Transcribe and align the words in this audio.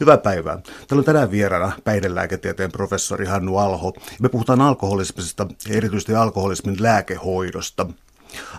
Hyvää 0.00 0.18
päivää. 0.18 0.56
Täällä 0.56 1.00
on 1.00 1.04
tänään 1.04 1.30
vieraana 1.30 1.72
päihdelääketieteen 1.84 2.72
professori 2.72 3.26
Hannu 3.26 3.56
Alho. 3.56 3.92
Me 4.20 4.28
puhutaan 4.28 4.60
alkoholismista, 4.60 5.46
erityisesti 5.70 6.14
alkoholismin 6.14 6.76
lääkehoidosta. 6.80 7.86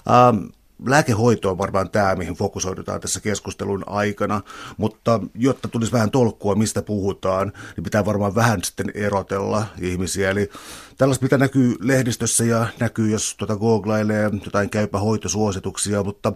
Ähm, 0.10 0.46
lääkehoito 0.86 1.50
on 1.50 1.58
varmaan 1.58 1.90
tämä, 1.90 2.16
mihin 2.16 2.34
fokusoidutaan 2.34 3.02
tässä 3.02 3.20
keskustelun 3.20 3.84
aikana, 3.88 4.42
mutta 4.78 5.20
jotta 5.36 5.68
tulisi 5.68 5.92
vähän 5.92 6.12
tolkkua, 6.12 6.56
mistä 6.56 6.82
puhutaan, 6.82 7.54
niin 7.76 7.84
pitää 7.84 8.06
varmaan 8.06 8.36
vähän 8.36 8.64
sitten 8.64 8.92
erotella 8.94 9.66
ihmisiä. 9.82 10.30
Eli 10.30 10.50
tällaista, 10.98 11.26
mitä 11.26 11.38
näkyy 11.38 11.76
lehdistössä 11.80 12.44
ja 12.44 12.68
näkyy, 12.80 13.10
jos 13.10 13.36
tuota 13.38 13.56
googlailee 13.56 14.30
jotain 14.46 14.70
käypä 14.70 15.00
hoitosuosituksia, 15.00 16.04
mutta 16.04 16.34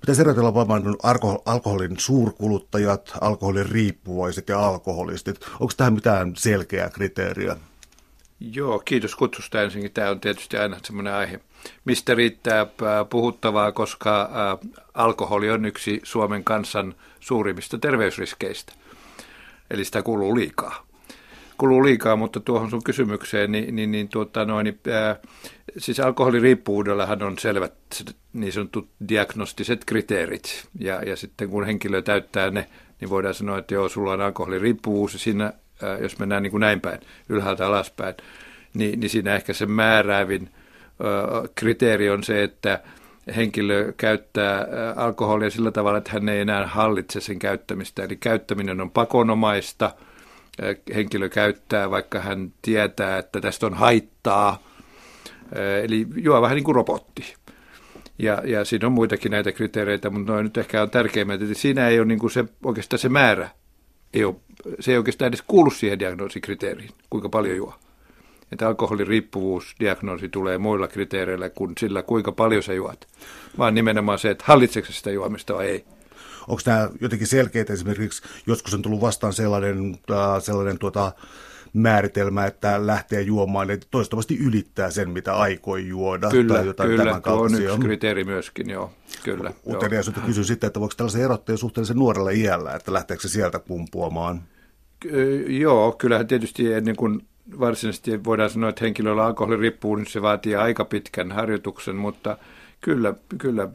pitäisi 0.00 0.20
erotella 0.20 0.54
varmaan 0.54 0.82
alkoholin 1.46 1.94
suurkuluttajat, 1.98 3.12
alkoholin 3.20 3.66
riippuvaiset 3.66 4.48
ja 4.48 4.66
alkoholistit. 4.66 5.40
Onko 5.60 5.72
tähän 5.76 5.94
mitään 5.94 6.32
selkeää 6.36 6.90
kriteeriä? 6.90 7.56
Joo, 8.50 8.82
kiitos 8.84 9.16
kutsusta 9.16 9.62
ensinnäkin. 9.62 9.92
Tämä 9.92 10.10
on 10.10 10.20
tietysti 10.20 10.56
aina 10.56 10.76
semmoinen 10.82 11.14
aihe, 11.14 11.40
mistä 11.84 12.14
riittää 12.14 12.66
puhuttavaa, 13.10 13.72
koska 13.72 14.30
alkoholi 14.94 15.50
on 15.50 15.64
yksi 15.64 16.00
Suomen 16.02 16.44
kansan 16.44 16.94
suurimmista 17.20 17.78
terveysriskeistä. 17.78 18.72
Eli 19.70 19.84
sitä 19.84 20.02
kuluu 20.02 20.36
liikaa. 20.36 20.86
Kuluu 21.58 21.84
liikaa, 21.84 22.16
mutta 22.16 22.40
tuohon 22.40 22.70
sun 22.70 22.82
kysymykseen, 22.84 23.52
niin, 23.52 23.76
niin, 23.76 23.92
niin, 23.92 24.08
tuota, 24.08 24.44
noin, 24.44 24.64
niin 24.64 24.80
äh, 24.88 25.18
siis 25.78 26.00
alkoholiriippuvuudellahan 26.00 27.22
on 27.22 27.38
selvät 27.38 27.74
niin 28.32 28.52
sanotut 28.52 28.88
diagnostiset 29.08 29.84
kriteerit. 29.84 30.68
Ja, 30.78 31.02
ja 31.02 31.16
sitten 31.16 31.50
kun 31.50 31.66
henkilö 31.66 32.02
täyttää 32.02 32.50
ne, 32.50 32.68
niin 33.00 33.10
voidaan 33.10 33.34
sanoa, 33.34 33.58
että 33.58 33.74
joo, 33.74 33.88
sulla 33.88 34.12
on 34.12 34.20
alkoholiriippuvuus 34.20 35.12
ja 35.12 35.18
siinä 35.18 35.52
jos 36.00 36.18
mennään 36.18 36.42
niin 36.42 36.50
kuin 36.50 36.60
näin 36.60 36.80
päin, 36.80 37.00
ylhäältä 37.28 37.66
alaspäin, 37.66 38.14
niin, 38.74 39.00
niin 39.00 39.10
siinä 39.10 39.34
ehkä 39.34 39.52
se 39.52 39.66
määräävin 39.66 40.48
kriteeri 41.54 42.10
on 42.10 42.24
se, 42.24 42.42
että 42.42 42.80
henkilö 43.36 43.92
käyttää 43.96 44.66
alkoholia 44.96 45.50
sillä 45.50 45.70
tavalla, 45.70 45.98
että 45.98 46.10
hän 46.12 46.28
ei 46.28 46.40
enää 46.40 46.66
hallitse 46.66 47.20
sen 47.20 47.38
käyttämistä. 47.38 48.04
Eli 48.04 48.16
käyttäminen 48.16 48.80
on 48.80 48.90
pakonomaista. 48.90 49.94
Henkilö 50.94 51.28
käyttää, 51.28 51.90
vaikka 51.90 52.20
hän 52.20 52.52
tietää, 52.62 53.18
että 53.18 53.40
tästä 53.40 53.66
on 53.66 53.74
haittaa. 53.74 54.62
Eli 55.82 56.06
juo 56.16 56.42
vähän 56.42 56.54
niin 56.54 56.64
kuin 56.64 56.74
robotti. 56.74 57.34
Ja, 58.18 58.42
ja 58.44 58.64
siinä 58.64 58.86
on 58.86 58.92
muitakin 58.92 59.30
näitä 59.30 59.52
kriteereitä, 59.52 60.10
mutta 60.10 60.32
noin 60.32 60.44
nyt 60.44 60.58
ehkä 60.58 60.82
on 60.82 60.90
tärkeimmät. 60.90 61.42
Että 61.42 61.54
siinä 61.54 61.88
ei 61.88 61.98
ole 61.98 62.06
niin 62.06 62.18
kuin 62.18 62.30
se, 62.30 62.44
oikeastaan 62.64 62.98
se 62.98 63.08
määrä 63.08 63.50
ei 64.14 64.24
ole, 64.24 64.34
se 64.80 64.90
ei 64.90 64.98
oikeastaan 64.98 65.28
edes 65.28 65.42
kuulu 65.42 65.70
siihen 65.70 65.98
diagnoosikriteeriin, 65.98 66.90
kuinka 67.10 67.28
paljon 67.28 67.56
juo. 67.56 67.74
Että 68.52 68.68
alkoholiriippuvuusdiagnoosi 68.68 70.28
tulee 70.28 70.58
muilla 70.58 70.88
kriteereillä 70.88 71.50
kuin 71.50 71.72
sillä, 71.80 72.02
kuinka 72.02 72.32
paljon 72.32 72.62
sä 72.62 72.72
juot, 72.74 73.08
vaan 73.58 73.74
nimenomaan 73.74 74.18
se, 74.18 74.30
että 74.30 74.44
hallitseeko 74.46 74.92
sitä 74.92 75.10
juomista 75.10 75.54
vai 75.54 75.66
ei. 75.66 75.84
Onko 76.48 76.62
nämä 76.66 76.90
jotenkin 77.00 77.26
selkeitä 77.26 77.72
esimerkiksi, 77.72 78.22
joskus 78.46 78.74
on 78.74 78.82
tullut 78.82 79.00
vastaan 79.00 79.32
sellainen, 79.32 79.98
äh, 80.10 80.42
sellainen 80.42 80.78
tuota, 80.78 81.12
määritelmä, 81.72 82.46
että 82.46 82.86
lähtee 82.86 83.22
juomaan, 83.22 83.70
että 83.70 83.86
toistuvasti 83.90 84.38
ylittää 84.38 84.90
sen, 84.90 85.10
mitä 85.10 85.34
aikoi 85.34 85.88
juoda. 85.88 86.30
Kyllä, 86.30 86.54
tai 86.54 86.66
jotain 86.66 86.90
kyllä 86.90 87.04
tämän 87.04 87.22
tuo 87.22 87.32
on 87.32 87.54
yksi 87.54 87.78
kriteeri 87.80 88.24
myöskin, 88.24 88.70
joo. 88.70 88.92
Kyllä, 89.24 89.52
Uteliaisuutta 89.66 90.20
kysyn 90.20 90.44
sitten, 90.44 90.66
että 90.66 90.80
voiko 90.80 90.94
tällaisen 90.96 91.22
erottaa 91.22 91.56
suhteellisen 91.56 91.96
nuorella 91.96 92.30
iällä, 92.30 92.72
että 92.72 92.92
lähteekö 92.92 93.22
se 93.22 93.28
sieltä 93.28 93.58
kumpuamaan? 93.58 94.42
Joo, 95.46 95.92
kyllähän 95.92 96.26
tietysti 96.26 96.72
ennen 96.72 96.96
kuin 96.96 97.26
varsinaisesti 97.60 98.24
voidään 98.24 98.50
sanoa, 98.50 98.68
että 98.68 98.84
henkilöllä 98.84 99.24
alkoholi 99.24 99.56
riippuu, 99.56 99.96
niin 99.96 100.06
se 100.06 100.22
vaatii 100.22 100.56
aika 100.56 100.84
pitkän 100.84 101.32
harjoituksen, 101.32 101.96
mutta 101.96 102.36
kyllä, 102.80 103.14
kyllä 103.38 103.68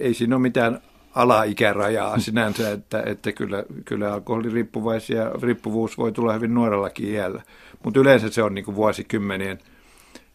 ei 0.00 0.14
siinä 0.14 0.36
ole 0.36 0.42
mitään 0.42 0.80
alaikärajaa 1.14 2.18
sinänsä, 2.18 2.70
että, 2.70 3.02
että 3.06 3.32
kyllä, 3.32 3.64
kyllä 3.84 4.12
alkoholiriippuvaisia 4.12 5.30
riippuvuus 5.42 5.98
voi 5.98 6.12
tulla 6.12 6.32
hyvin 6.32 6.54
nuorellakin 6.54 7.08
iällä. 7.08 7.42
Mutta 7.84 8.00
yleensä 8.00 8.30
se 8.30 8.42
on 8.42 8.54
niin 8.54 8.64
kuin 8.64 8.74
vuosikymmenien 8.74 9.58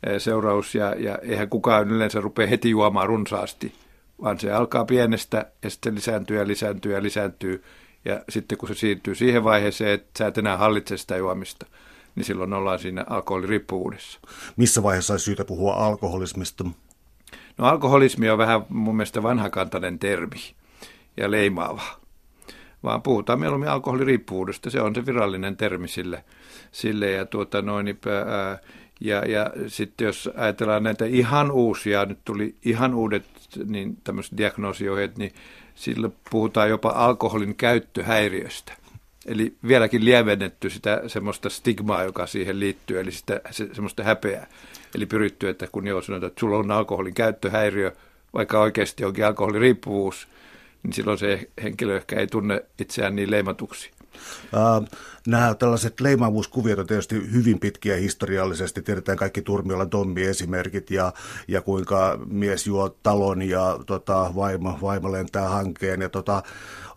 eh, 0.07 0.21
seuraus 0.21 0.75
ja, 0.75 0.95
ja 0.97 1.17
eihän 1.17 1.49
kukaan 1.49 1.89
yleensä 1.89 2.21
rupea 2.21 2.47
heti 2.47 2.69
juomaan 2.69 3.07
runsaasti, 3.07 3.73
vaan 4.21 4.39
se 4.39 4.51
alkaa 4.51 4.85
pienestä 4.85 5.45
ja 5.63 5.69
sitten 5.69 5.95
lisääntyy 5.95 6.37
ja 6.37 6.47
lisääntyy 6.47 6.93
ja 6.93 7.03
lisääntyy. 7.03 7.63
Ja 8.05 8.21
sitten 8.29 8.57
kun 8.57 8.69
se 8.69 8.75
siirtyy 8.75 9.15
siihen 9.15 9.43
vaiheeseen, 9.43 9.91
että 9.91 10.17
sä 10.17 10.27
et 10.27 10.37
enää 10.37 10.57
hallitse 10.57 10.97
sitä 10.97 11.17
juomista, 11.17 11.65
niin 12.15 12.23
silloin 12.23 12.53
ollaan 12.53 12.79
siinä 12.79 13.05
alkoholiriippuvuudessa. 13.09 14.19
Missä 14.57 14.83
vaiheessa 14.83 15.13
olisi 15.13 15.25
syytä 15.25 15.45
puhua 15.45 15.73
alkoholismista? 15.73 16.63
No 17.57 17.65
alkoholismi 17.65 18.29
on 18.29 18.37
vähän 18.37 18.61
mun 18.69 18.95
mielestä 18.95 19.23
vanhakantainen 19.23 19.99
termi 19.99 20.55
ja 21.17 21.31
leimaava, 21.31 21.83
vaan 22.83 23.01
puhutaan 23.01 23.39
mieluummin 23.39 23.69
alkoholiriippuvuudesta. 23.69 24.69
Se 24.69 24.81
on 24.81 24.95
se 24.95 25.05
virallinen 25.05 25.57
termi 25.57 25.87
sille. 25.87 26.23
sille 26.71 27.11
ja, 27.11 27.25
tuota 27.25 27.61
noin, 27.61 27.87
ää, 27.87 28.59
ja, 28.99 29.25
ja 29.25 29.51
sitten 29.67 30.05
jos 30.05 30.29
ajatellaan 30.35 30.83
näitä 30.83 31.05
ihan 31.05 31.51
uusia, 31.51 32.05
nyt 32.05 32.19
tuli 32.25 32.55
ihan 32.65 32.93
uudet 32.93 33.25
niin 33.65 33.97
tämmöiset 34.03 34.37
diagnoosiohjeet, 34.37 35.17
niin 35.17 35.33
sillä 35.75 36.09
puhutaan 36.31 36.69
jopa 36.69 36.89
alkoholin 36.89 37.55
käyttöhäiriöstä. 37.55 38.73
Eli 39.25 39.53
vieläkin 39.67 40.05
lievennetty 40.05 40.69
sitä 40.69 41.01
semmoista 41.07 41.49
stigmaa, 41.49 42.03
joka 42.03 42.27
siihen 42.27 42.59
liittyy, 42.59 42.99
eli 42.99 43.11
sitä 43.11 43.41
se, 43.51 43.69
semmoista 43.73 44.03
häpeää. 44.03 44.47
Eli 44.95 45.05
pyritty, 45.05 45.49
että 45.49 45.67
kun 45.71 45.87
joo 45.87 46.01
sanotaan, 46.01 46.27
että 46.27 46.39
sulla 46.39 46.57
on 46.57 46.71
alkoholin 46.71 47.13
käyttöhäiriö, 47.13 47.91
vaikka 48.33 48.59
oikeasti 48.59 49.05
onkin 49.05 49.25
alkoholiriippuvuus, 49.25 50.27
niin 50.83 50.93
silloin 50.93 51.17
se 51.17 51.49
henkilö 51.63 51.95
ehkä 51.95 52.19
ei 52.19 52.27
tunne 52.27 52.65
itseään 52.79 53.15
niin 53.15 53.31
leimatuksi. 53.31 53.91
Nämä 55.27 55.55
tällaiset 55.55 55.99
leimaavuuskuviot 55.99 56.79
on 56.79 56.87
tietysti 56.87 57.31
hyvin 57.31 57.59
pitkiä 57.59 57.95
historiallisesti. 57.95 58.81
Tiedetään 58.81 59.17
kaikki 59.17 59.41
Turmiolan 59.41 59.89
Tommi 59.89 60.23
esimerkit 60.23 60.91
ja, 60.91 61.13
ja 61.47 61.61
kuinka 61.61 62.19
mies 62.25 62.67
juo 62.67 62.89
talon 63.03 63.41
ja 63.41 63.79
tota, 63.85 64.31
vaimo, 64.35 64.77
vaimo 64.81 65.11
lentää 65.11 65.49
hankeen. 65.49 66.01
Ja 66.01 66.09
tota, 66.09 66.43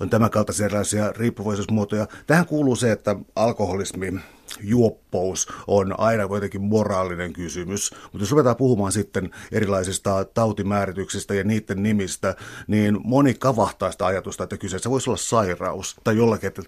on 0.01 0.11
tämän 0.11 0.31
kaltaisia 0.31 0.67
erilaisia 0.67 1.13
riippuvaisuusmuotoja. 1.13 2.07
Tähän 2.27 2.47
kuuluu 2.47 2.77
se, 2.77 2.93
että 2.93 3.17
alkoholismi 3.37 4.21
juoppous 4.63 5.49
on 5.67 6.01
aina 6.01 6.29
kuitenkin 6.29 6.63
moraalinen 6.63 7.33
kysymys. 7.33 7.95
Mutta 8.03 8.19
jos 8.23 8.31
ruvetaan 8.31 8.57
puhumaan 8.57 8.93
sitten 8.93 9.31
erilaisista 9.53 10.25
tautimäärityksistä 10.25 11.35
ja 11.35 11.45
niiden 11.45 11.83
nimistä, 11.83 12.37
niin 12.67 12.99
moni 13.05 13.35
kavahtaa 13.35 13.93
sitä 13.93 14.07
ajatusta, 14.07 14.45
että 14.45 14.57
kyseessä 14.57 14.91
voisi 14.91 15.11
olla 15.11 15.17
sairaus 15.17 15.97
tai 16.05 16.17
jollakin, 16.17 16.47
että 16.47 16.63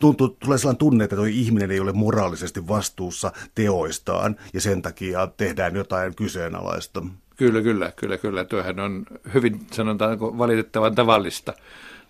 tuntuu, 0.00 0.28
tulee 0.28 0.58
sellainen 0.58 0.78
tunne, 0.78 1.03
että 1.04 1.16
tuo 1.16 1.24
ihminen 1.24 1.70
ei 1.70 1.80
ole 1.80 1.92
moraalisesti 1.92 2.68
vastuussa 2.68 3.32
teoistaan 3.54 4.36
ja 4.52 4.60
sen 4.60 4.82
takia 4.82 5.28
tehdään 5.36 5.76
jotain 5.76 6.14
kyseenalaista. 6.14 7.02
Kyllä, 7.36 7.62
kyllä, 7.62 7.92
kyllä, 7.96 8.18
kyllä. 8.18 8.44
Tuohan 8.44 8.80
on 8.80 9.06
hyvin, 9.34 9.60
sanotaan, 9.72 10.20
valitettavan 10.20 10.94
tavallista, 10.94 11.52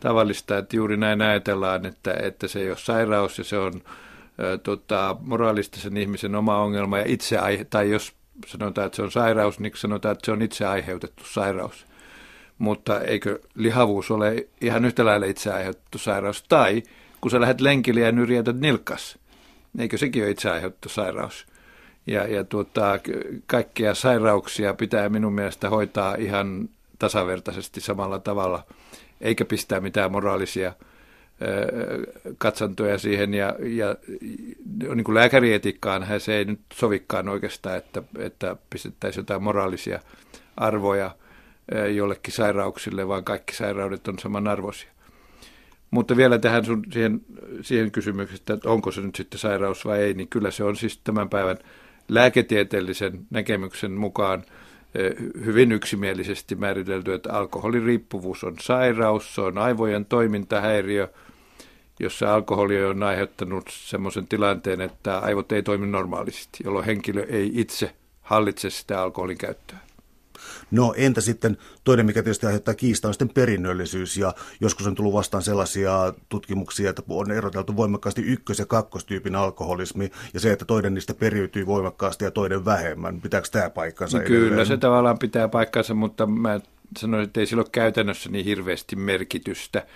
tavallista 0.00 0.58
että 0.58 0.76
juuri 0.76 0.96
näin 0.96 1.22
ajatellaan, 1.22 1.86
että, 1.86 2.14
että 2.22 2.48
se 2.48 2.60
ei 2.60 2.68
ole 2.68 2.78
sairaus 2.78 3.38
ja 3.38 3.44
se 3.44 3.58
on 3.58 3.82
tota, 4.62 5.16
moraalistisen 5.20 5.96
ihmisen 5.96 6.34
oma 6.34 6.58
ongelma 6.58 6.98
ja 6.98 7.04
itse 7.06 7.38
tai 7.70 7.90
jos 7.90 8.12
sanotaan, 8.46 8.86
että 8.86 8.96
se 8.96 9.02
on 9.02 9.10
sairaus, 9.10 9.60
niin 9.60 9.72
sanotaan, 9.74 10.12
että 10.12 10.26
se 10.26 10.32
on 10.32 10.42
itse 10.42 10.66
aiheutettu 10.66 11.24
sairaus. 11.24 11.86
Mutta 12.58 13.00
eikö 13.00 13.40
lihavuus 13.54 14.10
ole 14.10 14.48
ihan 14.60 14.84
yhtä 14.84 15.04
lailla 15.04 15.26
itse 15.26 15.52
aiheutettu 15.52 15.98
sairaus? 15.98 16.42
Tai 16.48 16.82
kun 17.24 17.30
sä 17.30 17.40
lähdet 17.40 17.60
lenkille 17.60 18.00
ja 18.00 18.12
nyrjätät 18.12 18.60
nilkkas, 18.60 19.18
eikö 19.78 19.98
sekin 19.98 20.22
ole 20.22 20.30
itse 20.30 20.50
aiheutettu 20.50 20.88
sairaus? 20.88 21.46
Ja, 22.06 22.26
ja 22.26 22.44
tuota, 22.44 22.98
kaikkia 23.46 23.94
sairauksia 23.94 24.74
pitää 24.74 25.08
minun 25.08 25.32
mielestä 25.32 25.70
hoitaa 25.70 26.14
ihan 26.14 26.68
tasavertaisesti 26.98 27.80
samalla 27.80 28.18
tavalla, 28.18 28.66
eikä 29.20 29.44
pistää 29.44 29.80
mitään 29.80 30.12
moraalisia– 30.12 30.72
katsantoja 32.38 32.98
siihen 32.98 33.34
ja, 33.34 33.56
ja 33.58 33.96
niin 34.94 35.04
kuin 35.04 35.14
lääkärietiikkaan 35.14 36.06
se 36.18 36.36
ei 36.36 36.44
nyt 36.44 36.60
sovikaan 36.72 37.28
oikeastaan, 37.28 37.76
että, 37.76 38.02
että 38.18 38.56
pistettäisiin 38.70 39.22
jotain 39.22 39.42
moraalisia 39.42 40.00
arvoja 40.56 41.16
jollekin 41.94 42.34
sairauksille, 42.34 43.08
vaan 43.08 43.24
kaikki 43.24 43.56
sairaudet 43.56 44.08
on 44.08 44.18
samanarvoisia. 44.18 44.93
Mutta 45.94 46.16
vielä 46.16 46.38
tähän 46.38 46.64
sun, 46.64 46.84
siihen, 46.92 47.20
siihen 47.62 47.90
kysymykseen, 47.90 48.40
että 48.56 48.70
onko 48.70 48.90
se 48.90 49.00
nyt 49.00 49.14
sitten 49.14 49.38
sairaus 49.38 49.84
vai 49.84 49.98
ei, 49.98 50.14
niin 50.14 50.28
kyllä 50.28 50.50
se 50.50 50.64
on 50.64 50.76
siis 50.76 50.98
tämän 50.98 51.28
päivän 51.28 51.58
lääketieteellisen 52.08 53.26
näkemyksen 53.30 53.92
mukaan 53.92 54.44
hyvin 55.44 55.72
yksimielisesti 55.72 56.54
määritelty, 56.54 57.14
että 57.14 57.32
alkoholiriippuvuus 57.32 58.44
on 58.44 58.54
sairaus, 58.60 59.34
se 59.34 59.40
on 59.40 59.58
aivojen 59.58 60.04
toimintahäiriö– 60.04 61.08
jossa 62.00 62.34
alkoholi 62.34 62.84
on 62.84 63.02
aiheuttanut 63.02 63.64
semmoisen 63.70 64.26
tilanteen, 64.26 64.80
että 64.80 65.18
aivot 65.18 65.52
ei 65.52 65.62
toimi 65.62 65.86
normaalisti, 65.86 66.58
jolloin 66.64 66.84
henkilö 66.84 67.26
ei 67.28 67.50
itse 67.54 67.94
hallitse 68.22 68.70
sitä 68.70 69.02
alkoholin 69.02 69.38
käyttöä. 69.38 69.78
No 70.70 70.94
entä 70.96 71.20
sitten 71.20 71.58
toinen, 71.84 72.06
mikä 72.06 72.22
tietysti 72.22 72.46
aiheuttaa 72.46 72.74
kiistaa, 72.74 73.08
on 73.08 73.14
sitten 73.14 73.34
perinnöllisyys. 73.34 74.16
Ja 74.16 74.34
joskus 74.60 74.86
on 74.86 74.94
tullut 74.94 75.12
vastaan 75.12 75.42
sellaisia 75.42 76.14
tutkimuksia, 76.28 76.90
että 76.90 77.02
on 77.08 77.32
eroteltu 77.32 77.76
voimakkaasti 77.76 78.22
ykkös- 78.22 78.58
ja 78.58 78.66
kakkostyypin 78.66 79.36
alkoholismi 79.36 80.10
ja 80.34 80.40
se, 80.40 80.52
että 80.52 80.64
toinen 80.64 80.94
niistä 80.94 81.14
periytyy 81.14 81.66
voimakkaasti 81.66 82.24
ja 82.24 82.30
toinen 82.30 82.64
vähemmän. 82.64 83.20
Pitääkö 83.20 83.48
tämä 83.50 83.70
paikkansa 83.70 84.20
Kyllä, 84.20 84.46
edelleen? 84.46 84.66
se 84.66 84.76
tavallaan 84.76 85.18
pitää 85.18 85.48
paikkansa, 85.48 85.94
mutta 85.94 86.26
mä 86.26 86.60
sanoin, 86.98 87.24
että 87.24 87.40
ei 87.40 87.46
sillä 87.46 87.60
ole 87.60 87.68
käytännössä 87.72 88.30
niin 88.30 88.44
hirveästi 88.44 88.96
merkitystä. 88.96 89.86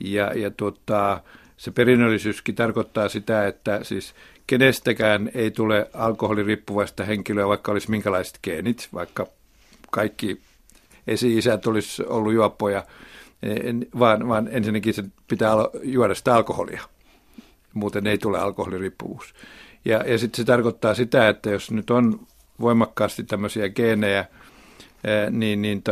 Ja, 0.00 0.32
ja 0.34 0.50
tuota, 0.50 1.20
se 1.56 1.70
perinnöllisyyskin 1.70 2.54
tarkoittaa 2.54 3.08
sitä, 3.08 3.46
että 3.46 3.80
siis 3.82 4.14
kenestäkään 4.46 5.30
ei 5.34 5.50
tule 5.50 5.90
alkoholiriippuvaista 5.94 7.04
henkilöä, 7.04 7.48
vaikka 7.48 7.72
olisi 7.72 7.90
minkälaiset 7.90 8.38
geenit, 8.42 8.88
vaikka 8.94 9.26
kaikki 9.94 10.40
esi-isät 11.06 11.66
olisi 11.66 12.02
ollut 12.06 12.32
juoppoja, 12.32 12.84
vaan, 13.98 14.28
vaan 14.28 14.48
ensinnäkin 14.50 14.94
se 14.94 15.04
pitää 15.28 15.52
juoda 15.82 16.14
sitä 16.14 16.34
alkoholia. 16.34 16.82
Muuten 17.74 18.06
ei 18.06 18.18
tule 18.18 18.38
alkoholiriippuvuus. 18.38 19.34
Ja, 19.84 20.04
ja 20.06 20.18
sitten 20.18 20.36
se 20.36 20.44
tarkoittaa 20.44 20.94
sitä, 20.94 21.28
että 21.28 21.50
jos 21.50 21.70
nyt 21.70 21.90
on 21.90 22.26
voimakkaasti 22.60 23.24
tämmöisiä 23.24 23.68
geenejä, 23.68 24.24
niin, 25.30 25.62
niin, 25.62 25.82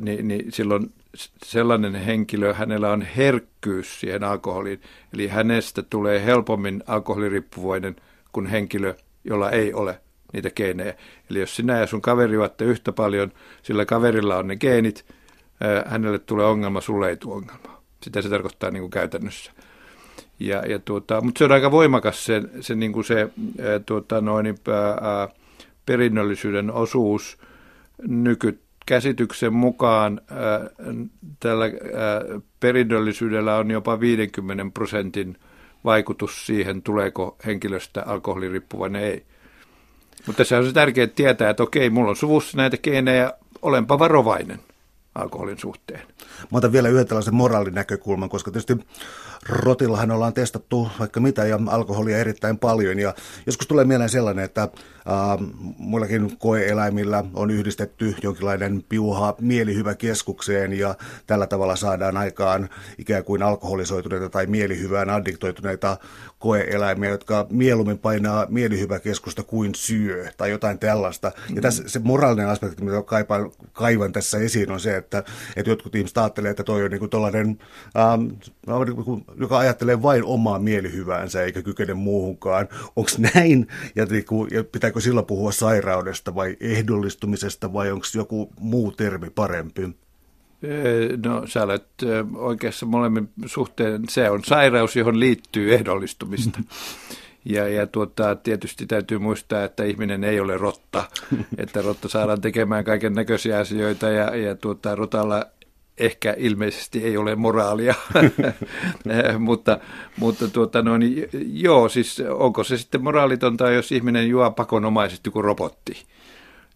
niin, 0.00 0.28
niin 0.28 0.52
silloin 0.52 0.92
sellainen 1.44 1.94
henkilö, 1.94 2.54
hänellä 2.54 2.92
on 2.92 3.02
herkkyys 3.02 4.00
siihen 4.00 4.24
alkoholiin, 4.24 4.80
eli 5.14 5.28
hänestä 5.28 5.82
tulee 5.82 6.24
helpommin 6.24 6.82
alkoholiriippuvainen 6.86 7.96
kuin 8.32 8.46
henkilö, 8.46 8.94
jolla 9.24 9.50
ei 9.50 9.74
ole 9.74 10.00
niitä 10.32 10.50
geenejä. 10.50 10.94
Eli 11.30 11.40
jos 11.40 11.56
sinä 11.56 11.78
ja 11.78 11.86
sun 11.86 12.02
kaveri 12.02 12.34
juotte 12.34 12.64
yhtä 12.64 12.92
paljon, 12.92 13.32
sillä 13.62 13.84
kaverilla 13.84 14.36
on 14.36 14.46
ne 14.46 14.56
geenit, 14.56 15.04
hänelle 15.86 16.18
tulee 16.18 16.46
ongelma, 16.46 16.80
sulle 16.80 17.08
ei 17.08 17.16
tule 17.16 17.34
ongelmaa. 17.34 17.82
Sitä 18.02 18.22
se 18.22 18.28
tarkoittaa 18.28 18.70
niin 18.70 18.82
kuin 18.82 18.90
käytännössä. 18.90 19.52
Ja, 20.40 20.66
ja 20.66 20.78
tuota, 20.78 21.20
mutta 21.20 21.38
se 21.38 21.44
on 21.44 21.52
aika 21.52 21.70
voimakas 21.70 22.24
se, 22.24 22.42
se, 22.60 22.74
niin 22.74 22.92
kuin 22.92 23.04
se 23.04 23.28
tuota, 23.86 24.20
noin, 24.20 24.46
ää, 24.46 25.28
perinnöllisyyden 25.86 26.72
osuus 26.72 27.38
nykykäsityksen 28.02 29.52
mukaan 29.52 30.20
ää, 30.30 30.60
tällä 31.40 31.64
ää, 31.64 31.70
perinnöllisyydellä 32.60 33.56
on 33.56 33.70
jopa 33.70 34.00
50 34.00 34.64
prosentin 34.74 35.36
vaikutus 35.84 36.46
siihen, 36.46 36.82
tuleeko 36.82 37.36
henkilöstä 37.46 38.02
alkoholiriippuvainen 38.06 39.02
ei. 39.02 39.24
Mutta 40.26 40.44
se 40.44 40.56
on 40.56 40.66
se 40.66 40.72
tärkeää 40.72 41.06
tietää, 41.06 41.50
että 41.50 41.62
okei, 41.62 41.90
mulla 41.90 42.10
on 42.10 42.16
suvussa 42.16 42.56
näitä 42.56 42.76
geenejä, 42.76 43.32
olenpa 43.62 43.98
varovainen 43.98 44.60
alkoholin 45.14 45.58
suhteen. 45.58 46.02
Mä 46.52 46.58
otan 46.58 46.72
vielä 46.72 46.88
yhden 46.88 47.06
tällaisen 47.06 47.34
moraalinäkökulman, 47.34 48.28
koska 48.28 48.50
tietysti 48.50 48.76
rotillahan 49.48 50.10
ollaan 50.10 50.32
testattu 50.32 50.88
vaikka 50.98 51.20
mitä 51.20 51.44
ja 51.44 51.58
alkoholia 51.66 52.18
erittäin 52.18 52.58
paljon. 52.58 52.98
Ja 52.98 53.14
joskus 53.46 53.66
tulee 53.66 53.84
mieleen 53.84 54.10
sellainen, 54.10 54.44
että 54.44 54.62
äh, 54.62 54.70
muillakin 55.78 56.38
koeeläimillä 56.38 57.24
on 57.34 57.50
yhdistetty 57.50 58.14
jonkinlainen 58.22 58.84
piuha 58.88 59.34
mielihyvä 59.40 59.94
keskukseen 59.94 60.72
ja 60.72 60.94
tällä 61.26 61.46
tavalla 61.46 61.76
saadaan 61.76 62.16
aikaan 62.16 62.68
ikään 62.98 63.24
kuin 63.24 63.42
alkoholisoituneita 63.42 64.28
tai 64.28 64.46
mielihyvään 64.46 65.10
addiktoituneita 65.10 65.96
koeeläimiä, 66.42 67.10
jotka 67.10 67.46
mieluummin 67.50 67.98
painaa 67.98 68.46
mielihyväkeskusta 68.48 69.42
kuin 69.42 69.74
syö 69.74 70.26
tai 70.36 70.50
jotain 70.50 70.78
tällaista. 70.78 71.32
Ja 71.54 71.62
tässä 71.62 71.82
se 71.86 71.98
moraalinen 71.98 72.48
aspekti, 72.48 72.84
mitä 72.84 73.02
kaipaan, 73.02 73.50
kaivan 73.72 74.12
tässä 74.12 74.38
esiin, 74.38 74.70
on 74.70 74.80
se, 74.80 74.96
että, 74.96 75.24
että 75.56 75.70
jotkut 75.70 75.94
ihmiset 75.94 76.18
ajattelee, 76.18 76.50
että 76.50 76.64
toi 76.64 76.84
on 76.84 76.90
niin 76.90 76.98
kuin 76.98 77.10
tollainen, 77.10 77.58
ähm, 77.98 78.26
joka 79.36 79.58
ajattelee 79.58 80.02
vain 80.02 80.24
omaa 80.24 80.58
mielihyväänsä 80.58 81.42
eikä 81.42 81.62
kykene 81.62 81.94
muuhunkaan. 81.94 82.68
Onko 82.96 83.10
näin? 83.34 83.66
Ja, 83.96 84.04
niin 84.04 84.24
kuin, 84.24 84.50
ja 84.52 84.64
pitääkö 84.64 85.00
sillä 85.00 85.22
puhua 85.22 85.52
sairaudesta 85.52 86.34
vai 86.34 86.56
ehdollistumisesta 86.60 87.72
vai 87.72 87.90
onko 87.90 88.06
joku 88.14 88.52
muu 88.60 88.92
termi 88.92 89.30
parempi? 89.30 90.01
No 91.24 91.46
sä 91.46 91.62
olet 91.62 91.86
oikeassa 92.34 92.86
molemmin 92.86 93.28
suhteen. 93.46 94.02
Se 94.08 94.30
on 94.30 94.44
sairaus, 94.44 94.96
johon 94.96 95.20
liittyy 95.20 95.74
ehdollistumista. 95.74 96.60
Ja, 97.44 97.68
ja 97.68 97.86
tuota, 97.86 98.36
tietysti 98.36 98.86
täytyy 98.86 99.18
muistaa, 99.18 99.64
että 99.64 99.84
ihminen 99.84 100.24
ei 100.24 100.40
ole 100.40 100.58
rotta, 100.58 101.04
että 101.58 101.82
rotta 101.82 102.08
saadaan 102.08 102.40
tekemään 102.40 102.84
kaiken 102.84 103.12
näköisiä 103.12 103.58
asioita 103.58 104.08
ja, 104.08 104.36
ja 104.36 104.54
tuota, 104.54 104.94
rotalla 104.94 105.46
ehkä 105.98 106.34
ilmeisesti 106.38 107.04
ei 107.04 107.16
ole 107.16 107.36
moraalia, 107.36 107.94
mutta, 109.38 109.78
mutta 110.16 110.48
tuota, 110.48 110.82
no, 110.82 110.98
niin, 110.98 111.28
joo, 111.52 111.88
siis 111.88 112.22
onko 112.28 112.64
se 112.64 112.78
sitten 112.78 113.02
moraalitonta, 113.02 113.70
jos 113.70 113.92
ihminen 113.92 114.28
juo 114.28 114.50
pakonomaisesti 114.50 115.30
kuin 115.30 115.44
robotti? 115.44 116.06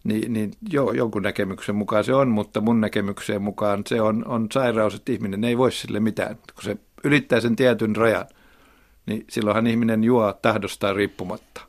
Niin, 0.07 0.33
niin 0.33 0.51
joo, 0.69 0.91
jonkun 0.91 1.23
näkemyksen 1.23 1.75
mukaan 1.75 2.03
se 2.03 2.13
on, 2.13 2.27
mutta 2.27 2.61
mun 2.61 2.81
näkemykseen 2.81 3.41
mukaan 3.41 3.83
se 3.87 4.01
on, 4.01 4.27
on 4.27 4.47
sairaus, 4.51 4.95
että 4.95 5.11
ihminen 5.11 5.43
ei 5.43 5.57
voi 5.57 5.71
sille 5.71 5.99
mitään. 5.99 6.35
Kun 6.35 6.63
se 6.63 6.77
ylittää 7.03 7.39
sen 7.39 7.55
tietyn 7.55 7.95
rajan, 7.95 8.25
niin 9.05 9.25
silloinhan 9.29 9.67
ihminen 9.67 10.03
juo 10.03 10.33
tahdostaan 10.41 10.95
riippumatta. 10.95 11.66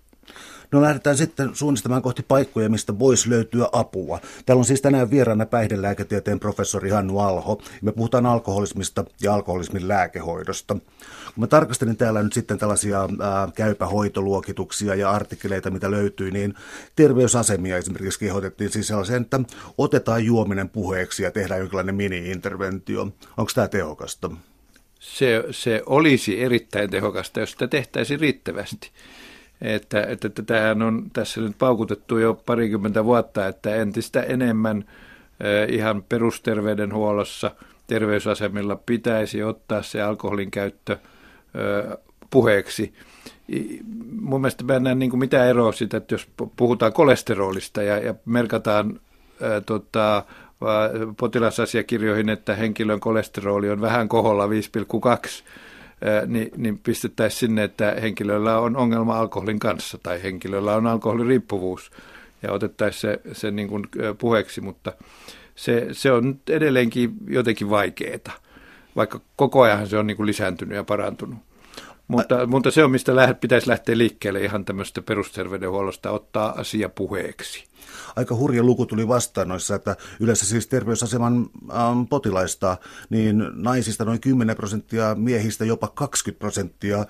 No 0.72 0.82
lähdetään 0.82 1.16
sitten 1.16 1.50
suunnistamaan 1.52 2.02
kohti 2.02 2.22
paikkoja, 2.28 2.68
mistä 2.68 2.98
voisi 2.98 3.30
löytyä 3.30 3.68
apua. 3.72 4.20
Täällä 4.46 4.60
on 4.60 4.64
siis 4.64 4.82
tänään 4.82 5.10
vieraana 5.10 5.46
päihdelääketieteen 5.46 6.40
professori 6.40 6.90
Hannu 6.90 7.18
Alho. 7.18 7.62
Me 7.82 7.92
puhutaan 7.92 8.26
alkoholismista 8.26 9.04
ja 9.20 9.34
alkoholismin 9.34 9.88
lääkehoidosta. 9.88 10.74
Kun 10.74 11.42
mä 11.42 11.46
tarkastelin 11.46 11.96
täällä 11.96 12.22
nyt 12.22 12.32
sitten 12.32 12.58
tällaisia 12.58 13.00
ää, 13.00 13.48
käypähoitoluokituksia 13.54 14.94
ja 14.94 15.10
artikkeleita, 15.10 15.70
mitä 15.70 15.90
löytyy, 15.90 16.30
niin 16.30 16.54
terveysasemia 16.96 17.76
esimerkiksi 17.76 18.18
kehotettiin 18.18 18.70
siis 18.70 18.86
sellaiseen, 18.86 19.22
että 19.22 19.40
otetaan 19.78 20.24
juominen 20.24 20.68
puheeksi 20.68 21.22
ja 21.22 21.30
tehdään 21.30 21.60
jonkinlainen 21.60 21.94
mini-interventio. 21.94 23.02
Onko 23.36 23.50
tämä 23.54 23.68
tehokasta? 23.68 24.30
Se, 25.00 25.44
se 25.50 25.82
olisi 25.86 26.42
erittäin 26.42 26.90
tehokasta, 26.90 27.40
jos 27.40 27.50
sitä 27.50 27.68
tehtäisiin 27.68 28.20
riittävästi. 28.20 28.90
Että, 29.62 30.02
että, 30.02 30.42
tämähän 30.42 30.82
on 30.82 31.10
tässä 31.12 31.40
nyt 31.40 31.58
paukutettu 31.58 32.18
jo 32.18 32.42
parikymmentä 32.46 33.04
vuotta, 33.04 33.46
että 33.46 33.74
entistä 33.74 34.22
enemmän 34.22 34.84
ihan 35.68 36.02
perusterveydenhuollossa 36.02 37.50
terveysasemilla 37.86 38.76
pitäisi 38.76 39.42
ottaa 39.42 39.82
se 39.82 40.02
alkoholin 40.02 40.50
käyttö 40.50 40.96
puheeksi. 42.30 42.94
Mun 44.20 44.40
mielestä 44.40 44.64
mä 44.64 44.74
en 44.74 44.82
näe 44.82 44.94
niin 44.94 45.18
mitään 45.18 45.48
eroa 45.48 45.72
siitä, 45.72 45.96
että 45.96 46.14
jos 46.14 46.28
puhutaan 46.56 46.92
kolesterolista 46.92 47.82
ja, 47.82 47.98
ja 47.98 48.14
merkataan 48.24 49.00
ää, 49.42 49.60
tota, 49.60 50.24
potilasasiakirjoihin, 51.16 52.28
että 52.28 52.54
henkilön 52.54 53.00
kolesteroli 53.00 53.70
on 53.70 53.80
vähän 53.80 54.08
koholla 54.08 54.46
5,2, 54.46 54.52
niin, 56.26 56.50
niin 56.56 56.78
pistettäisiin 56.78 57.38
sinne, 57.38 57.64
että 57.64 57.96
henkilöllä 58.02 58.58
on 58.58 58.76
ongelma 58.76 59.18
alkoholin 59.18 59.58
kanssa 59.58 59.98
tai 60.02 60.22
henkilöllä 60.22 60.76
on 60.76 60.86
alkoholiriippuvuus 60.86 61.90
ja 62.42 62.52
otettaisiin 62.52 63.00
se, 63.00 63.20
se 63.32 63.50
niin 63.50 63.68
kuin 63.68 63.86
puheeksi, 64.18 64.60
mutta 64.60 64.92
se, 65.54 65.88
se 65.92 66.12
on 66.12 66.40
edelleenkin 66.50 67.10
jotenkin 67.28 67.70
vaikeaa, 67.70 68.34
vaikka 68.96 69.20
koko 69.36 69.62
ajan 69.62 69.86
se 69.86 69.98
on 69.98 70.06
niin 70.06 70.16
kuin 70.16 70.26
lisääntynyt 70.26 70.76
ja 70.76 70.84
parantunut. 70.84 71.38
Mutta, 72.08 72.46
mutta 72.46 72.70
se 72.70 72.84
on, 72.84 72.90
mistä 72.90 73.16
lähdet, 73.16 73.40
pitäisi 73.40 73.68
lähteä 73.68 73.98
liikkeelle 73.98 74.40
ihan 74.40 74.64
tämmöistä 74.64 75.02
perusterveydenhuollosta, 75.02 76.10
ottaa 76.10 76.60
asia 76.60 76.88
puheeksi. 76.88 77.64
Aika 78.16 78.34
hurja 78.34 78.62
luku 78.62 78.86
tuli 78.86 79.08
vastaan 79.08 79.48
noissa, 79.48 79.74
että 79.74 79.96
yleensä 80.20 80.46
siis 80.46 80.66
terveysaseman 80.66 81.46
ähm, 81.72 82.02
potilaista, 82.10 82.76
niin 83.10 83.44
naisista 83.54 84.04
noin 84.04 84.20
10 84.20 84.56
prosenttia, 84.56 85.14
miehistä 85.14 85.64
jopa 85.64 85.88
20 85.88 86.38
prosenttia 86.38 86.98
äh, 86.98 87.06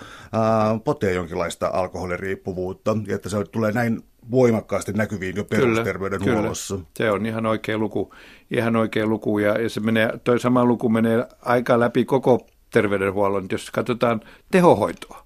potee 0.84 1.12
jonkinlaista 1.12 1.70
alkoholiriippuvuutta, 1.72 2.96
ja 3.06 3.14
että 3.14 3.28
se 3.28 3.44
tulee 3.44 3.72
näin 3.72 4.02
voimakkaasti 4.30 4.92
näkyviin 4.92 5.36
jo 5.36 5.44
perusterveydenhuollossa. 5.44 6.74
Kyllä, 6.74 6.88
se 6.96 7.10
on 7.10 7.26
ihan 7.26 7.46
oikea 7.46 7.78
luku, 7.78 8.14
ihan 8.50 8.76
oikea 8.76 9.06
luku 9.06 9.38
ja, 9.38 9.60
ja 9.60 9.68
se 9.68 9.80
menee, 9.80 10.18
toi 10.24 10.40
sama 10.40 10.64
luku 10.64 10.88
menee 10.88 11.26
aika 11.40 11.80
läpi 11.80 12.04
koko 12.04 12.46
terveydenhuollon, 12.70 13.46
jos 13.52 13.70
katsotaan 13.70 14.20
tehohoitoa, 14.50 15.24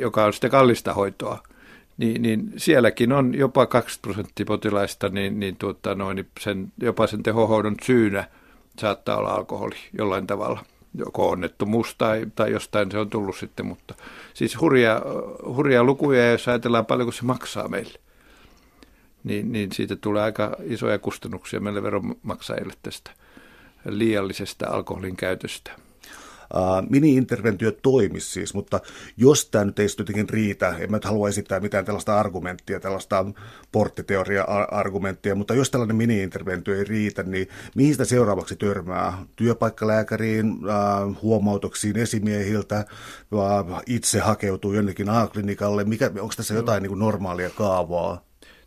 joka 0.00 0.24
on 0.24 0.32
sitä 0.32 0.48
kallista 0.48 0.94
hoitoa, 0.94 1.42
niin, 1.96 2.22
niin 2.22 2.52
sielläkin 2.56 3.12
on 3.12 3.34
jopa 3.34 3.66
2 3.66 4.00
prosenttia 4.00 4.46
potilaista, 4.46 5.08
niin, 5.08 5.40
niin, 5.40 5.56
tuota, 5.56 5.94
noin, 5.94 6.16
niin 6.16 6.28
sen, 6.40 6.72
jopa 6.80 7.06
sen 7.06 7.22
tehohoidon 7.22 7.76
syynä 7.82 8.28
saattaa 8.78 9.16
olla 9.16 9.34
alkoholi 9.34 9.76
jollain 9.98 10.26
tavalla. 10.26 10.64
joko 10.94 11.30
onnettomuus 11.30 11.94
tai, 11.98 12.26
tai 12.34 12.52
jostain 12.52 12.90
se 12.90 12.98
on 12.98 13.10
tullut 13.10 13.36
sitten, 13.36 13.66
mutta 13.66 13.94
siis 14.34 14.60
hurja, 14.60 15.02
hurja 15.46 15.84
lukuja, 15.84 16.30
jos 16.30 16.48
ajatellaan 16.48 16.86
paljonko 16.86 17.12
se 17.12 17.24
maksaa 17.24 17.68
meille, 17.68 17.98
niin, 19.24 19.52
niin 19.52 19.72
siitä 19.72 19.96
tulee 19.96 20.22
aika 20.22 20.56
isoja 20.62 20.98
kustannuksia 20.98 21.60
meille 21.60 21.82
veronmaksajille 21.82 22.74
tästä 22.82 23.10
liiallisesta 23.84 24.66
alkoholin 24.68 25.16
käytöstä. 25.16 25.70
Uh, 26.54 26.90
mini-interventio 26.90 27.72
toimisi 27.72 28.30
siis, 28.30 28.54
mutta 28.54 28.80
jos 29.16 29.48
tämä 29.48 29.64
nyt 29.64 29.78
ei 29.78 29.86
jotenkin 29.98 30.28
riitä, 30.28 30.76
en 30.78 30.90
mä 30.90 30.96
nyt 30.96 31.04
halua 31.04 31.28
esittää 31.28 31.60
mitään 31.60 31.84
tällaista 31.84 32.20
argumenttia, 32.20 32.80
tällaista 32.80 33.26
porttiteoria-argumenttia, 33.72 35.34
mutta 35.34 35.54
jos 35.54 35.70
tällainen 35.70 35.96
mini-interventio 35.96 36.74
ei 36.74 36.84
riitä, 36.84 37.22
niin 37.22 37.48
mihin 37.74 37.94
sitä 37.94 38.04
seuraavaksi 38.04 38.56
törmää? 38.56 39.18
Työpaikkalääkäriin, 39.36 40.46
uh, 40.52 41.22
huomautuksiin 41.22 41.96
esimiehiltä, 41.96 42.84
uh, 43.32 43.80
itse 43.86 44.20
hakeutuu 44.20 44.72
jonnekin 44.72 45.08
A-klinikalle, 45.08 45.84
Mikä, 45.84 46.06
onko 46.06 46.34
tässä 46.36 46.54
jotain 46.54 46.82
niin 46.82 46.90
kuin 46.90 47.00
normaalia 47.00 47.50
kaavaa? 47.50 48.24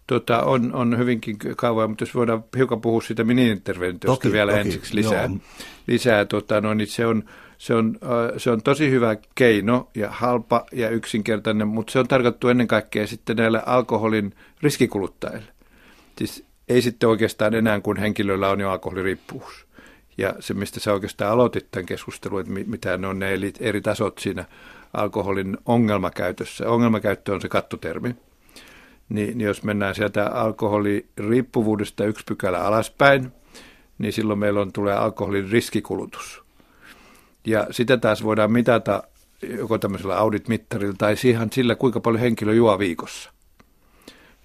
Tota, 0.08 0.42
on, 0.42 0.74
on 0.76 0.98
hyvinkin 0.98 1.38
kaavoja, 1.58 1.88
mutta 1.88 2.02
jos 2.02 2.16
voidaan 2.16 2.44
hiukan 2.58 2.82
puhua 2.82 3.02
siitä 3.02 3.24
mini-interventiosta 3.24 4.32
vielä 4.32 4.52
toki, 4.52 4.62
ensiksi 4.62 4.96
lisää. 4.96 5.30
lisää 5.88 6.26
tota, 6.26 6.62
no, 6.62 6.74
niin 6.74 6.88
se 6.88 7.06
on, 7.06 7.24
se 7.58 7.74
on, 7.74 8.00
se 8.38 8.52
on 8.52 8.62
tosi 8.62 8.90
hyvä 8.90 9.16
keino 9.36 9.90
ja 9.96 10.10
halpa 10.12 10.66
ja 10.72 10.90
yksinkertainen, 10.90 11.68
mutta 11.68 11.92
se 11.92 12.00
on 12.00 12.08
tarkoittu 12.08 12.48
ennen 12.48 12.68
kaikkea 12.68 13.08
sitten 13.08 13.38
näille 13.38 13.62
alkoholin 13.66 14.34
riskikuluttajille. 14.62 15.52
Siis 16.18 16.44
ei 16.70 16.82
sitten 16.82 17.10
oikeastaan 17.10 17.54
enää, 17.54 17.82
kun 17.82 17.98
henkilöllä 17.98 18.50
on 18.50 18.60
jo 18.60 18.72
alkoholiriippuvuus. 18.72 19.68
Ja 20.18 20.34
se, 20.40 20.54
mistä 20.54 20.80
sä 20.80 20.94
oikeastaan 20.94 21.32
aloitit 21.32 21.68
tämän 21.72 21.86
keskustelun, 21.86 22.40
että 22.40 22.54
mitä 22.54 22.98
ne 22.98 23.08
on 23.08 23.20
ne 23.20 23.40
eri 23.60 23.82
tasot 23.82 24.18
siinä 24.18 24.46
alkoholin 24.94 25.58
ongelmakäytössä. 25.66 26.70
Ongelmakäyttö 26.70 27.34
on 27.34 27.42
se 27.42 27.50
kattotermi. 27.50 28.16
Niin, 29.10 29.38
niin 29.38 29.48
jos 29.48 29.64
mennään 29.64 29.96
sieltä 29.96 30.26
alkoholiriippuvuudesta 30.28 32.06
yksi 32.06 32.24
pykälä 32.28 32.64
alaspäin, 32.64 33.32
niin 33.98 34.14
silloin 34.14 34.40
meillä 34.40 34.62
on, 34.62 34.74
tulee 34.74 34.94
alkoholin 34.94 35.52
riskikulutus– 35.52 36.42
ja 37.48 37.68
sitä 37.72 37.98
taas 37.98 38.24
voidaan 38.24 38.52
mitata 38.52 39.04
joko 39.58 39.78
tämmöisellä 39.78 40.18
audit-mittarilla 40.18 40.96
tai 40.98 41.18
siihen 41.18 41.52
sillä, 41.52 41.76
kuinka 41.76 42.00
paljon 42.00 42.22
henkilö 42.22 42.54
juo 42.54 42.80
viikossa. 42.80 43.32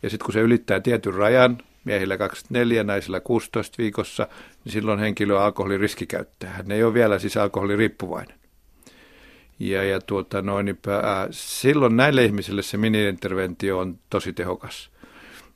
Ja 0.02 0.10
sitten 0.10 0.24
kun 0.24 0.32
se 0.32 0.40
ylittää 0.40 0.80
tietyn 0.80 1.14
rajan, 1.14 1.58
miehillä 1.84 2.18
24, 2.18 2.84
naisilla 2.84 3.20
16 3.20 3.78
viikossa, 3.78 4.28
niin 4.64 4.72
silloin 4.72 4.98
henkilö 5.00 5.36
on 5.36 5.42
alkoholiriskikäyttäjä. 5.42 6.52
Hän 6.52 6.72
ei 6.72 6.84
ole 6.84 6.94
vielä 6.94 7.18
siis 7.18 7.36
alkoholiriippuvainen. 7.36 8.41
Ja, 9.58 9.84
ja 9.84 10.00
tuota, 10.00 10.42
noin, 10.42 10.66
niin, 10.66 10.78
silloin 11.30 11.96
näille 11.96 12.24
ihmisille 12.24 12.62
se 12.62 12.76
mini-interventio 12.76 13.78
on 13.78 13.98
tosi 14.10 14.32
tehokas. 14.32 14.90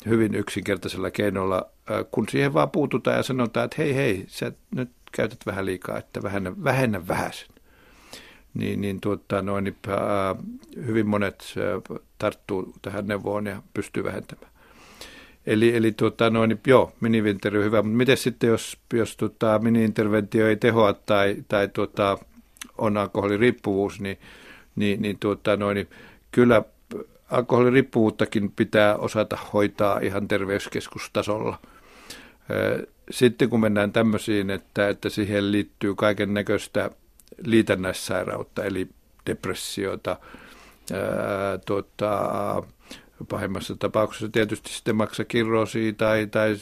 Hyvin 0.06 0.34
yksinkertaisella 0.34 1.10
keinolla, 1.10 1.70
kun 2.10 2.28
siihen 2.28 2.54
vaan 2.54 2.70
puututaan 2.70 3.16
ja 3.16 3.22
sanotaan, 3.22 3.64
että 3.64 3.76
hei 3.78 3.94
hei, 3.94 4.24
sä 4.28 4.52
nyt 4.74 4.90
käytät 5.12 5.38
vähän 5.46 5.66
liikaa, 5.66 5.98
että 5.98 6.22
vähennä, 6.22 6.52
vähennä 6.64 7.08
vähäisen. 7.08 7.48
Niin, 8.54 8.80
niin, 8.80 9.00
tuota, 9.00 9.42
noin, 9.42 9.64
niin 9.64 9.76
hyvin 10.86 11.06
monet 11.06 11.54
tarttuu 12.18 12.72
tähän 12.82 13.06
neuvoon 13.06 13.46
ja 13.46 13.62
pystyy 13.74 14.04
vähentämään. 14.04 14.50
Eli, 15.46 15.76
eli 15.76 15.92
tuota, 15.92 16.30
noin, 16.30 16.48
niin, 16.48 16.60
joo, 16.66 16.92
minivinteri 17.00 17.58
on 17.58 17.64
hyvä, 17.64 17.82
mutta 17.82 17.96
miten 17.96 18.16
sitten, 18.16 18.48
jos, 18.48 18.78
jos 18.92 19.16
tuota, 19.16 19.58
mini-interventio 19.58 20.48
ei 20.48 20.56
tehoa 20.56 20.92
tai, 20.92 21.36
tai 21.48 21.68
tuota, 21.68 22.18
on 22.78 22.96
alkoholiriippuvuus, 22.96 24.00
niin, 24.00 24.18
niin, 24.76 25.02
niin, 25.02 25.18
tuota, 25.18 25.56
noin, 25.56 25.74
niin 25.74 25.88
kyllä 26.30 26.62
alkoholiriippuvuuttakin 27.30 28.52
pitää 28.52 28.96
osata 28.96 29.38
hoitaa 29.52 29.98
ihan 29.98 30.28
terveyskeskustasolla– 30.28 31.58
sitten 33.10 33.50
kun 33.50 33.60
mennään 33.60 33.92
tämmöisiin, 33.92 34.50
että, 34.50 34.88
että 34.88 35.08
siihen 35.08 35.52
liittyy 35.52 35.94
kaiken 35.94 36.34
näköistä 36.34 36.90
liitännäissairautta, 37.44 38.64
eli 38.64 38.88
depressiota, 39.26 40.16
ää, 40.92 41.58
tuota, 41.66 42.62
pahimmassa 43.28 43.76
tapauksessa 43.76 44.28
tietysti 44.28 44.72
sitten 44.72 44.96
maksakirrosia 44.96 45.92
tai, 45.92 46.26
tai 46.26 46.56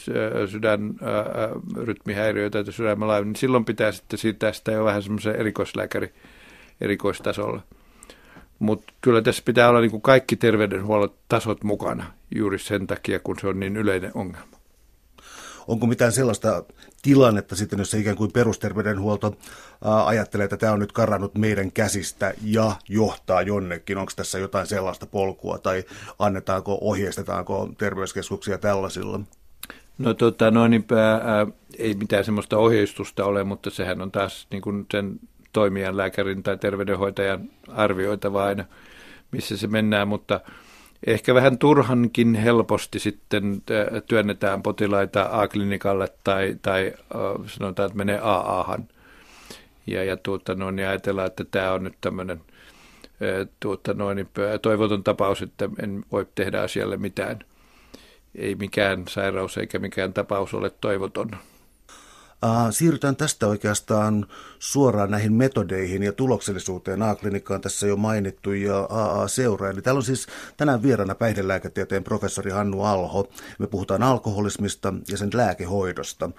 sydänrytmihäiriöitä 0.51 2.65
tai 2.65 2.73
sydämälaiva, 2.73 3.25
niin 3.25 3.37
silloin 3.37 3.65
pitää 3.65 3.93
sitten 3.93 4.19
siirtää 4.19 4.53
sitä 4.53 4.73
jo 4.73 4.85
vähän 4.85 5.03
semmoisen 5.03 5.37
erikoislääkäri 5.37 6.15
erikoistasolla. 6.81 7.63
Mutta 8.59 8.93
kyllä 9.01 9.23
tässä 9.23 9.43
pitää 9.45 9.69
olla 9.69 9.81
niin 9.81 9.91
kuin 9.91 10.03
kaikki 10.03 10.37
terveydenhuollon 10.37 11.15
tasot 11.29 11.65
mukana 11.65 12.05
juuri 12.35 12.59
sen 12.59 12.87
takia, 12.87 13.19
kun 13.19 13.37
se 13.41 13.47
on 13.47 13.61
niin 13.61 13.77
yleinen 13.77 14.11
ongelma. 14.15 14.57
Onko 15.69 15.87
mitään 15.87 16.13
sellaista 16.13 16.65
tilannetta 17.05 17.57
sitten, 17.57 17.79
jos 17.79 17.91
se 17.91 17.99
ikään 17.99 18.17
kuin 18.17 18.33
perusterveydenhuolto 18.33 19.37
ajattelee, 20.05 20.45
että 20.45 20.57
tämä 20.57 20.73
on 20.73 20.79
nyt 20.79 20.93
karannut 20.93 21.35
meidän 21.35 21.73
käsistä 21.73 22.35
ja 22.43 22.77
johtaa 22.89 23.43
jonnekin? 23.43 23.99
Onko 23.99 24.13
tässä 24.17 24.39
jotain 24.39 24.67
sellaista 24.67 25.07
polkua 25.07 25.59
tai 25.59 25.85
annetaanko, 26.19 26.79
ohjeistetaanko 26.81 27.69
terveyskeskuksia 27.79 28.59
tällaisilla? 28.59 29.21
No 29.99 30.15
tota, 30.15 30.51
no 30.51 30.69
niin, 30.69 30.85
ää, 31.23 31.47
ei 31.79 31.95
mitään 31.95 32.25
sellaista 32.25 32.59
ohjeistusta 32.59 33.25
ole, 33.25 33.45
mutta 33.45 33.71
sehän 33.71 34.01
on 34.01 34.11
taas 34.11 34.47
niin 34.51 34.63
kuin 34.63 34.87
sen 34.91 35.21
toimijan, 35.53 35.97
lääkärin 35.97 36.43
tai 36.43 36.59
terveydenhoitajan 36.59 37.51
arvioitava 37.69 38.45
aina, 38.45 38.65
missä 39.33 39.57
se 39.57 39.67
mennään, 39.67 40.09
mutta– 40.09 40.41
ehkä 41.07 41.35
vähän 41.35 41.59
turhankin 41.59 42.35
helposti 42.35 42.99
sitten 42.99 43.63
työnnetään 44.07 44.63
potilaita 44.63 45.29
A-klinikalle 45.33 46.09
tai, 46.25 46.57
tai 46.63 46.93
sanotaan, 47.47 47.87
että 47.87 47.99
menee 47.99 48.21
AA-han. 48.23 48.89
Ja, 49.87 50.05
ja 50.05 50.17
tuota, 50.17 50.55
no, 50.55 50.71
niin 50.71 50.89
ajatellaan, 50.89 51.27
että 51.27 51.45
tämä 51.45 51.73
on 51.73 51.85
nyt 51.85 51.95
tämmöinen 52.01 52.41
tuota, 53.61 53.95
noin, 53.95 54.17
niin 54.17 54.29
toivoton 54.63 55.05
tapaus, 55.05 55.43
että 55.43 55.69
en 55.83 56.05
voi 56.13 56.27
tehdä 56.35 56.61
asialle 56.61 56.97
mitään. 56.97 57.39
Ei 58.35 58.55
mikään 58.55 59.05
sairaus 59.09 59.59
eikä 59.59 59.79
mikään 59.79 60.13
tapaus 60.13 60.55
ole 60.55 60.71
toivoton. 60.71 61.31
Siirrytään 62.71 63.17
tästä 63.17 63.47
oikeastaan 63.47 64.27
suoraan 64.59 65.11
näihin 65.11 65.33
metodeihin 65.33 66.03
ja 66.03 66.13
tuloksellisuuteen. 66.13 67.03
A-klinikka 67.03 67.55
on 67.55 67.61
tässä 67.61 67.87
jo 67.87 67.97
mainittu 67.97 68.53
ja 68.53 68.79
AA-seura. 68.91 69.71
Eli 69.71 69.83
täällä 69.83 69.99
on 69.99 70.05
siis 70.05 70.27
tänään 70.57 70.83
vieraana 70.83 71.15
päihdelääketieteen 71.15 72.05
professori 72.05 72.51
Hannu 72.51 72.83
Alho. 72.83 73.29
Me 73.59 73.67
puhutaan 73.67 74.03
alkoholismista 74.03 74.95
ja 75.09 75.17
sen 75.17 75.31
lääkehoidosta. 75.35 76.31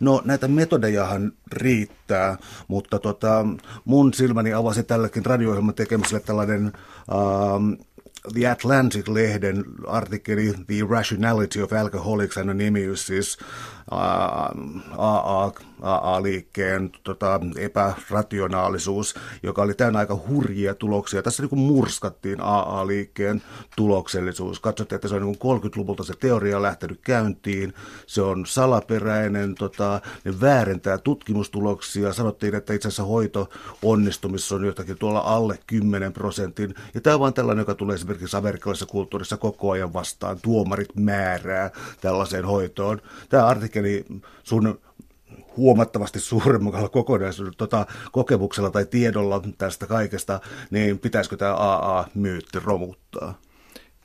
No 0.00 0.22
näitä 0.24 0.48
metodejahan 0.48 1.32
riittää, 1.52 2.38
mutta 2.68 2.98
tota, 2.98 3.46
mun 3.84 4.14
silmäni 4.14 4.52
avasi 4.52 4.82
tälläkin 4.82 5.26
radio 5.26 5.72
tekemiselle 5.76 6.20
tällainen... 6.20 6.72
Uh, 7.12 7.88
The 8.34 8.46
Atlantic-lehden 8.46 9.64
artikkeli 9.86 10.54
The 10.66 10.86
Rationality 10.90 11.62
of 11.62 11.72
Alcoholics 11.72 12.38
Anonymous, 12.38 13.06
siis 13.06 13.38
AA, 13.90 15.52
AA-liikkeen 15.82 16.90
tota, 17.04 17.40
epärationaalisuus, 17.58 19.14
joka 19.42 19.62
oli 19.62 19.74
täynnä 19.74 19.98
aika 19.98 20.20
hurjia 20.28 20.74
tuloksia. 20.74 21.22
Tässä 21.22 21.42
niin 21.42 21.50
kuin 21.50 21.60
murskattiin 21.60 22.40
AA-liikkeen 22.40 23.42
tuloksellisuus. 23.76 24.60
Katsottiin, 24.60 24.96
että 24.96 25.08
se 25.08 25.14
on 25.14 25.22
niin 25.22 25.36
30-luvulta 25.36 26.04
se 26.04 26.14
teoria 26.20 26.62
lähtenyt 26.62 27.00
käyntiin. 27.00 27.74
Se 28.06 28.22
on 28.22 28.46
salaperäinen, 28.46 29.54
tota, 29.54 30.00
ne 30.24 30.40
väärentää 30.40 30.98
tutkimustuloksia. 30.98 32.12
Sanottiin, 32.12 32.54
että 32.54 32.72
itse 32.74 32.88
asiassa 32.88 33.04
hoito 33.04 33.48
onnistumissa 33.82 34.54
on 34.54 34.64
jotakin 34.64 34.98
tuolla 34.98 35.20
alle 35.20 35.58
10 35.66 36.12
prosentin. 36.12 36.74
Ja 36.94 37.00
tämä 37.00 37.14
on 37.14 37.20
vain 37.20 37.34
tällainen, 37.34 37.62
joka 37.62 37.74
tulee 37.74 37.97
esimerkiksi 37.98 38.36
amerikkalaisessa 38.36 38.86
kulttuurissa 38.86 39.36
koko 39.36 39.70
ajan 39.70 39.92
vastaan. 39.92 40.38
Tuomarit 40.42 40.96
määrää 40.96 41.70
tällaiseen 42.00 42.44
hoitoon. 42.44 43.02
Tämä 43.28 43.46
artikkeli 43.46 43.88
eli 43.88 44.04
sun 44.42 44.80
huomattavasti 45.56 46.20
suuremmalla 46.20 46.88
kokonaisuudella, 46.88 47.56
tota, 47.58 47.86
kokemuksella 48.12 48.70
tai 48.70 48.86
tiedolla 48.86 49.42
tästä 49.58 49.86
kaikesta, 49.86 50.40
niin 50.70 50.98
pitäisikö 50.98 51.36
tämä 51.36 51.54
AA-myytti 51.54 52.58
romuttaa? 52.64 53.38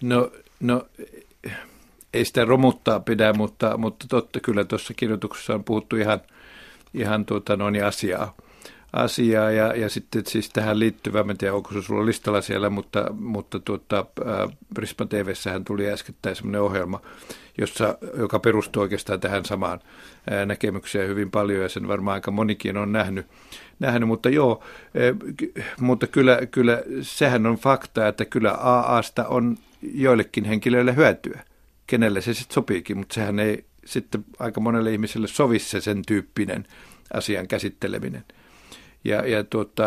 No, 0.02 0.32
no 0.60 0.88
ei 2.14 2.26
sitä 2.26 2.46
romuttaa 2.46 3.00
pidä, 3.00 3.34
mutta, 3.34 3.78
mutta 3.78 4.06
totta 4.10 4.40
kyllä 4.40 4.64
tuossa 4.64 4.94
kirjoituksessa 4.94 5.54
on 5.54 5.64
puhuttu 5.64 5.96
ihan, 5.96 6.22
ihan 6.94 7.26
tuota, 7.26 7.56
noin 7.56 7.86
asiaa, 7.86 8.36
asiaa 8.94 9.52
ja, 9.52 9.76
ja 9.76 9.90
sitten 9.90 10.26
siis 10.26 10.50
tähän 10.50 10.80
liittyvä, 10.80 11.26
en 11.30 11.38
tiedä 11.38 11.54
onko 11.54 11.74
se 11.74 11.82
sulla 11.82 12.06
listalla 12.06 12.42
siellä, 12.42 12.70
mutta, 12.70 13.14
mutta 13.14 13.60
tuota, 13.60 14.06
Prisma 14.74 15.06
TVssähän 15.06 15.66
tuli 15.66 15.92
äskettäin 15.92 16.36
sellainen 16.36 16.62
ohjelma, 16.62 17.02
jossa, 17.58 17.98
joka 18.18 18.40
perustuu 18.40 18.82
oikeastaan 18.82 19.20
tähän 19.20 19.46
samaan 19.46 19.80
ää, 20.30 20.46
näkemykseen 20.46 21.10
hyvin 21.10 21.32
paljon 21.32 21.62
ja 21.62 21.70
sen 21.70 21.88
varmaan 21.88 22.16
aika 22.16 22.32
monikin 22.32 22.78
on 22.78 22.92
nähnyt, 22.92 23.26
nähnyt 23.80 24.08
mutta 24.08 24.30
joo, 24.30 24.64
ää, 24.96 25.34
mutta 25.80 26.08
kyllä, 26.08 26.40
kyllä 26.52 26.84
sehän 27.02 27.46
on 27.46 27.56
fakta, 27.56 28.08
että 28.08 28.26
kyllä 28.26 28.52
AAsta 28.52 29.28
on 29.28 29.58
joillekin 29.82 30.46
henkilöille 30.46 30.96
hyötyä, 30.96 31.44
kenelle 31.88 32.22
se 32.22 32.34
sitten 32.34 32.54
sopiikin, 32.54 32.98
mutta 32.98 33.14
sehän 33.14 33.40
ei 33.40 33.66
sitten 33.86 34.26
aika 34.40 34.62
monelle 34.62 34.92
ihmiselle 34.92 35.28
sovi 35.28 35.60
se 35.60 35.82
sen 35.82 36.02
tyyppinen 36.08 36.66
asian 37.14 37.48
käsitteleminen. 37.48 38.24
Ja, 39.04 39.28
ja 39.28 39.44
tuota, 39.44 39.84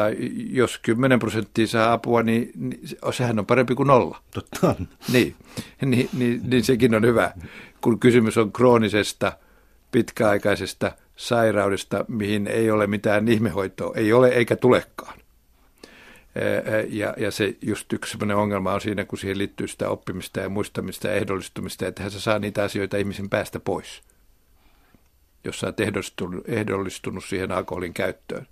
jos 0.51 0.79
10 0.79 1.19
prosenttia 1.19 1.67
saa 1.67 1.93
apua, 1.93 2.23
niin, 2.23 2.51
niin 2.57 2.81
sehän 3.11 3.39
on 3.39 3.47
parempi 3.47 3.75
kuin 3.75 3.87
nolla. 3.87 4.23
Totta 4.35 4.75
Niin, 5.13 5.35
niin, 5.85 6.09
niin, 6.13 6.41
niin 6.45 6.65
sekin 6.65 6.95
on 6.95 7.05
hyvä, 7.05 7.33
kun 7.81 8.01
kysymys 8.01 8.39
on 8.39 8.53
kroonisesta, 8.53 9.33
pitkäaikaisesta 9.93 10.93
sairaudesta, 11.17 12.05
mihin 12.09 12.47
ei 12.47 12.71
ole 12.71 12.87
mitään 12.87 13.29
ihmehoitoa, 13.29 13.95
ei 13.95 14.13
ole 14.13 14.29
eikä 14.29 14.57
tulekaan. 14.57 15.19
Ja, 16.89 17.15
ja 17.17 17.31
se 17.31 17.57
just 17.63 17.93
yksi 17.93 18.13
sellainen 18.13 18.37
ongelma 18.37 18.73
on 18.73 18.81
siinä, 18.81 19.05
kun 19.05 19.19
siihen 19.19 19.39
liittyy 19.39 19.69
sitä 19.69 19.89
oppimista 19.89 20.41
ja 20.41 20.49
muistamista 20.49 21.09
ja 21.09 21.15
ehdollistumista, 21.15 21.87
että 21.87 22.03
hän 22.03 22.11
saa 22.11 22.39
niitä 22.39 22.63
asioita 22.63 22.97
ihmisen 22.97 23.31
päästä 23.31 23.61
pois, 23.61 24.03
jos 25.45 25.61
sä 25.61 25.67
oot 25.67 25.81
ehdollistunut 26.47 27.25
siihen 27.25 27.53
alkoholin 27.53 27.95
käyttöön 27.95 28.47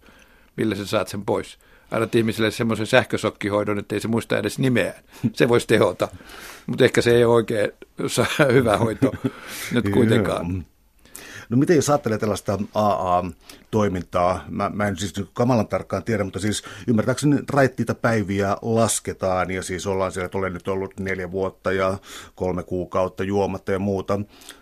millä 0.56 0.74
sä 0.74 0.86
saat 0.86 1.08
sen 1.08 1.24
pois. 1.24 1.58
Annat 1.90 2.14
ihmiselle 2.14 2.50
semmoisen 2.50 2.86
sähkösokkihoidon, 2.86 3.78
että 3.78 3.94
ei 3.94 4.00
se 4.00 4.08
muista 4.08 4.38
edes 4.38 4.58
nimeään. 4.58 5.02
Se 5.32 5.48
voisi 5.48 5.66
tehota, 5.66 6.08
mutta 6.66 6.84
ehkä 6.84 7.02
se 7.02 7.16
ei 7.16 7.24
ole 7.24 7.34
oikein 7.34 7.72
hyvä 8.52 8.76
hoito 8.76 9.12
nyt 9.72 9.88
kuitenkaan. 9.88 10.64
No 11.48 11.56
miten 11.56 11.76
jos 11.76 11.90
ajattelee 11.90 12.18
tällaista 12.18 12.58
AA-toimintaa, 12.74 14.44
mä, 14.48 14.70
mä 14.74 14.86
en 14.86 14.96
siis 14.96 15.14
kamalan 15.32 15.68
tarkkaan 15.68 16.04
tiedä, 16.04 16.24
mutta 16.24 16.38
siis 16.38 16.62
ymmärtääkseni 16.86 17.36
raittiita 17.50 17.94
päiviä 17.94 18.56
lasketaan 18.62 19.50
ja 19.50 19.62
siis 19.62 19.86
ollaan 19.86 20.12
siellä, 20.12 20.26
että 20.26 20.38
olen 20.38 20.52
nyt 20.52 20.68
ollut 20.68 21.00
neljä 21.00 21.30
vuotta 21.30 21.72
ja 21.72 21.98
kolme 22.34 22.62
kuukautta 22.62 23.24
juomatta 23.24 23.72
ja 23.72 23.78
muuta 23.78 24.20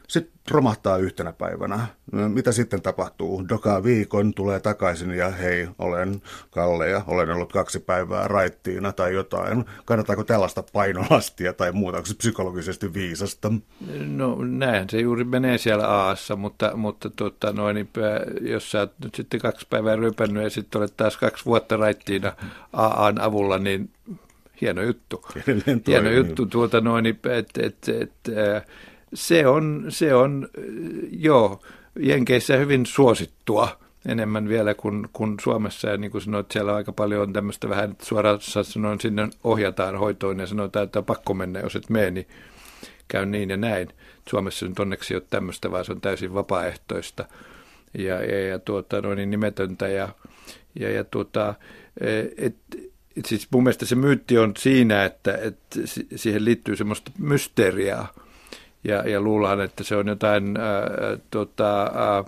sitten 0.09 0.32
romahtaa 0.51 0.97
yhtenä 0.97 1.33
päivänä. 1.33 1.87
Mitä 2.13 2.53
sitten 2.53 2.83
tapahtuu? 2.83 3.49
Dokaa 3.49 3.85
viikon, 3.85 4.35
tulee 4.35 4.61
takaisin 4.61 5.11
ja 5.11 5.31
hei, 5.31 5.69
olen 5.79 6.23
Kalle 6.51 6.89
ja 6.89 7.03
olen 7.07 7.31
ollut 7.31 7.53
kaksi 7.53 7.79
päivää 7.81 8.29
raittiina 8.29 8.93
tai 8.93 9.15
jotain. 9.15 9.65
Kannataako 9.85 10.25
tällaista 10.25 10.63
painolastia 10.73 11.53
tai 11.53 11.73
muuta? 11.73 11.97
Onko 11.97 12.07
se 12.07 12.15
psykologisesti 12.15 12.95
viisasta? 12.95 13.53
No 14.07 14.37
näin 14.45 14.91
se 14.91 15.01
juuri 15.01 15.25
menee 15.25 15.59
siellä 15.59 15.89
Aassa, 15.89 16.37
mutta, 16.37 16.77
mutta 16.77 17.11
tuota, 17.11 17.53
noin, 17.53 17.75
niin, 17.75 17.89
jos 18.41 18.71
sä 18.71 18.81
oot 18.81 18.93
nyt 19.05 19.15
sitten 19.15 19.41
kaksi 19.41 19.67
päivää 19.71 19.97
rypännyt 19.97 20.43
ja 20.43 20.51
sitten 20.51 20.79
olet 20.79 20.97
taas 20.97 21.17
kaksi 21.17 21.45
vuotta 21.45 21.77
raittiina 21.77 22.33
AAn 22.73 23.21
avulla, 23.21 23.59
niin 23.59 23.91
hieno 24.61 24.83
juttu. 24.83 25.25
Hieno 25.87 26.11
juttu 26.11 26.47
tuota 26.47 26.81
noin, 26.81 27.07
että 27.07 27.33
et, 27.33 27.49
et, 27.59 27.89
et, 27.89 28.13
se 29.15 29.47
on, 29.47 29.87
se 29.89 30.15
on 30.15 30.49
joo, 31.11 31.63
Jenkeissä 31.99 32.57
hyvin 32.57 32.87
suosittua 32.87 33.79
enemmän 34.09 34.49
vielä 34.49 34.75
kuin, 34.75 35.09
kuin 35.13 35.37
Suomessa. 35.43 35.89
Ja 35.89 35.97
niin 35.97 36.11
kuin 36.11 36.23
sanoit, 36.23 36.51
siellä 36.51 36.75
aika 36.75 36.93
paljon 36.93 37.23
on 37.23 37.33
tämmöistä 37.33 37.69
vähän 37.69 37.97
suoraan 38.03 38.39
sanoen, 38.41 39.01
sinne 39.01 39.29
ohjataan 39.45 39.99
hoitoon 39.99 40.39
ja 40.39 40.47
sanotaan, 40.47 40.85
että 40.85 40.99
on 40.99 41.05
pakko 41.05 41.35
mennä, 41.35 41.61
jos 41.61 41.77
et 41.77 41.91
mene, 41.91 42.11
niin 42.11 42.27
käy 43.09 43.27
niin 43.27 43.51
ja 43.51 43.57
näin. 43.57 43.89
Suomessa 44.29 44.67
nyt 44.67 44.79
onneksi 44.79 45.15
ei 45.15 45.17
ole 45.17 45.27
tämmöistä, 45.31 45.71
vaan 45.71 45.85
se 45.85 45.93
on 45.93 46.01
täysin 46.01 46.35
vapaaehtoista 46.35 47.25
ja, 47.99 48.25
ja, 48.25 48.49
ja 48.49 48.59
tuota, 48.59 49.01
noin 49.01 49.17
niin 49.17 49.31
nimetöntä. 49.31 49.89
Ja, 49.89 50.09
ja, 50.81 50.91
ja 50.91 51.05
tuota, 51.05 51.55
et, 52.37 52.57
et 53.17 53.25
siis 53.27 53.49
mun 53.51 53.63
mielestä 53.63 53.87
se 53.87 53.95
myytti 53.95 54.39
on 54.39 54.53
siinä, 54.59 55.05
että, 55.05 55.39
että 55.43 55.81
siihen 56.17 56.45
liittyy 56.45 56.77
semmoista 56.77 57.11
mysteriaa, 57.19 58.15
ja, 58.85 59.09
ja 59.09 59.21
luullaan, 59.21 59.61
että 59.61 59.85
se 59.85 59.97
on 59.97 60.07
jotain 60.09 60.57
ää, 60.57 60.83
tota, 61.31 61.83
ää, 61.83 62.25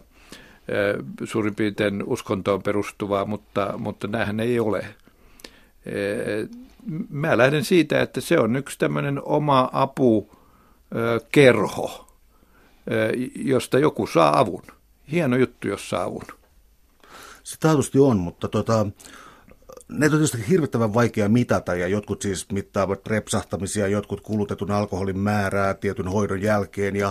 suurin 1.24 1.54
piirtein 1.54 2.04
uskontoon 2.06 2.62
perustuvaa, 2.62 3.24
mutta, 3.24 3.74
mutta 3.78 4.08
näinhän 4.08 4.40
ei 4.40 4.60
ole. 4.60 4.86
Mä 7.10 7.38
lähden 7.38 7.64
siitä, 7.64 8.00
että 8.00 8.20
se 8.20 8.40
on 8.40 8.56
yksi 8.56 8.78
tämmöinen 8.78 9.22
oma 9.24 9.70
apukerho, 9.72 11.26
josta 13.34 13.78
joku 13.78 14.06
saa 14.06 14.38
avun. 14.38 14.62
Hieno 15.12 15.36
juttu, 15.36 15.68
jos 15.68 15.90
saa 15.90 16.02
avun. 16.02 16.24
Se 17.42 17.56
taatusti 17.60 17.98
on, 17.98 18.16
mutta 18.16 18.48
tota, 18.48 18.86
ne 19.88 20.06
on 20.06 20.10
tietysti 20.10 20.48
hirvittävän 20.48 20.94
vaikea 20.94 21.28
mitata 21.28 21.74
ja 21.74 21.88
jotkut 21.88 22.22
siis 22.22 22.52
mittaavat 22.52 23.06
repsahtamisia, 23.06 23.88
jotkut 23.88 24.20
kulutetun 24.20 24.70
alkoholin 24.70 25.18
määrää 25.18 25.74
tietyn 25.74 26.08
hoidon 26.08 26.42
jälkeen 26.42 26.96
ja 26.96 27.06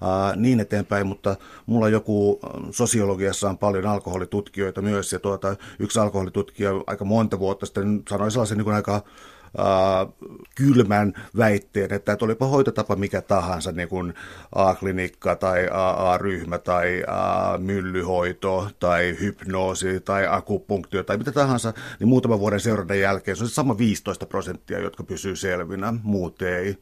ää, 0.00 0.36
niin 0.36 0.60
eteenpäin, 0.60 1.06
mutta 1.06 1.36
mulla 1.66 1.88
joku 1.88 2.40
sosiologiassa 2.70 3.48
on 3.50 3.58
paljon 3.58 3.86
alkoholitutkijoita 3.86 4.82
myös 4.82 5.12
ja 5.12 5.18
tuota, 5.18 5.56
yksi 5.78 5.98
alkoholitutkija 5.98 6.70
aika 6.86 7.04
monta 7.04 7.38
vuotta 7.38 7.66
sitten 7.66 8.02
sanoi 8.08 8.30
sellaisen 8.30 8.58
niin 8.58 8.72
aika 8.72 9.02
kylmän 10.54 11.12
väitteen, 11.36 11.92
että, 11.92 12.12
että 12.12 12.24
olipa 12.24 12.46
hoitotapa 12.46 12.96
mikä 12.96 13.22
tahansa, 13.22 13.72
niin 13.72 13.88
kuin 13.88 14.14
A-klinikka 14.54 15.36
tai 15.36 15.68
AA-ryhmä 15.72 16.58
tai 16.58 17.04
äh, 17.08 17.60
myllyhoito 17.60 18.68
tai 18.78 19.16
hypnoosi 19.20 20.00
tai 20.00 20.26
akupunktio 20.28 21.02
tai 21.02 21.18
mitä 21.18 21.32
tahansa, 21.32 21.72
niin 22.00 22.08
muutaman 22.08 22.40
vuoden 22.40 22.60
seurannan 22.60 23.00
jälkeen 23.00 23.36
se 23.36 23.44
on 23.44 23.48
se 23.48 23.54
sama 23.54 23.78
15 23.78 24.26
prosenttia, 24.26 24.78
jotka 24.78 25.02
pysyy 25.02 25.36
selvinä, 25.36 25.94
muut 26.02 26.42
ei. 26.42 26.76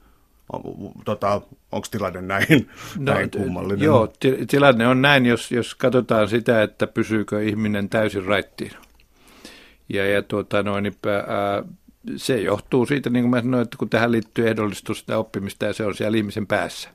Tota, 1.04 1.40
Onko 1.72 1.86
tilanne 1.90 2.22
näin, 2.22 2.70
no, 2.98 3.12
näin 3.12 3.30
kummallinen? 3.30 3.84
Joo, 3.84 4.12
tilanne 4.50 4.88
on 4.88 5.02
näin, 5.02 5.26
jos, 5.26 5.52
jos 5.52 5.74
katsotaan 5.74 6.28
sitä, 6.28 6.62
että 6.62 6.86
pysyykö 6.86 7.42
ihminen 7.42 7.88
täysin 7.88 8.24
raittiin. 8.24 8.70
Ja, 9.88 10.06
ja 10.06 10.22
tuota, 10.22 10.62
noin, 10.62 10.82
niin, 10.82 10.94
ää, 11.26 11.62
se 12.16 12.40
johtuu 12.40 12.86
siitä, 12.86 13.10
niin 13.10 13.22
kuin 13.22 13.30
mä 13.30 13.42
sanoin, 13.42 13.62
että 13.62 13.76
kun 13.78 13.90
tähän 13.90 14.12
liittyy 14.12 14.48
ehdollistusta 14.48 15.12
ja 15.12 15.18
oppimista 15.18 15.64
ja 15.64 15.72
se 15.72 15.84
on 15.84 15.94
siellä 15.94 16.16
ihmisen 16.16 16.46
päässä. 16.46 16.90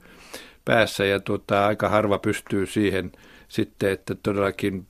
päässä 0.65 1.05
ja 1.05 1.19
tuota, 1.19 1.65
aika 1.65 1.89
harva 1.89 2.19
pystyy 2.19 2.65
siihen 2.65 3.11
sitten, 3.47 3.91
että 3.91 4.15
todellakin 4.15 4.85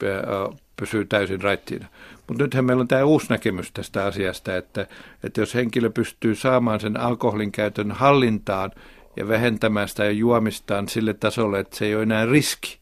pysyy 0.75 1.05
täysin 1.05 1.41
raittiina. 1.41 1.87
Mutta 2.27 2.43
nythän 2.43 2.65
meillä 2.65 2.81
on 2.81 2.87
tämä 2.87 3.03
uusi 3.03 3.25
näkemys 3.29 3.71
tästä 3.71 4.05
asiasta, 4.05 4.57
että, 4.57 4.87
että 5.23 5.41
jos 5.41 5.55
henkilö 5.55 5.89
pystyy 5.89 6.35
saamaan 6.35 6.79
sen 6.79 6.99
alkoholin 6.99 7.51
käytön 7.51 7.91
hallintaan 7.91 8.71
ja 9.17 9.27
vähentämään 9.27 9.87
sitä 9.87 10.05
ja 10.05 10.11
juomistaan 10.11 10.89
sille 10.89 11.13
tasolle, 11.13 11.59
että 11.59 11.77
se 11.77 11.85
ei 11.85 11.95
ole 11.95 12.03
enää 12.03 12.25
riski. 12.25 12.77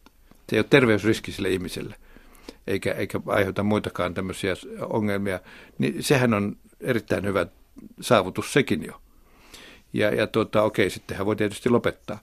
Se 0.49 0.55
ei 0.55 0.59
ole 0.59 0.65
terveysriski 0.69 1.31
sille 1.31 1.49
ihmiselle, 1.49 1.95
eikä, 2.67 2.91
eikä 2.91 3.19
aiheuta 3.25 3.63
muitakaan 3.63 4.13
tämmöisiä 4.13 4.53
ongelmia, 4.89 5.39
niin 5.77 6.03
sehän 6.03 6.33
on 6.33 6.57
erittäin 6.81 7.25
hyvä 7.25 7.45
saavutus 8.01 8.53
sekin 8.53 8.83
jo. 8.85 9.01
Ja, 9.93 10.15
ja 10.15 10.27
tuota, 10.27 10.61
okei, 10.61 10.89
sittenhän 10.89 11.25
voi 11.25 11.35
tietysti 11.35 11.69
lopettaa. 11.69 12.19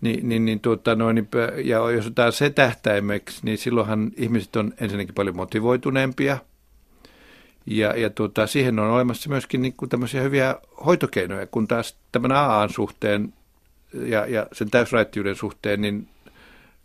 Ni, 0.00 0.20
niin, 0.22 0.44
niin, 0.44 0.60
tuota, 0.60 0.94
noin, 0.94 1.14
niin, 1.14 1.28
ja 1.64 1.90
jos 1.90 2.06
otetaan 2.06 2.32
se 2.32 2.50
tähtäimeksi, 2.50 3.40
niin 3.42 3.58
silloinhan 3.58 4.12
ihmiset 4.16 4.56
on 4.56 4.74
ensinnäkin 4.80 5.14
paljon 5.14 5.36
motivoituneempia. 5.36 6.38
Ja, 7.66 7.98
ja 7.98 8.10
tuota, 8.10 8.46
siihen 8.46 8.78
on 8.78 8.90
olemassa 8.90 9.30
myöskin 9.30 9.62
niin 9.62 9.74
kuin 9.76 9.88
tämmöisiä 9.88 10.22
hyviä 10.22 10.56
hoitokeinoja, 10.86 11.46
kun 11.46 11.68
taas 11.68 11.96
tämän 12.12 12.32
AAn 12.32 12.70
suhteen 12.70 13.34
ja, 13.92 14.26
ja 14.26 14.46
sen 14.52 14.70
täysraittiuden 14.70 15.36
suhteen, 15.36 15.80
niin 15.80 16.08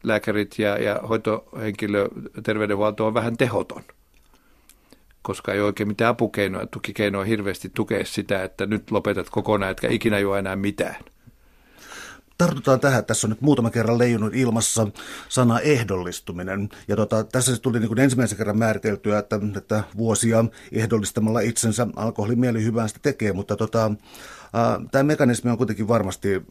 lääkärit 0.04 0.60
ja, 0.60 0.78
ja 0.78 1.00
hoitohenkilö, 1.10 2.08
terveydenhuolto 2.44 3.08
on 3.08 3.14
vähän 3.14 3.38
tehoton 3.38 3.84
koska 5.28 5.54
ei 5.54 5.62
oikein 5.62 5.88
mitään 5.88 6.10
apukeinoja, 6.10 6.68
tukikeinoja 6.68 7.26
hirveästi 7.26 7.72
tukea 7.74 8.06
sitä, 8.06 8.44
että 8.44 8.66
nyt 8.66 8.92
lopetat 8.92 9.30
kokonaan, 9.30 9.72
etkä 9.72 9.88
ikinä 9.88 10.20
juo 10.20 10.36
enää 10.36 10.56
mitään. 10.56 10.96
Tartutaan 12.38 12.80
tähän. 12.80 13.06
Tässä 13.06 13.28
on 13.28 13.30
nyt 13.30 13.42
muutama 13.42 13.70
kerran 13.70 13.98
leijunut 13.98 14.36
ilmassa 14.36 14.88
sana 15.30 15.60
ehdollistuminen. 15.60 16.70
Ja 16.88 16.96
tota, 16.96 17.24
tässä 17.24 17.56
se 17.56 17.62
tuli 17.62 17.80
niin 17.80 17.88
kuin 17.88 18.00
ensimmäisen 18.00 18.38
kerran 18.38 18.58
määriteltyä, 18.58 19.20
että, 19.20 19.40
että 19.58 19.84
vuosia 19.98 20.46
ehdollistamalla 20.72 21.40
itsensä 21.40 21.88
alkoholimieli 21.96 22.64
hyvää 22.64 22.88
sitä 22.88 23.00
tekee, 23.02 23.34
mutta 23.34 23.56
tota, 23.56 23.92
tämä 24.92 25.04
mekanismi 25.04 25.52
on 25.52 25.58
kuitenkin 25.58 25.88
varmasti 25.88 26.42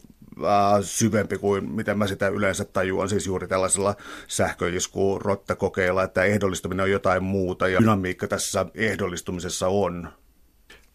syvempi 0.81 1.37
kuin 1.37 1.71
miten 1.71 1.97
mä 1.97 2.07
sitä 2.07 2.27
yleensä 2.27 2.65
tajuan, 2.65 3.09
siis 3.09 3.27
juuri 3.27 3.47
tällaisella 3.47 3.95
sähköisku 4.27 5.19
rottakokeilla, 5.19 6.03
että 6.03 6.23
ehdollistuminen 6.23 6.83
on 6.83 6.91
jotain 6.91 7.23
muuta 7.23 7.67
ja 7.67 7.79
dynamiikka 7.79 8.27
tässä 8.27 8.65
ehdollistumisessa 8.75 9.67
on. 9.67 10.09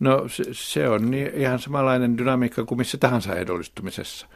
No 0.01 0.27
se, 0.53 0.89
on 0.89 1.11
niin, 1.11 1.35
ihan 1.35 1.59
samanlainen 1.59 2.19
dynamiikka 2.19 2.65
kuin 2.65 2.79
missä 2.79 2.99
tahansa 2.99 3.35
ehdollistumisessa. 3.37 4.27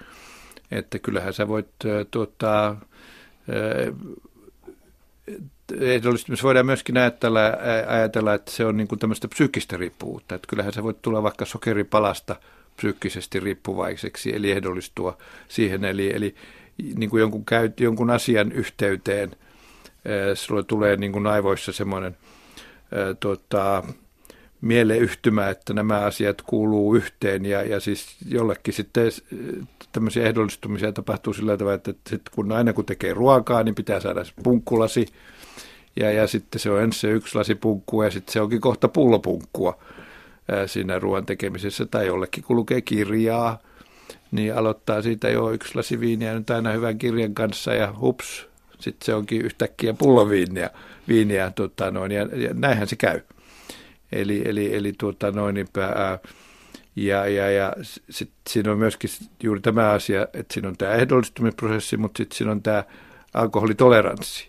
Että 0.71 0.99
kyllähän 0.99 1.35
sä 1.35 1.49
voit 1.49 1.69
tuottaa 2.11 2.81
ehdollistumisessa 5.81 6.47
voidaan 6.47 6.67
myöskin 6.67 6.97
ajatella, 6.97 7.41
ajatella, 7.87 8.35
että 8.35 8.51
se 8.51 8.65
on 8.65 8.77
niin 8.77 8.89
kuin 8.89 8.99
tämmöistä 8.99 9.29
psyykkistä 9.29 9.77
riippuvuutta. 9.77 10.35
Että 10.35 10.49
kyllähän 10.49 10.73
se 10.73 10.83
voi 10.83 10.95
tulla 11.03 11.23
vaikka 11.23 11.45
sokeripalasta 11.45 12.37
psyykkisesti 12.77 13.41
riippuvaiseksi, 13.41 14.37
eli 14.37 14.51
ehdollistua 14.51 15.19
siihen. 15.49 15.85
Eli, 15.85 16.15
eli 16.15 16.35
niin 16.97 17.11
kuin 17.11 17.21
jonkun, 17.21 17.45
käy, 17.45 17.71
jonkun 17.81 18.11
asian 18.11 18.53
yhteyteen 18.53 19.31
sulle 20.35 20.63
tulee 20.63 20.97
niin 20.97 21.13
kuin 21.13 21.27
aivoissa 21.27 21.73
semmoinen 21.73 22.17
tota, 23.21 23.83
mieleyhtymä, 24.61 25.49
että 25.49 25.75
nämä 25.75 26.01
asiat 26.01 26.43
kuuluu 26.43 26.95
yhteen 26.95 27.47
ja, 27.47 27.63
ja 27.63 27.81
siis 27.81 28.17
jollekin 28.29 28.75
sitten 28.75 29.13
tämmöisiä 29.93 30.27
ehdollistumisia 30.27 30.93
tapahtuu 30.93 31.33
sillä 31.33 31.57
tavalla, 31.57 31.75
että, 31.75 31.91
että 31.91 32.31
kun 32.35 32.53
aina 32.53 32.73
kun 32.73 32.85
tekee 32.85 33.15
ruokaa, 33.15 33.63
niin 33.63 33.75
pitää 33.75 34.01
saada 34.01 34.25
punkkulasi 34.43 35.07
ja, 35.97 36.11
ja 36.11 36.27
sitten 36.27 36.61
se 36.61 36.71
on 36.71 36.83
ensin 36.83 37.01
se 37.01 37.11
yksi 37.11 37.39
lasi 37.39 37.55
punkkua 37.55 38.05
ja 38.05 38.11
sitten 38.11 38.33
se 38.33 38.41
onkin 38.41 38.61
kohta 38.61 38.89
pullopunkkua 38.89 39.79
siinä 40.67 40.99
ruoan 40.99 41.27
tekemisessä 41.27 41.87
tai 41.87 42.07
jollekin 42.07 42.45
kun 42.45 42.57
lukee 42.57 42.81
kirjaa, 42.81 43.59
niin 44.31 44.55
aloittaa 44.55 45.03
siitä 45.03 45.29
jo 45.29 45.51
yksi 45.51 45.75
lasi 45.75 46.01
viiniä 46.01 46.35
nyt 46.35 46.51
aina 46.51 46.73
hyvän 46.73 46.99
kirjan 46.99 47.35
kanssa 47.35 47.75
ja 47.75 47.95
hups, 48.01 48.47
sitten 48.81 49.07
se 49.07 49.15
onkin 49.15 49.43
yhtäkkiä 49.43 49.95
pulloviiniä 49.95 50.71
viiniä, 51.09 51.51
tota 51.51 51.91
noin, 51.91 52.13
ja, 52.13 52.23
ja 52.23 52.51
näinhän 52.55 52.89
se 52.89 52.97
käy. 52.97 53.21
Eli, 54.13 54.43
eli, 54.45 54.75
eli 54.75 54.93
tuota 54.99 55.31
noin, 55.31 55.69
ää, 55.79 56.19
ja, 56.97 57.27
ja, 57.27 57.51
ja 57.51 57.73
sitten 58.11 58.37
siinä 58.49 58.73
on 58.73 58.79
myöskin 58.79 59.11
juuri 59.43 59.61
tämä 59.61 59.91
asia, 59.91 60.23
että 60.23 60.55
siinä 60.55 60.69
on 60.69 60.77
tämä 60.77 60.93
ehdollistumisprosessi, 60.93 61.97
mutta 61.97 62.17
sitten 62.17 62.37
siinä 62.37 62.51
on 62.53 62.63
tämä 62.63 62.85
alkoholitoleranssi. 63.35 64.49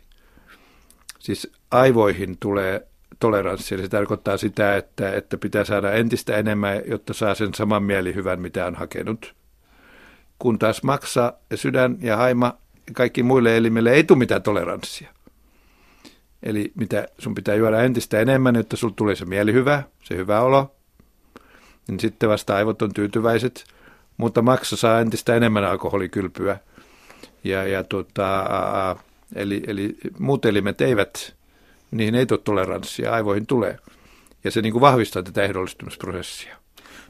Siis 1.19 1.51
aivoihin 1.71 2.37
tulee 2.39 2.87
toleranssi, 3.19 3.75
eli 3.75 3.83
se 3.83 3.89
tarkoittaa 3.89 4.37
sitä, 4.37 4.75
että, 4.75 5.13
että 5.13 5.37
pitää 5.37 5.63
saada 5.63 5.91
entistä 5.91 6.37
enemmän, 6.37 6.81
jotta 6.85 7.13
saa 7.13 7.35
sen 7.35 7.53
saman 7.53 7.83
mielihyvän, 7.83 8.41
mitä 8.41 8.65
on 8.65 8.75
hakenut. 8.75 9.35
Kun 10.39 10.59
taas 10.59 10.83
maksa, 10.83 11.33
sydän 11.55 11.97
ja 12.01 12.17
haima 12.17 12.57
ja 12.87 12.93
kaikki 12.93 13.23
muille 13.23 13.57
elimille 13.57 13.91
ei 13.91 14.03
tule 14.03 14.19
mitään 14.19 14.43
toleranssia. 14.43 15.09
Eli 16.43 16.71
mitä 16.75 17.07
sun 17.17 17.35
pitää 17.35 17.55
juoda 17.55 17.81
entistä 17.81 18.19
enemmän, 18.19 18.55
jotta 18.55 18.77
sulla 18.77 18.93
tulee 18.97 19.15
se 19.15 19.25
mielihyvä, 19.25 19.83
se 20.03 20.15
hyvä 20.15 20.41
olo, 20.41 20.75
niin 21.87 21.99
sitten 21.99 22.29
vasta 22.29 22.55
aivot 22.55 22.81
on 22.81 22.93
tyytyväiset, 22.93 23.63
mutta 24.17 24.41
maksa 24.41 24.75
saa 24.75 24.99
entistä 24.99 25.35
enemmän 25.35 25.63
alkoholikylpyä. 25.63 26.57
Ja, 27.43 27.67
ja 27.67 27.83
tuota, 27.83 28.45
eli, 29.35 29.63
eli 29.67 29.97
muut 30.19 30.45
elimet 30.45 30.81
eivät, 30.81 31.36
niihin 31.91 32.15
ei 32.15 32.25
tule 32.25 32.39
toleranssia, 32.43 33.13
aivoihin 33.13 33.47
tulee. 33.47 33.77
Ja 34.43 34.51
se 34.51 34.61
niin 34.61 34.71
kuin 34.73 34.81
vahvistaa 34.81 35.23
tätä 35.23 35.43
ehdollistumisprosessia. 35.43 36.57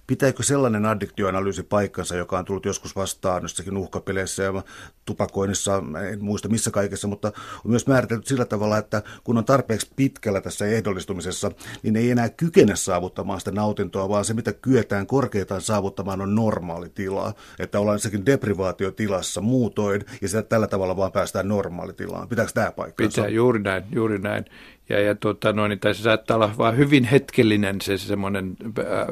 Pitääkö 0.07 0.43
sellainen 0.43 0.85
addiktioanalyysi 0.85 1.63
paikkansa, 1.63 2.15
joka 2.15 2.37
on 2.37 2.45
tullut 2.45 2.65
joskus 2.65 2.95
vastaan 2.95 3.41
jossakin 3.41 3.77
uhkapeleissä 3.77 4.43
ja 4.43 4.63
tupakoinnissa, 5.05 5.83
en 6.11 6.23
muista 6.23 6.49
missä 6.49 6.71
kaikessa, 6.71 7.07
mutta 7.07 7.31
on 7.65 7.71
myös 7.71 7.87
määritelty 7.87 8.27
sillä 8.27 8.45
tavalla, 8.45 8.77
että 8.77 9.03
kun 9.23 9.37
on 9.37 9.45
tarpeeksi 9.45 9.91
pitkällä 9.95 10.41
tässä 10.41 10.65
ehdollistumisessa, 10.65 11.51
niin 11.83 11.95
ei 11.95 12.11
enää 12.11 12.29
kykene 12.29 12.75
saavuttamaan 12.75 13.39
sitä 13.39 13.51
nautintoa, 13.51 14.09
vaan 14.09 14.25
se 14.25 14.33
mitä 14.33 14.53
kyetään 14.53 15.07
korkeintaan 15.07 15.61
saavuttamaan 15.61 16.21
on 16.21 16.35
normaali 16.35 16.89
tila. 16.89 17.33
Että 17.59 17.79
ollaan 17.79 17.95
jossakin 17.95 18.25
deprivaatiotilassa 18.25 19.41
muutoin 19.41 20.05
ja 20.21 20.27
sitä 20.27 20.43
tällä 20.43 20.67
tavalla 20.67 20.97
vaan 20.97 21.11
päästään 21.11 21.47
normaalitilaan. 21.47 22.27
Pitääkö 22.27 22.51
tämä 22.53 22.71
paikkansa? 22.71 23.21
Pitää, 23.21 23.29
juuri 23.29 23.59
näin, 23.59 23.83
juuri 23.91 24.19
näin. 24.19 24.45
Ja, 24.89 24.99
ja 24.99 25.15
tuota, 25.15 25.53
noin, 25.53 25.69
niin, 25.69 25.79
tai 25.79 25.95
se 25.95 26.01
saattaa 26.01 26.35
olla 26.35 26.51
vain 26.57 26.77
hyvin 26.77 27.03
hetkellinen 27.03 27.81
se 27.81 27.97
semmoinen 27.97 28.55
äh, 28.79 29.07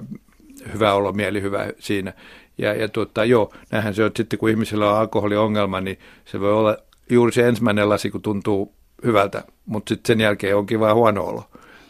hyvä 0.74 0.94
olo, 0.94 1.14
mieli 1.14 1.42
hyvä 1.42 1.68
siinä. 1.80 2.14
Ja, 2.58 2.74
ja 2.74 2.90
tuota, 2.90 3.26
joo, 3.26 3.54
näinhän 3.72 3.94
se 3.94 4.04
on, 4.04 4.08
että 4.08 4.18
sitten 4.18 4.40
kun 4.40 4.50
ihmisellä 4.50 4.92
on 4.92 4.98
alkoholiongelma, 4.98 5.82
niin 5.82 6.00
se 6.26 6.40
voi 6.40 6.54
olla 6.54 6.78
juuri 7.10 7.32
se 7.32 7.48
ensimmäinen 7.48 7.90
lasi, 7.90 8.12
kun 8.12 8.22
tuntuu 8.22 8.74
hyvältä, 9.06 9.44
mutta 9.66 9.90
sitten 9.90 10.08
sen 10.08 10.22
jälkeen 10.22 10.58
onkin 10.58 10.80
vaan 10.80 10.96
huono 10.96 11.24
olo. 11.24 11.44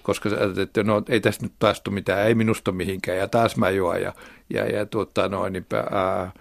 Koska 0.03 0.29
sä 0.29 0.37
että 0.61 0.83
no, 0.83 1.03
ei 1.09 1.19
tästä 1.19 1.45
nyt 1.45 1.53
taas 1.59 1.81
mitään, 1.89 2.27
ei 2.27 2.35
minusta 2.35 2.71
mihinkään, 2.71 3.17
ja 3.17 3.27
taas 3.27 3.57
mä 3.57 3.69
juon, 3.69 4.01
ja, 4.01 4.13
ja, 4.53 4.65
ja 4.65 4.85
tuota, 4.85 5.29
noin, 5.29 5.53
niin, 5.53 5.65
ää, 5.91 6.31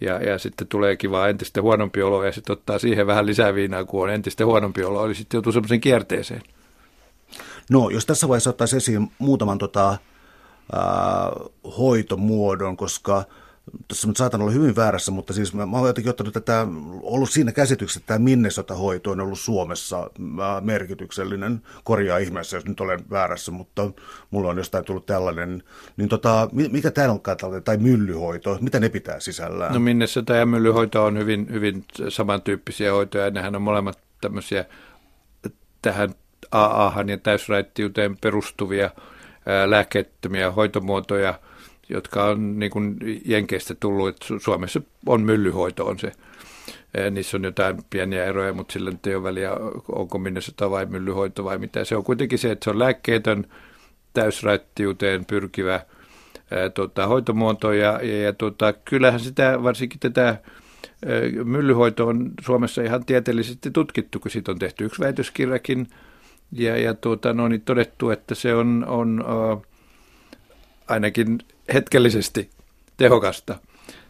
ja, 0.00 0.18
ja 0.18 0.38
sitten 0.38 0.66
tuleekin 0.66 1.10
vaan 1.10 1.30
entistä 1.30 1.62
huonompi 1.62 2.02
olo, 2.02 2.24
ja 2.24 2.32
sitten 2.32 2.52
ottaa 2.52 2.78
siihen 2.78 3.06
vähän 3.06 3.26
lisää 3.26 3.54
viinaa, 3.54 3.84
kun 3.84 4.02
on 4.02 4.10
entistä 4.10 4.46
huonompi 4.46 4.84
olo, 4.84 5.06
eli 5.06 5.14
sitten 5.14 5.38
joutuu 5.38 5.52
semmoisen 5.52 5.80
kierteeseen. 5.80 6.42
No, 7.70 7.90
jos 7.90 8.06
tässä 8.06 8.28
vaiheessa 8.28 8.50
ottaisiin 8.50 8.76
esiin 8.76 9.10
muutaman 9.18 9.58
tota, 9.58 9.98
hoitomuodon, 11.78 12.76
koska 12.76 13.24
tässä 13.88 14.08
nyt 14.08 14.16
saatan 14.16 14.42
olla 14.42 14.52
hyvin 14.52 14.76
väärässä, 14.76 15.12
mutta 15.12 15.32
siis 15.32 15.54
mä, 15.54 15.66
mä 15.66 15.76
olen 15.76 15.88
jotenkin 15.88 16.10
ottanut 16.10 16.34
tätä, 16.34 16.66
ollut 17.02 17.30
siinä 17.30 17.52
käsityksessä, 17.52 17.98
että 17.98 18.06
tämä 18.06 18.24
Minnesota-hoito 18.24 19.10
on 19.10 19.20
ollut 19.20 19.38
Suomessa 19.38 20.10
merkityksellinen. 20.60 21.62
Korjaa 21.84 22.18
ihmeessä, 22.18 22.56
jos 22.56 22.66
nyt 22.66 22.80
olen 22.80 23.00
väärässä, 23.10 23.52
mutta 23.52 23.90
mulla 24.30 24.50
on 24.50 24.56
jostain 24.56 24.84
tullut 24.84 25.06
tällainen. 25.06 25.62
Niin 25.96 26.08
tota, 26.08 26.48
mikä 26.52 26.90
tämä 26.90 27.10
on 27.10 27.20
tai 27.64 27.76
myllyhoito, 27.76 28.58
mitä 28.60 28.80
ne 28.80 28.88
pitää 28.88 29.20
sisällään? 29.20 29.74
No 29.74 29.80
Minnesota 29.80 30.36
ja 30.36 30.46
myllyhoito 30.46 31.04
on 31.04 31.18
hyvin, 31.18 31.46
hyvin 31.50 31.84
samantyyppisiä 32.08 32.92
hoitoja, 32.92 33.30
nehän 33.30 33.56
on 33.56 33.62
molemmat 33.62 33.98
tämmöisiä 34.20 34.64
tähän 35.82 36.14
AAhan 36.50 37.08
ja 37.08 37.18
täysraittiuteen 37.18 38.16
perustuvia– 38.20 38.90
lääkkeettömiä 39.66 40.50
hoitomuotoja, 40.50 41.34
jotka 41.88 42.24
on 42.24 42.58
niin 42.58 42.70
kuin 42.70 42.96
Jenkeistä 43.24 43.74
tullut, 43.74 44.08
että 44.08 44.26
Suomessa 44.38 44.80
on 45.06 45.22
myllyhoito 45.22 45.86
on 45.86 45.98
se. 45.98 46.12
Niissä 47.10 47.36
on 47.36 47.44
jotain 47.44 47.76
pieniä 47.90 48.24
eroja, 48.24 48.52
mutta 48.52 48.72
sillä 48.72 48.90
nyt 48.90 49.06
ei 49.06 49.14
ole 49.14 49.22
väliä, 49.22 49.50
onko 49.88 50.18
Minnesota 50.18 50.70
vai 50.70 50.86
myllyhoito 50.86 51.44
vai 51.44 51.58
mitä. 51.58 51.84
Se 51.84 51.96
on 51.96 52.04
kuitenkin 52.04 52.38
se, 52.38 52.50
että 52.50 52.64
se 52.64 52.70
on 52.70 52.78
lääkkeetön, 52.78 53.46
täysraittiuteen 54.12 55.24
pyrkivä 55.24 55.80
ää, 56.50 56.70
tota, 56.70 57.06
hoitomuoto. 57.06 57.72
Ja, 57.72 58.00
ja, 58.02 58.22
ja 58.22 58.32
tota, 58.32 58.72
kyllähän 58.72 59.20
sitä, 59.20 59.62
varsinkin 59.62 60.00
tätä 60.00 60.26
ää, 60.26 60.40
myllyhoito 61.44 62.06
on 62.06 62.30
Suomessa 62.40 62.82
ihan 62.82 63.04
tieteellisesti 63.04 63.70
tutkittu, 63.70 64.20
kun 64.20 64.30
siitä 64.30 64.52
on 64.52 64.58
tehty 64.58 64.84
yksi 64.84 65.00
väitöskirjakin– 65.00 65.86
ja, 66.52 66.76
ja 66.76 66.94
tuota, 66.94 67.32
no 67.32 67.48
niin 67.48 67.60
todettu, 67.60 68.10
että 68.10 68.34
se 68.34 68.54
on, 68.54 68.84
on 68.88 69.24
uh, 69.28 69.66
ainakin 70.88 71.38
hetkellisesti 71.74 72.50
tehokasta, 72.96 73.58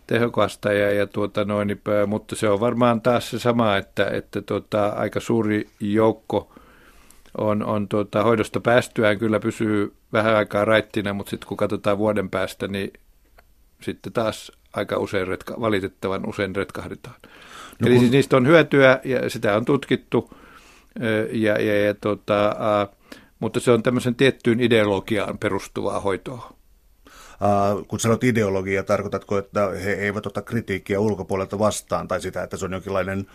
tehokasta 0.06 0.72
ja, 0.72 0.90
ja 0.92 1.06
tuota, 1.06 1.44
noin, 1.44 1.68
niin, 1.68 1.80
mutta 2.06 2.36
se 2.36 2.48
on 2.48 2.60
varmaan 2.60 3.00
taas 3.00 3.30
se 3.30 3.38
sama, 3.38 3.76
että, 3.76 4.06
että 4.06 4.42
tuota, 4.42 4.86
aika 4.86 5.20
suuri 5.20 5.68
joukko 5.80 6.52
on, 7.38 7.64
on 7.64 7.88
tuota, 7.88 8.22
hoidosta 8.22 8.60
päästyään 8.60 9.18
kyllä 9.18 9.40
pysyy 9.40 9.92
vähän 10.12 10.36
aikaa 10.36 10.64
raittina, 10.64 11.12
mutta 11.12 11.30
sitten 11.30 11.48
kun 11.48 11.56
katsotaan 11.56 11.98
vuoden 11.98 12.30
päästä, 12.30 12.68
niin 12.68 12.92
sitten 13.80 14.12
taas 14.12 14.52
aika 14.72 14.96
usein, 14.96 15.28
retka, 15.28 15.60
valitettavan 15.60 16.28
usein 16.28 16.56
retkahdetaan. 16.56 17.16
No, 17.78 17.86
Eli 17.86 17.94
kun... 17.94 18.00
siis 18.00 18.12
niistä 18.12 18.36
on 18.36 18.46
hyötyä 18.46 19.00
ja 19.04 19.30
sitä 19.30 19.56
on 19.56 19.64
tutkittu– 19.64 20.30
ja, 21.32 21.60
ja, 21.60 21.84
ja 21.84 21.94
tota, 21.94 22.56
mutta 23.40 23.60
se 23.60 23.70
on 23.70 23.82
tämmöisen 23.82 24.14
tiettyyn 24.14 24.60
ideologiaan 24.60 25.38
perustuvaa 25.38 26.00
hoitoa. 26.00 26.56
Uh, 27.34 27.86
kun 27.86 28.00
sanot 28.00 28.24
ideologia, 28.24 28.82
tarkoitatko, 28.82 29.38
että 29.38 29.70
he 29.84 29.92
eivät 29.92 30.26
ota 30.26 30.42
kritiikkiä 30.42 31.00
ulkopuolelta 31.00 31.58
vastaan 31.58 32.08
tai 32.08 32.20
sitä, 32.20 32.42
että 32.42 32.56
se 32.56 32.64
on 32.64 32.72
jonkinlainen 32.72 33.26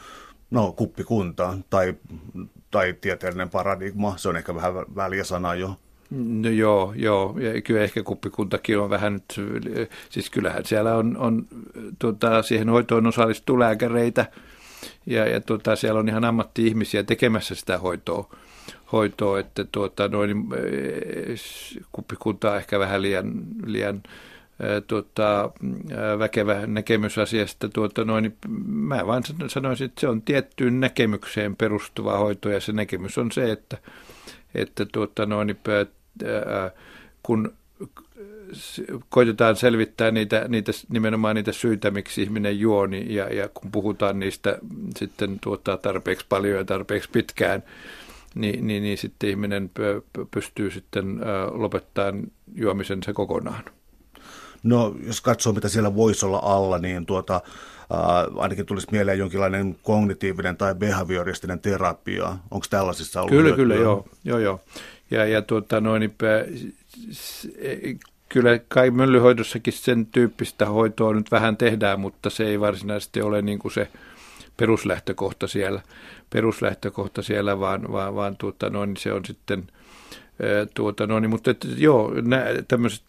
no, 0.51 0.71
kuppikunta 0.71 1.57
tai, 1.69 1.93
tai 2.71 2.95
tieteellinen 3.01 3.49
paradigma? 3.49 4.17
Se 4.17 4.29
on 4.29 4.37
ehkä 4.37 4.55
vähän 4.55 4.73
väliä 4.95 5.23
sana 5.23 5.55
jo. 5.55 5.75
No 6.11 6.49
joo, 6.49 6.93
joo. 6.95 7.35
Ja 7.39 7.61
kyllä 7.61 7.81
ehkä 7.81 8.03
kuppikuntakin 8.03 8.79
on 8.79 8.89
vähän 8.89 9.13
nyt, 9.13 9.41
siis 10.09 10.29
kyllähän 10.29 10.65
siellä 10.65 10.95
on, 10.95 11.17
on 11.17 11.47
tuota, 11.99 12.41
siihen 12.41 12.69
hoitoon 12.69 13.07
osallistuu 13.07 13.59
lääkäreitä, 13.59 14.25
ja, 15.05 15.27
ja 15.27 15.41
tuota, 15.41 15.75
siellä 15.75 15.99
on 15.99 16.09
ihan 16.09 16.25
ammatti-ihmisiä 16.25 17.03
tekemässä 17.03 17.55
sitä 17.55 17.77
hoitoa, 17.77 18.35
hoitoa 18.91 19.39
että 19.39 19.65
tuota, 19.71 20.07
noin, 20.07 20.45
kuppikunta 21.91 22.51
on 22.51 22.57
ehkä 22.57 22.79
vähän 22.79 23.01
liian, 23.01 23.33
liian 23.65 24.03
tuota, 24.87 25.51
väkevä 26.19 26.67
näkemys 26.67 27.17
asiasta. 27.17 27.69
Tuota, 27.69 28.05
noin, 28.05 28.37
mä 28.67 29.07
vain 29.07 29.23
sanoisin, 29.47 29.85
että 29.85 30.01
se 30.01 30.07
on 30.07 30.21
tiettyyn 30.21 30.79
näkemykseen 30.79 31.55
perustuva 31.55 32.17
hoito 32.17 32.49
ja 32.49 32.59
se 32.59 32.71
näkemys 32.71 33.17
on 33.17 33.31
se, 33.31 33.51
että, 33.51 33.77
että 34.55 34.85
tuota, 34.91 35.25
noin, 35.25 35.57
kun 37.23 37.53
koitetaan 39.09 39.55
selvittää 39.55 40.11
niitä, 40.11 40.45
niitä, 40.47 40.71
nimenomaan 40.89 41.35
niitä 41.35 41.51
syitä, 41.51 41.91
miksi 41.91 42.21
ihminen 42.21 42.59
juo, 42.59 42.85
niin, 42.85 43.11
ja, 43.11 43.33
ja 43.33 43.49
kun 43.49 43.71
puhutaan 43.71 44.19
niistä 44.19 44.57
sitten 44.97 45.39
tuottaa 45.39 45.77
tarpeeksi 45.77 46.25
paljon 46.29 46.57
ja 46.57 46.65
tarpeeksi 46.65 47.09
pitkään, 47.09 47.63
niin, 48.35 48.67
niin, 48.67 48.83
niin 48.83 48.97
sitten 48.97 49.29
ihminen 49.29 49.71
pystyy 50.31 50.71
sitten 50.71 51.19
lopettamaan 51.51 52.23
juomisensa 52.55 53.13
kokonaan. 53.13 53.63
No, 54.63 54.95
jos 55.07 55.21
katsoo, 55.21 55.53
mitä 55.53 55.69
siellä 55.69 55.95
voisi 55.95 56.25
olla 56.25 56.39
alla, 56.43 56.77
niin 56.77 57.05
tuota, 57.05 57.35
äh, 57.35 58.37
ainakin 58.37 58.65
tulisi 58.65 58.87
mieleen 58.91 59.19
jonkinlainen 59.19 59.75
kognitiivinen 59.83 60.57
tai 60.57 60.75
behavioristinen 60.75 61.59
terapia. 61.59 62.37
Onko 62.51 62.65
tällaisissa 62.69 63.21
ollut? 63.21 63.31
Kyllä, 63.31 63.55
kyllä, 63.55 63.75
joo, 63.75 64.07
joo, 64.23 64.39
joo. 64.39 64.61
Ja, 65.11 65.25
ja 65.25 65.41
tuota, 65.41 65.81
noin, 65.81 66.15
kyllä 68.29 68.59
kai 68.67 68.91
myllyhoidossakin 68.91 69.73
sen 69.73 70.05
tyyppistä 70.05 70.65
hoitoa 70.65 71.13
nyt 71.13 71.31
vähän 71.31 71.57
tehdään, 71.57 71.99
mutta 71.99 72.29
se 72.29 72.47
ei 72.47 72.59
varsinaisesti 72.59 73.21
ole 73.21 73.41
niin 73.41 73.59
kuin 73.59 73.71
se 73.71 73.87
peruslähtökohta 74.57 75.47
siellä, 75.47 75.81
peruslähtökohta 76.29 77.21
siellä 77.21 77.59
vaan, 77.59 77.91
vaan, 77.91 78.15
vaan 78.15 78.37
tuota, 78.37 78.69
noin, 78.69 78.97
se 78.97 79.13
on 79.13 79.25
sitten 79.25 79.67
tuota, 80.73 81.07
noin, 81.07 81.29
mutta 81.29 81.51
et, 81.51 81.67
joo, 81.77 82.11
tämmöiset 82.67 83.03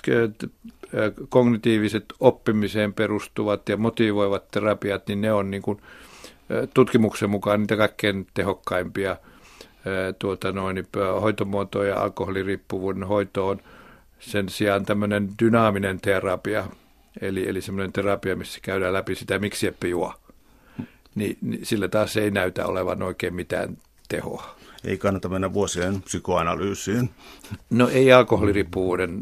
kognitiiviset 1.29 2.05
oppimiseen 2.21 2.95
perustuvat 2.95 3.69
ja 3.69 3.77
motivoivat 3.77 4.51
terapiat, 4.51 5.09
niin 5.09 5.21
ne 5.21 5.33
on 5.33 5.51
niin 5.51 5.63
kuin, 5.63 5.81
tutkimuksen 6.75 7.31
mukaan 7.31 7.61
niitä 7.61 7.77
kaikkein 7.77 8.27
tehokkaimpia 8.35 9.17
tuota, 10.19 10.53
noin, 10.53 10.87
hoitomuotoja 11.21 12.01
alkoholiriippuvuuden 12.03 13.05
hoitoon. 13.05 13.61
Sen 14.21 14.49
sijaan 14.49 14.85
tämmöinen 14.85 15.29
dynaaminen 15.43 16.01
terapia, 16.01 16.67
eli, 17.21 17.49
eli 17.49 17.61
semmoinen 17.63 17.93
terapia, 17.93 18.37
missä 18.37 18.59
käydään 18.63 18.93
läpi 18.93 19.15
sitä, 19.15 19.39
miksi 19.39 19.67
eppä 19.67 19.87
juo, 19.87 20.15
niin, 21.15 21.39
niin 21.41 21.67
sillä 21.67 21.89
taas 21.89 22.17
ei 22.17 22.31
näytä 22.31 22.67
olevan 22.67 23.03
oikein 23.03 23.35
mitään 23.35 23.79
tehoa. 24.09 24.57
Ei 24.85 24.99
kannata 24.99 25.29
mennä 25.29 25.53
vuosien 25.53 26.03
psykoanalyysiin. 26.03 27.11
No 27.71 27.89
ei 27.89 28.13
alkoholiriippuvuuden 28.13 29.19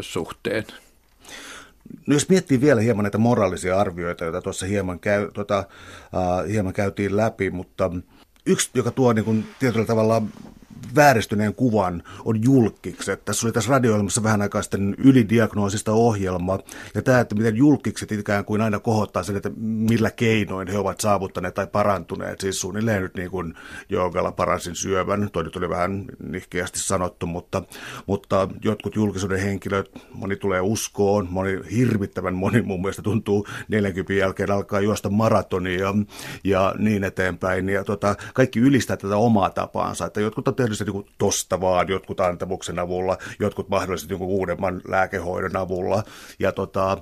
suhteen. 0.00 0.64
No 2.06 2.14
jos 2.14 2.28
miettii 2.28 2.60
vielä 2.60 2.80
hieman 2.80 3.02
näitä 3.02 3.18
moraalisia 3.18 3.80
arvioita, 3.80 4.24
joita 4.24 4.42
tuossa 4.42 4.66
hieman, 4.66 5.00
käy, 5.00 5.30
tuota, 5.32 5.58
uh, 5.58 6.48
hieman 6.48 6.72
käytiin 6.72 7.16
läpi, 7.16 7.50
mutta 7.50 7.90
yksi, 8.46 8.70
joka 8.74 8.90
tuo 8.90 9.12
niin 9.12 9.24
kuin, 9.24 9.46
tietyllä 9.58 9.86
tavalla 9.86 10.22
vääristyneen 10.94 11.54
kuvan 11.54 12.02
on 12.24 12.42
julkikset. 12.42 13.24
Tässä 13.24 13.46
oli 13.46 13.52
tässä 13.52 13.70
radio 13.70 13.98
vähän 14.22 14.42
aikaa 14.42 14.62
sitten 14.62 14.94
ylidiagnoosista 14.98 15.92
ohjelma, 15.92 16.58
ja 16.94 17.02
tämä, 17.02 17.20
että 17.20 17.34
miten 17.34 17.56
julkikset 17.56 18.12
ikään 18.12 18.44
kuin 18.44 18.60
aina 18.60 18.78
kohottaa 18.78 19.22
sen, 19.22 19.36
että 19.36 19.50
millä 19.60 20.10
keinoin 20.10 20.68
he 20.68 20.78
ovat 20.78 21.00
saavuttaneet 21.00 21.54
tai 21.54 21.66
parantuneet. 21.66 22.40
Siis 22.40 22.60
suunnilleen 22.60 23.02
nyt 23.02 23.14
niin 23.14 23.30
kuin 23.30 23.54
joogalla 23.88 24.32
paransin 24.32 24.74
syövän, 24.74 25.28
toi 25.32 25.44
nyt 25.44 25.56
oli 25.56 25.68
vähän 25.68 26.04
nihkeästi 26.22 26.78
sanottu, 26.78 27.26
mutta, 27.26 27.62
mutta 28.06 28.48
jotkut 28.64 28.96
julkisuuden 28.96 29.40
henkilöt, 29.40 29.90
moni 30.14 30.36
tulee 30.36 30.60
uskoon, 30.60 31.28
moni 31.30 31.58
hirvittävän 31.72 32.34
moni 32.34 32.62
mun 32.62 32.80
mielestä 32.80 33.02
tuntuu 33.02 33.46
40 33.68 34.12
jälkeen 34.12 34.50
alkaa 34.50 34.80
juosta 34.80 35.10
maratonia 35.10 35.94
ja 36.44 36.74
niin 36.78 37.04
eteenpäin. 37.04 37.68
Ja 37.68 37.84
tota, 37.84 38.14
kaikki 38.34 38.60
ylistää 38.60 38.96
tätä 38.96 39.16
omaa 39.16 39.50
tapaansa, 39.50 40.06
että 40.06 40.20
jotkut 40.20 40.48
on 40.48 40.54
se 40.76 40.84
niin 40.84 41.06
tosta 41.18 41.60
vaan, 41.60 41.88
jotkut 41.88 42.20
antamuksen 42.20 42.78
avulla, 42.78 43.18
jotkut 43.38 43.68
mahdollisesti 43.68 44.12
jonkun 44.12 44.28
uudemman 44.28 44.80
lääkehoidon 44.88 45.56
avulla. 45.56 46.02
Ja 46.38 46.52
tota, 46.52 46.98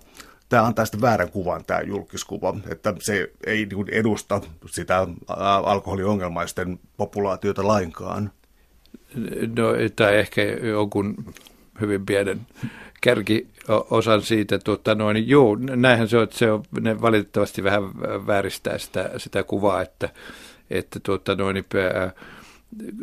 tämä 0.49 0.65
antaa 0.65 0.85
sitten 0.85 1.01
väärän 1.01 1.31
kuvan, 1.31 1.65
tämä 1.65 1.81
julkiskuva, 1.81 2.55
että 2.69 2.95
se 2.99 3.33
ei 3.47 3.57
niin 3.57 3.75
kuin 3.75 3.89
edusta 3.89 4.41
sitä 4.67 5.07
alkoholiongelmaisten 5.65 6.81
populaatiota 6.97 7.67
lainkaan. 7.67 8.31
No, 9.57 9.73
tai 9.97 10.17
ehkä 10.17 10.43
jonkun 10.43 11.35
hyvin 11.81 12.07
pienen 12.07 12.41
kärkiosan 13.01 14.23
siitä. 14.23 14.59
Tuota, 14.59 14.95
noin, 14.95 15.29
joo, 15.29 15.57
näinhän 15.61 16.09
se 16.09 16.17
on, 16.17 16.23
että 16.23 16.39
se 16.39 16.53
on, 16.53 16.63
ne 16.81 17.01
valitettavasti 17.01 17.65
vähän 17.65 17.83
vääristää 18.27 18.79
sitä, 18.79 19.11
sitä 19.17 19.43
kuvaa, 19.43 19.83
että, 19.83 20.09
että 20.71 21.01
tuota, 21.03 21.35
noin, 21.35 21.65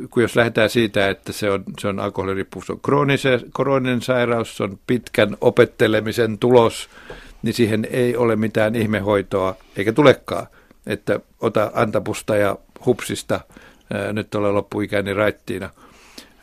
kun 0.10 0.24
jos 0.24 0.36
lähdetään 0.36 0.70
siitä, 0.70 1.10
että 1.10 1.34
se 1.34 1.52
on, 1.52 1.64
se 1.80 1.88
on 1.88 2.00
alkoholiriippuvuus, 2.00 2.70
on 2.70 2.80
krooninen 3.54 4.02
sairaus, 4.02 4.58
se 4.58 4.64
on 4.64 4.80
pitkän 4.88 5.38
opettelemisen 5.42 6.38
tulos, 6.38 6.90
niin 7.44 7.54
siihen 7.54 7.88
ei 7.92 8.16
ole 8.16 8.36
mitään 8.36 8.76
ihmehoitoa, 8.76 9.56
eikä 9.78 9.94
tulekaan, 9.94 10.48
että 10.88 11.20
ota 11.42 11.72
antapusta 11.74 12.36
ja 12.36 12.58
hupsista, 12.86 13.40
ää, 13.94 14.14
nyt 14.14 14.36
olen 14.36 14.54
loppuikäni 14.54 15.14
raittiina. 15.14 15.70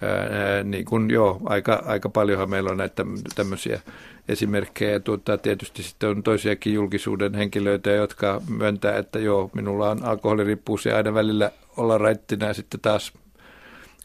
Ää, 0.02 0.62
niin 0.62 0.84
kuin 0.84 1.10
joo, 1.10 1.40
aika, 1.44 1.82
aika 1.86 2.08
paljonhan 2.08 2.50
meillä 2.50 2.70
on 2.70 2.76
näitä 2.76 3.04
tämmöisiä 3.34 3.80
esimerkkejä. 4.28 5.00
Tuota, 5.00 5.38
tietysti 5.38 5.82
sitten 5.82 6.08
on 6.08 6.22
toisiakin 6.22 6.74
julkisuuden 6.74 7.34
henkilöitä, 7.34 7.90
jotka 7.90 8.40
myöntää, 8.56 8.98
että 8.98 9.18
joo, 9.18 9.50
minulla 9.54 9.90
on 9.90 10.04
alkoholiriippuus 10.04 10.86
ja 10.86 10.96
aina 10.96 11.14
välillä 11.14 11.50
olla 11.76 11.98
raittina 11.98 12.46
ja 12.46 12.54
sitten 12.54 12.80
taas 12.80 13.12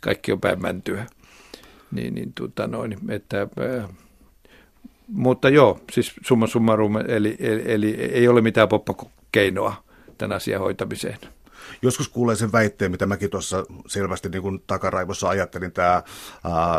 kaikki 0.01 0.31
on 0.31 0.41
päin 0.41 0.61
mäntyä. 0.61 1.05
Niin, 1.91 2.15
niin 2.15 2.33
tuota 2.33 2.67
noin, 2.67 2.97
että, 3.09 3.41
äh, 3.41 3.89
mutta 5.07 5.49
joo, 5.49 5.79
siis 5.91 6.13
summa 6.25 6.47
summarum, 6.47 6.95
eli, 6.95 7.37
eli, 7.39 7.63
eli 7.65 7.89
ei 7.89 8.27
ole 8.27 8.41
mitään 8.41 8.67
poppakeinoa 8.67 9.83
tämän 10.17 10.35
asian 10.35 10.61
hoitamiseen. 10.61 11.17
Joskus 11.81 12.09
kuulee 12.09 12.35
sen 12.35 12.51
väitteen, 12.51 12.91
mitä 12.91 13.05
mäkin 13.05 13.29
tuossa 13.29 13.65
selvästi 13.87 14.29
niin 14.29 14.41
kuin 14.41 14.63
takaraivossa 14.67 15.29
ajattelin, 15.29 15.71
tämä 15.71 15.91
ää, 15.93 16.03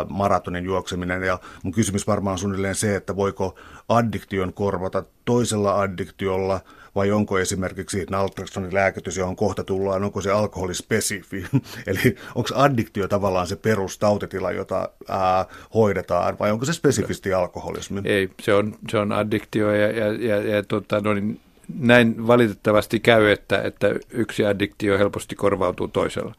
maratonin 0.09 0.65
juokseminen. 0.65 1.23
Ja 1.23 1.39
mun 1.63 1.73
kysymys 1.73 2.07
varmaan 2.07 2.31
on 2.31 2.37
suunnilleen 2.39 2.75
se, 2.75 2.95
että 2.95 3.15
voiko 3.15 3.55
addiktion 3.89 4.53
korvata 4.53 5.03
toisella 5.25 5.79
addiktiolla, 5.79 6.59
vai 6.95 7.11
onko 7.11 7.39
esimerkiksi 7.39 8.05
naltraksonin 8.09 8.73
lääkitys, 8.73 9.17
johon 9.17 9.35
kohta 9.35 9.63
tullaan, 9.63 10.03
onko 10.03 10.21
se 10.21 10.31
alkoholispesifi? 10.31 11.45
Eli 11.87 12.15
onko 12.35 12.49
addiktio 12.55 13.07
tavallaan 13.07 13.47
se 13.47 13.55
perustautitila, 13.55 14.51
jota 14.51 14.89
ää, 15.07 15.45
hoidetaan, 15.73 16.39
vai 16.39 16.51
onko 16.51 16.65
se 16.65 16.73
spesifisti 16.73 17.33
alkoholismi? 17.33 18.01
Ei, 18.03 18.29
se 18.41 18.53
on, 18.53 18.75
se 18.91 18.97
on 18.97 19.11
addiktio 19.11 19.71
ja, 19.71 19.91
ja, 19.91 20.13
ja, 20.13 20.55
ja 20.55 20.63
tota, 20.63 20.99
no 20.99 21.13
niin, 21.13 21.39
näin 21.79 22.27
valitettavasti 22.27 22.99
käy, 22.99 23.31
että, 23.31 23.61
että 23.61 23.95
yksi 24.11 24.45
addiktio 24.45 24.97
helposti 24.97 25.35
korvautuu 25.35 25.87
toisella. 25.87 26.35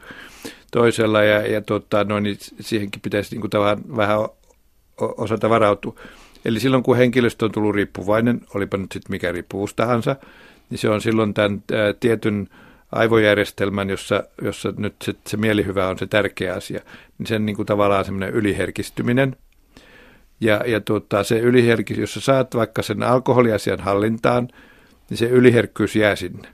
toisella 0.73 1.23
ja, 1.23 1.47
ja 1.47 1.61
tota, 1.61 2.05
no, 2.05 2.21
niin 2.21 2.37
siihenkin 2.61 3.03
pitäisi 3.03 3.31
niin 3.31 3.41
kuin 3.41 3.51
tavallaan 3.51 3.97
vähän 3.97 4.19
osata 5.01 5.51
varautua. 5.51 5.95
Eli 6.45 6.61
silloin 6.61 6.83
kun 6.83 6.97
henkilöstö 6.97 7.45
on 7.45 7.53
tullut 7.53 7.75
riippuvainen, 7.75 8.41
olipa 8.55 8.77
nyt 8.77 8.93
sitten 8.93 9.13
mikä 9.13 9.33
riippuvuus 9.33 9.75
tahansa, 9.75 10.17
niin 10.71 10.79
se 10.79 10.89
on 10.89 11.01
silloin 11.01 11.35
tämän 11.35 11.63
tietyn 12.01 12.49
aivojärjestelmän, 12.93 13.91
jossa, 13.91 14.25
jossa 14.43 14.73
nyt 14.77 14.95
se, 15.03 15.15
se 15.27 15.37
mielihyvä 15.37 15.89
on 15.89 15.99
se 15.99 16.07
tärkeä 16.07 16.55
asia, 16.55 16.81
niin 17.19 17.27
sen 17.27 17.47
niin 17.47 17.57
kuin 17.57 17.67
tavallaan 17.67 18.05
semmoinen 18.05 18.31
yliherkistyminen. 18.31 19.37
Ja, 20.41 20.63
ja 20.67 20.81
tuota, 20.81 21.25
se 21.25 21.39
yliherkis, 21.39 21.99
jos 21.99 22.15
sä 22.15 22.21
saat 22.21 22.55
vaikka 22.55 22.83
sen 22.83 23.03
alkoholiasian 23.03 23.81
hallintaan, 23.81 24.49
niin 25.11 25.19
se 25.19 25.27
yliherkkyys 25.27 25.97
jää 25.97 26.17
sinne. 26.17 26.49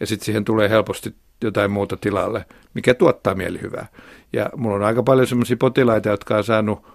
Ja 0.00 0.06
sitten 0.06 0.26
siihen 0.26 0.44
tulee 0.44 0.70
helposti 0.70 1.14
jotain 1.42 1.70
muuta 1.70 1.96
tilalle, 1.96 2.44
mikä 2.74 2.94
tuottaa 2.94 3.34
mielihyvää. 3.34 3.86
Ja 4.32 4.50
mulla 4.56 4.76
on 4.76 4.82
aika 4.82 5.02
paljon 5.02 5.26
sellaisia 5.26 5.56
potilaita, 5.56 6.08
jotka 6.08 6.36
on 6.36 6.44
saanut 6.44 6.86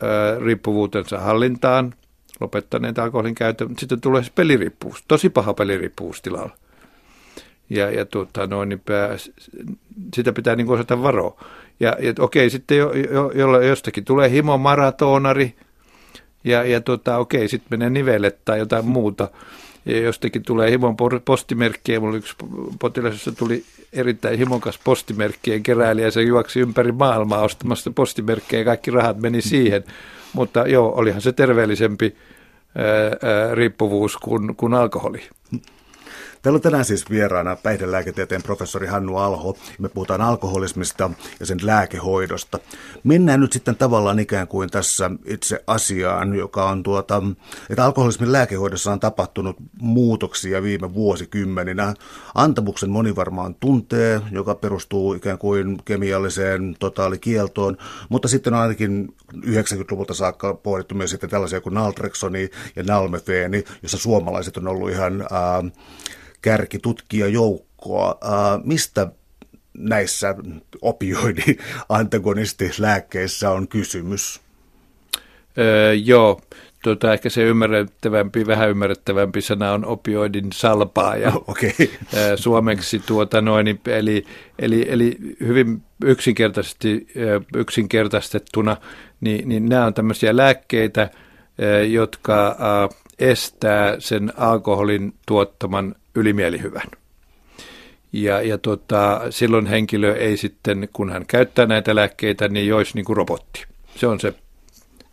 alkoholiriippuvuutensa 0.00 1.18
hallintaan, 1.18 1.94
lopettaneet 2.40 2.98
alkoholin 2.98 3.34
käytön, 3.34 3.68
mutta 3.68 3.80
sitten 3.80 4.00
tulee 4.00 4.22
peliriippuvuus, 4.34 5.04
tosi 5.08 5.30
paha 5.30 5.54
peliriippuvuus 5.54 6.22
tilalla. 6.22 6.56
Ja, 7.70 7.90
ja 7.90 8.04
tuota, 8.04 8.46
noin, 8.46 8.68
niin 8.68 8.80
pää, 8.80 9.16
sitä 10.14 10.32
pitää 10.32 10.56
niin 10.56 10.68
osata 10.68 11.02
varoa. 11.02 11.44
Ja, 11.80 11.96
ja 12.00 12.12
okei, 12.18 12.50
sitten 12.50 12.78
jo, 12.78 12.92
jo, 12.92 13.30
jo, 13.34 13.60
jostakin 13.60 14.04
tulee 14.04 14.30
himomaratonari, 14.30 15.54
ja, 16.44 16.64
ja 16.64 16.80
tota, 16.80 17.18
okei, 17.18 17.48
sitten 17.48 17.78
menee 17.78 17.90
nivelet 17.90 18.38
tai 18.44 18.58
jotain 18.58 18.84
muuta. 18.84 19.28
Ja 19.86 20.00
jostakin 20.00 20.42
tulee 20.42 20.70
himon 20.70 20.96
postimerkkiä. 21.24 22.00
Mulla 22.00 22.16
yksi 22.16 22.34
potilas, 22.80 23.12
jossa 23.12 23.32
tuli 23.32 23.64
erittäin 23.92 24.38
himokas 24.38 24.80
postimerkkien 24.84 25.62
keräilijä. 25.62 26.10
Se 26.10 26.22
juoksi 26.22 26.60
ympäri 26.60 26.92
maailmaa 26.92 27.42
ostamassa 27.42 27.90
postimerkkejä 27.90 28.60
ja 28.60 28.64
kaikki 28.64 28.90
rahat 28.90 29.20
meni 29.20 29.42
siihen. 29.42 29.84
Mutta 30.32 30.68
joo, 30.68 30.92
olihan 30.96 31.20
se 31.20 31.32
terveellisempi 31.32 32.16
riippuvuus 33.52 34.16
kuin, 34.16 34.56
kuin 34.56 34.74
alkoholi. 34.74 35.22
Täällä 36.46 36.56
on 36.56 36.62
tänään 36.62 36.84
siis 36.84 37.10
vieraana 37.10 37.56
päihdelääketieteen 37.56 38.42
professori 38.42 38.86
Hannu 38.86 39.16
Alho. 39.16 39.56
Me 39.78 39.88
puhutaan 39.88 40.20
alkoholismista 40.20 41.10
ja 41.40 41.46
sen 41.46 41.58
lääkehoidosta. 41.62 42.58
Mennään 43.04 43.40
nyt 43.40 43.52
sitten 43.52 43.76
tavallaan 43.76 44.18
ikään 44.18 44.48
kuin 44.48 44.70
tässä 44.70 45.10
itse 45.24 45.64
asiaan, 45.66 46.34
joka 46.34 46.68
on 46.68 46.82
tuota, 46.82 47.22
että 47.70 47.84
alkoholismin 47.84 48.32
lääkehoidossa 48.32 48.92
on 48.92 49.00
tapahtunut 49.00 49.56
muutoksia 49.80 50.62
viime 50.62 50.94
vuosikymmeninä. 50.94 51.94
Antamuksen 52.34 52.90
moni 52.90 53.16
varmaan 53.16 53.54
tuntee, 53.54 54.20
joka 54.30 54.54
perustuu 54.54 55.14
ikään 55.14 55.38
kuin 55.38 55.78
kemialliseen 55.84 56.76
totaalikieltoon, 56.78 57.76
mutta 58.08 58.28
sitten 58.28 58.54
on 58.54 58.60
ainakin 58.60 59.14
90-luvulta 59.36 60.14
saakka 60.14 60.54
pohdittu 60.54 60.94
myös 60.94 61.10
sitten 61.10 61.30
tällaisia 61.30 61.60
kuin 61.60 61.74
naltreksoni 61.74 62.50
ja 62.76 62.82
nalmefeeni, 62.82 63.64
jossa 63.82 63.98
suomalaiset 63.98 64.56
on 64.56 64.68
ollut 64.68 64.90
ihan... 64.90 65.26
Ää, 65.30 65.62
kärkitutkijajoukkoa. 66.46 68.18
Mistä 68.64 69.08
näissä 69.78 70.34
opioidi-antagonistilääkkeissä 70.82 73.50
on 73.50 73.68
kysymys? 73.68 74.40
Öö, 75.58 75.94
joo, 75.94 76.40
tuota, 76.82 77.12
ehkä 77.12 77.30
se 77.30 77.42
ymmärrettävämpi, 77.42 78.46
vähän 78.46 78.70
ymmärrettävämpi 78.70 79.40
sana 79.40 79.72
on 79.72 79.84
opioidin 79.84 80.52
salpaaja. 80.52 81.32
Okay. 81.48 81.70
Suomeksi 82.36 83.02
tuota 83.06 83.40
noin, 83.40 83.80
eli, 83.86 84.24
eli, 84.58 84.86
eli 84.88 85.16
hyvin 85.40 85.82
yksinkertaisesti, 86.04 87.06
yksinkertaistettuna, 87.56 88.76
niin, 89.20 89.48
niin 89.48 89.68
nämä 89.68 89.86
on 89.86 89.94
tämmöisiä 89.94 90.36
lääkkeitä, 90.36 91.10
jotka 91.88 92.56
estää 93.18 93.96
sen 93.98 94.32
alkoholin 94.36 95.14
tuottaman 95.26 95.94
ylimielihyvän. 96.16 96.86
Ja, 98.12 98.42
ja 98.42 98.58
tota, 98.58 99.20
silloin 99.30 99.66
henkilö 99.66 100.16
ei 100.16 100.36
sitten, 100.36 100.88
kun 100.92 101.10
hän 101.10 101.26
käyttää 101.26 101.66
näitä 101.66 101.94
lääkkeitä, 101.94 102.48
niin 102.48 102.66
joisi 102.66 102.94
niin 102.94 103.04
kuin 103.04 103.16
robotti. 103.16 103.66
Se 103.96 104.06
on 104.06 104.20
se 104.20 104.34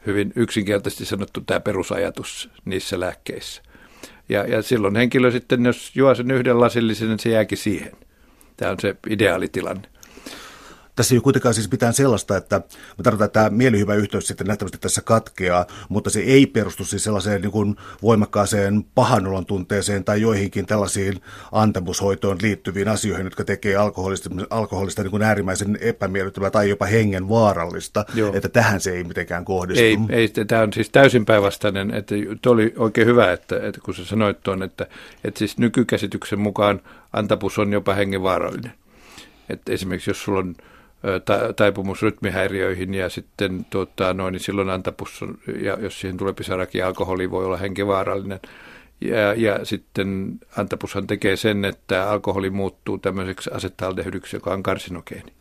hyvin 0.06 0.34
yksinkertaisesti 0.36 1.06
sanottu 1.06 1.42
tämä 1.42 1.60
perusajatus 1.60 2.50
niissä 2.66 3.00
lääkkeissä. 3.00 3.62
Ja, 4.30 4.48
ja 4.48 4.62
silloin 4.62 4.96
henkilö 4.96 5.32
sitten, 5.32 5.66
jos 5.66 5.92
juo 5.96 6.16
sen 6.16 6.32
yhden 6.32 6.60
lasillisen, 6.60 7.10
niin 7.10 7.20
se 7.20 7.30
jääkin 7.30 7.58
siihen. 7.58 7.92
Tämä 8.58 8.72
on 8.72 8.80
se 8.80 8.96
ideaalitilanne. 9.10 9.93
Tässä 10.96 11.16
ei 11.16 11.18
ole 11.18 11.24
kuitenkaan 11.24 11.54
siis 11.54 11.72
mitään 11.72 11.94
sellaista, 11.94 12.38
että 12.38 12.62
me 12.98 13.04
tarvitaan, 13.04 13.26
että 13.26 13.40
tämä 13.40 13.50
mielihyvä 13.50 13.96
yhteys 13.96 14.28
sitten 14.28 14.48
nähtävästi 14.48 14.78
tässä 14.78 15.02
katkeaa, 15.02 15.66
mutta 15.90 16.10
se 16.10 16.20
ei 16.20 16.46
perustu 16.46 16.86
siis 16.86 17.04
sellaiseen 17.04 17.42
niin 17.42 17.52
kuin 17.52 17.76
voimakkaaseen 18.02 18.86
pahanolon 18.96 19.46
tunteeseen 19.46 20.04
tai 20.04 20.22
joihinkin 20.22 20.66
tällaisiin 20.66 21.22
antamushoitoon 21.52 22.38
liittyviin 22.42 22.88
asioihin, 22.88 23.26
jotka 23.26 23.44
tekee 23.44 23.76
alkoholista, 23.76 24.30
alkoholista 24.50 25.04
niin 25.04 25.12
kuin 25.12 25.24
äärimmäisen 25.24 25.78
epämiellyttävää 25.82 26.50
tai 26.50 26.70
jopa 26.70 26.86
hengen 26.86 27.30
vaarallista, 27.30 28.06
Joo. 28.14 28.34
että 28.34 28.50
tähän 28.50 28.82
se 28.82 28.92
ei 28.92 29.04
mitenkään 29.04 29.46
kohdistu. 29.46 29.84
Ei, 29.84 29.98
ei 30.10 30.30
tämä 30.48 30.62
on 30.62 30.74
siis 30.74 30.90
täysin 30.90 31.26
päinvastainen, 31.26 31.94
että 31.94 32.16
tuo 32.42 32.54
oli 32.54 32.74
oikein 32.78 33.08
hyvä, 33.08 33.32
että, 33.32 33.68
että 33.68 33.82
kun 33.82 33.96
sä 33.96 34.06
sanoit 34.06 34.44
tuon, 34.44 34.64
että, 34.64 34.88
että 35.24 35.40
siis 35.40 35.58
nykykäsityksen 35.58 36.40
mukaan 36.40 36.82
antapus 37.14 37.60
on 37.60 37.74
jopa 37.74 37.94
hengenvaarallinen. 37.94 38.74
Että 39.50 39.72
esimerkiksi 39.72 40.10
jos 40.10 40.24
sulla 40.24 40.40
on 40.40 40.56
taipumus 41.56 42.02
rytmihäiriöihin 42.02 42.94
ja 42.94 43.10
sitten 43.10 43.66
tuota, 43.70 44.14
noin, 44.14 44.32
niin 44.32 44.40
silloin 44.40 44.70
antapus, 44.70 45.22
ja 45.62 45.78
jos 45.82 46.00
siihen 46.02 46.18
tulee 46.18 46.34
pisarakin, 46.34 46.86
alkoholi 46.86 47.32
voi 47.32 47.46
olla 47.46 47.58
henkivaarallinen. 47.58 48.40
Ja, 49.02 49.34
ja 49.34 49.66
sitten 49.66 50.40
antapushan 50.58 51.08
tekee 51.08 51.36
sen, 51.36 51.66
että 51.66 52.10
alkoholi 52.10 52.50
muuttuu 52.50 52.98
tämmöiseksi 52.98 53.50
asetaldehdyksi, 53.54 54.36
joka 54.36 54.54
on 54.54 54.64
karsinogeeni. 54.64 55.34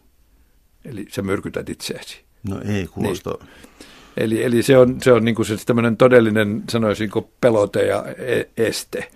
Eli 0.84 1.06
sä 1.08 1.22
myrkytät 1.22 1.68
itseäsi. 1.68 2.20
No 2.48 2.60
ei 2.68 2.86
kuulosta. 2.86 3.30
Niin. 3.30 3.50
Eli, 4.16 4.44
eli 4.44 4.62
se 4.62 4.78
on, 4.78 4.96
se 5.02 5.12
on 5.12 5.24
niin 5.24 5.34
kuin 5.34 5.46
se 5.46 5.56
tämmöinen 5.66 5.96
todellinen, 5.96 6.62
sanoisinko, 6.68 7.30
pelote 7.40 7.86
ja 7.86 8.04
e, 8.18 8.44
este. 8.56 9.10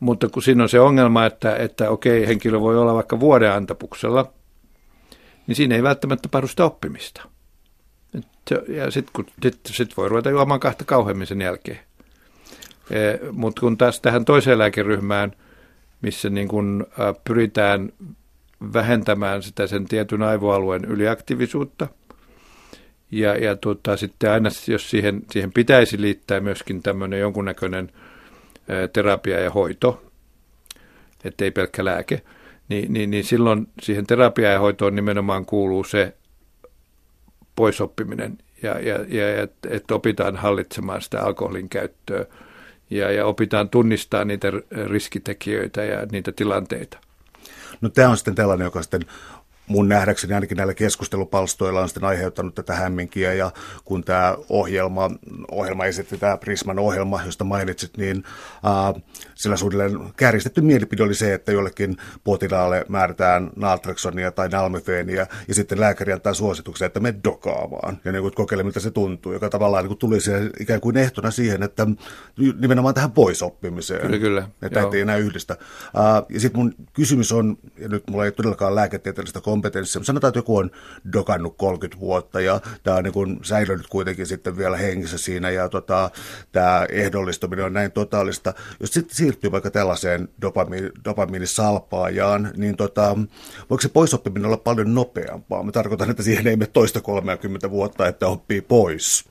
Mutta 0.00 0.28
kun 0.28 0.42
siinä 0.42 0.62
on 0.62 0.68
se 0.68 0.80
ongelma, 0.80 1.26
että, 1.26 1.56
että 1.56 1.90
okei, 1.90 2.26
henkilö 2.26 2.60
voi 2.60 2.78
olla 2.78 2.94
vaikka 2.94 3.20
vuoden 3.20 3.52
antapuksella– 3.52 4.32
niin 5.46 5.56
siinä 5.56 5.74
ei 5.74 5.82
välttämättä 5.82 6.28
paru 6.28 6.46
sitä 6.46 6.64
oppimista. 6.64 7.28
Ja 8.68 8.90
sitten 8.90 9.24
sit, 9.42 9.60
sit 9.66 9.96
voi 9.96 10.08
ruveta 10.08 10.30
juomaan 10.30 10.60
kahta 10.60 10.84
kauheammin 10.84 11.26
sen 11.26 11.40
jälkeen. 11.40 11.78
E, 12.90 13.18
Mutta 13.32 13.60
kun 13.60 13.78
taas 13.78 14.00
tähän 14.00 14.24
toiseen 14.24 14.58
lääkeryhmään, 14.58 15.32
missä 16.02 16.30
niin 16.30 16.48
kun, 16.48 16.86
ä, 16.90 17.14
pyritään 17.24 17.92
vähentämään 18.72 19.42
sitä 19.42 19.66
sen 19.66 19.84
tietyn 19.84 20.22
aivoalueen 20.22 20.84
yliaktiivisuutta, 20.84 21.88
ja, 23.10 23.36
ja 23.36 23.56
tuota, 23.56 23.96
sitten 23.96 24.30
aina, 24.30 24.50
jos 24.68 24.90
siihen, 24.90 25.22
siihen 25.30 25.52
pitäisi 25.52 26.00
liittää 26.00 26.40
myöskin 26.40 26.82
tämmöinen 26.82 27.20
jonkunnäköinen 27.20 27.92
ä, 28.70 28.88
terapia 28.88 29.40
ja 29.40 29.50
hoito, 29.50 30.02
ettei 31.24 31.50
pelkkä 31.50 31.84
lääke, 31.84 32.22
niin, 32.68 32.92
niin, 32.92 33.10
niin 33.10 33.24
silloin 33.24 33.68
siihen 33.82 34.06
terapiaan 34.06 34.52
ja 34.52 34.60
hoitoon 34.60 34.96
nimenomaan 34.96 35.46
kuuluu 35.46 35.84
se 35.84 36.16
poisoppiminen 37.56 38.38
ja, 38.62 38.80
ja, 38.80 38.94
ja 39.08 39.42
että 39.42 39.68
et 39.70 39.90
opitaan 39.90 40.36
hallitsemaan 40.36 41.02
sitä 41.02 41.22
alkoholin 41.22 41.68
käyttöä 41.68 42.26
ja, 42.90 43.10
ja 43.10 43.26
opitaan 43.26 43.68
tunnistaa 43.68 44.24
niitä 44.24 44.48
riskitekijöitä 44.86 45.84
ja 45.84 46.06
niitä 46.12 46.32
tilanteita. 46.32 46.98
No 47.80 47.88
tämä 47.88 48.08
on 48.08 48.16
sitten 48.16 48.34
tällainen, 48.34 48.64
joka 48.64 48.82
sitten 48.82 49.04
mun 49.66 49.88
nähdäkseni 49.88 50.34
ainakin 50.34 50.56
näillä 50.56 50.74
keskustelupalstoilla 50.74 51.80
on 51.80 51.88
sitten 51.88 52.04
aiheuttanut 52.04 52.54
tätä 52.54 52.74
hämminkiä 52.74 53.32
ja 53.32 53.50
kun 53.84 54.04
tämä 54.04 54.36
ohjelma, 54.48 55.10
ohjelma 55.50 55.84
esitti 55.84 56.18
tämä 56.18 56.36
Prisman 56.36 56.78
ohjelma, 56.78 57.22
josta 57.26 57.44
mainitsit, 57.44 57.96
niin 57.96 58.24
äh, 58.96 59.02
sillä 59.34 59.56
suunnilleen 59.56 59.98
kärjistetty 60.16 60.60
mielipide 60.60 61.02
oli 61.02 61.14
se, 61.14 61.34
että 61.34 61.52
jollekin 61.52 61.96
potilaalle 62.24 62.84
määrätään 62.88 63.50
naltreksonia 63.56 64.32
tai 64.32 64.48
nalmefeeniä 64.48 65.26
ja 65.48 65.54
sitten 65.54 65.80
lääkäri 65.80 66.12
antaa 66.12 66.34
suosituksen, 66.34 66.86
että 66.86 67.00
me 67.00 67.14
dokaamaan 67.24 68.00
ja 68.04 68.12
niin 68.12 68.32
kokeile, 68.34 68.62
miltä 68.62 68.80
se 68.80 68.90
tuntuu, 68.90 69.32
joka 69.32 69.50
tavallaan 69.50 69.86
niin 69.86 69.98
tuli 69.98 70.20
siihen, 70.20 70.50
ikään 70.60 70.80
kuin 70.80 70.96
ehtona 70.96 71.30
siihen, 71.30 71.62
että 71.62 71.86
nimenomaan 72.60 72.94
tähän 72.94 73.12
poisoppimiseen. 73.12 74.00
Kyllä, 74.00 74.18
kyllä. 74.18 74.48
Että 74.62 74.88
ei 74.92 75.00
enää 75.00 75.16
yhdistä. 75.16 75.56
Äh, 75.98 76.24
ja 76.28 76.40
sitten 76.40 76.60
mun 76.60 76.74
kysymys 76.92 77.32
on, 77.32 77.58
ja 77.78 77.88
nyt 77.88 78.02
mulla 78.10 78.24
ei 78.24 78.32
todellakaan 78.32 78.74
lääketieteellistä 78.74 79.40
kompetenssia. 79.56 80.04
Sanotaan, 80.04 80.28
että 80.28 80.38
joku 80.38 80.56
on 80.56 80.70
dokannut 81.12 81.54
30 81.56 82.00
vuotta 82.00 82.40
ja 82.40 82.60
tämä 82.82 82.96
on 82.96 83.04
niin 83.04 83.12
kuin 83.12 83.38
säilynyt 83.42 83.86
kuitenkin 83.86 84.26
sitten 84.26 84.56
vielä 84.56 84.76
hengissä 84.76 85.18
siinä 85.18 85.50
ja 85.50 85.68
tota, 85.68 86.10
tämä 86.52 86.86
ehdollistuminen 86.88 87.64
on 87.64 87.72
näin 87.72 87.92
totaalista. 87.92 88.54
Jos 88.80 88.90
sitten 88.90 89.16
siirtyy 89.16 89.52
vaikka 89.52 89.70
tällaiseen 89.70 90.28
dopamiin, 90.40 90.90
dopamiinisalpaajaan, 91.04 92.52
niin 92.56 92.76
tota, 92.76 93.16
voiko 93.70 93.80
se 93.80 93.88
poisoppiminen 93.88 94.46
olla 94.46 94.56
paljon 94.56 94.94
nopeampaa? 94.94 95.62
Mä 95.62 95.72
tarkoitan, 95.72 96.10
että 96.10 96.22
siihen 96.22 96.46
ei 96.46 96.56
mene 96.56 96.70
toista 96.72 97.00
30 97.00 97.70
vuotta, 97.70 98.08
että 98.08 98.26
oppii 98.26 98.60
pois. 98.60 99.24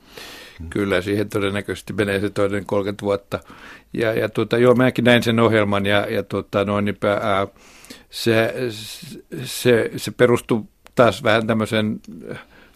Kyllä, 0.69 1.01
siihen 1.01 1.29
todennäköisesti 1.29 1.93
menee 1.93 2.19
se 2.19 2.29
toinen 2.29 2.65
30 2.65 3.05
vuotta. 3.05 3.39
Ja, 3.93 4.13
ja 4.13 4.29
tuota, 4.29 4.57
joo, 4.57 4.75
mäkin 4.75 5.03
näin 5.03 5.23
sen 5.23 5.39
ohjelman 5.39 5.85
ja, 5.85 6.07
ja 6.09 6.23
tuota, 6.23 6.65
noin, 6.65 6.85
niin, 6.85 6.97
ää, 7.21 7.47
se, 8.09 8.53
se, 9.43 9.91
se 9.97 10.11
perustuu 10.11 10.69
taas 10.95 11.23
vähän 11.23 11.47
tämmöisen 11.47 12.01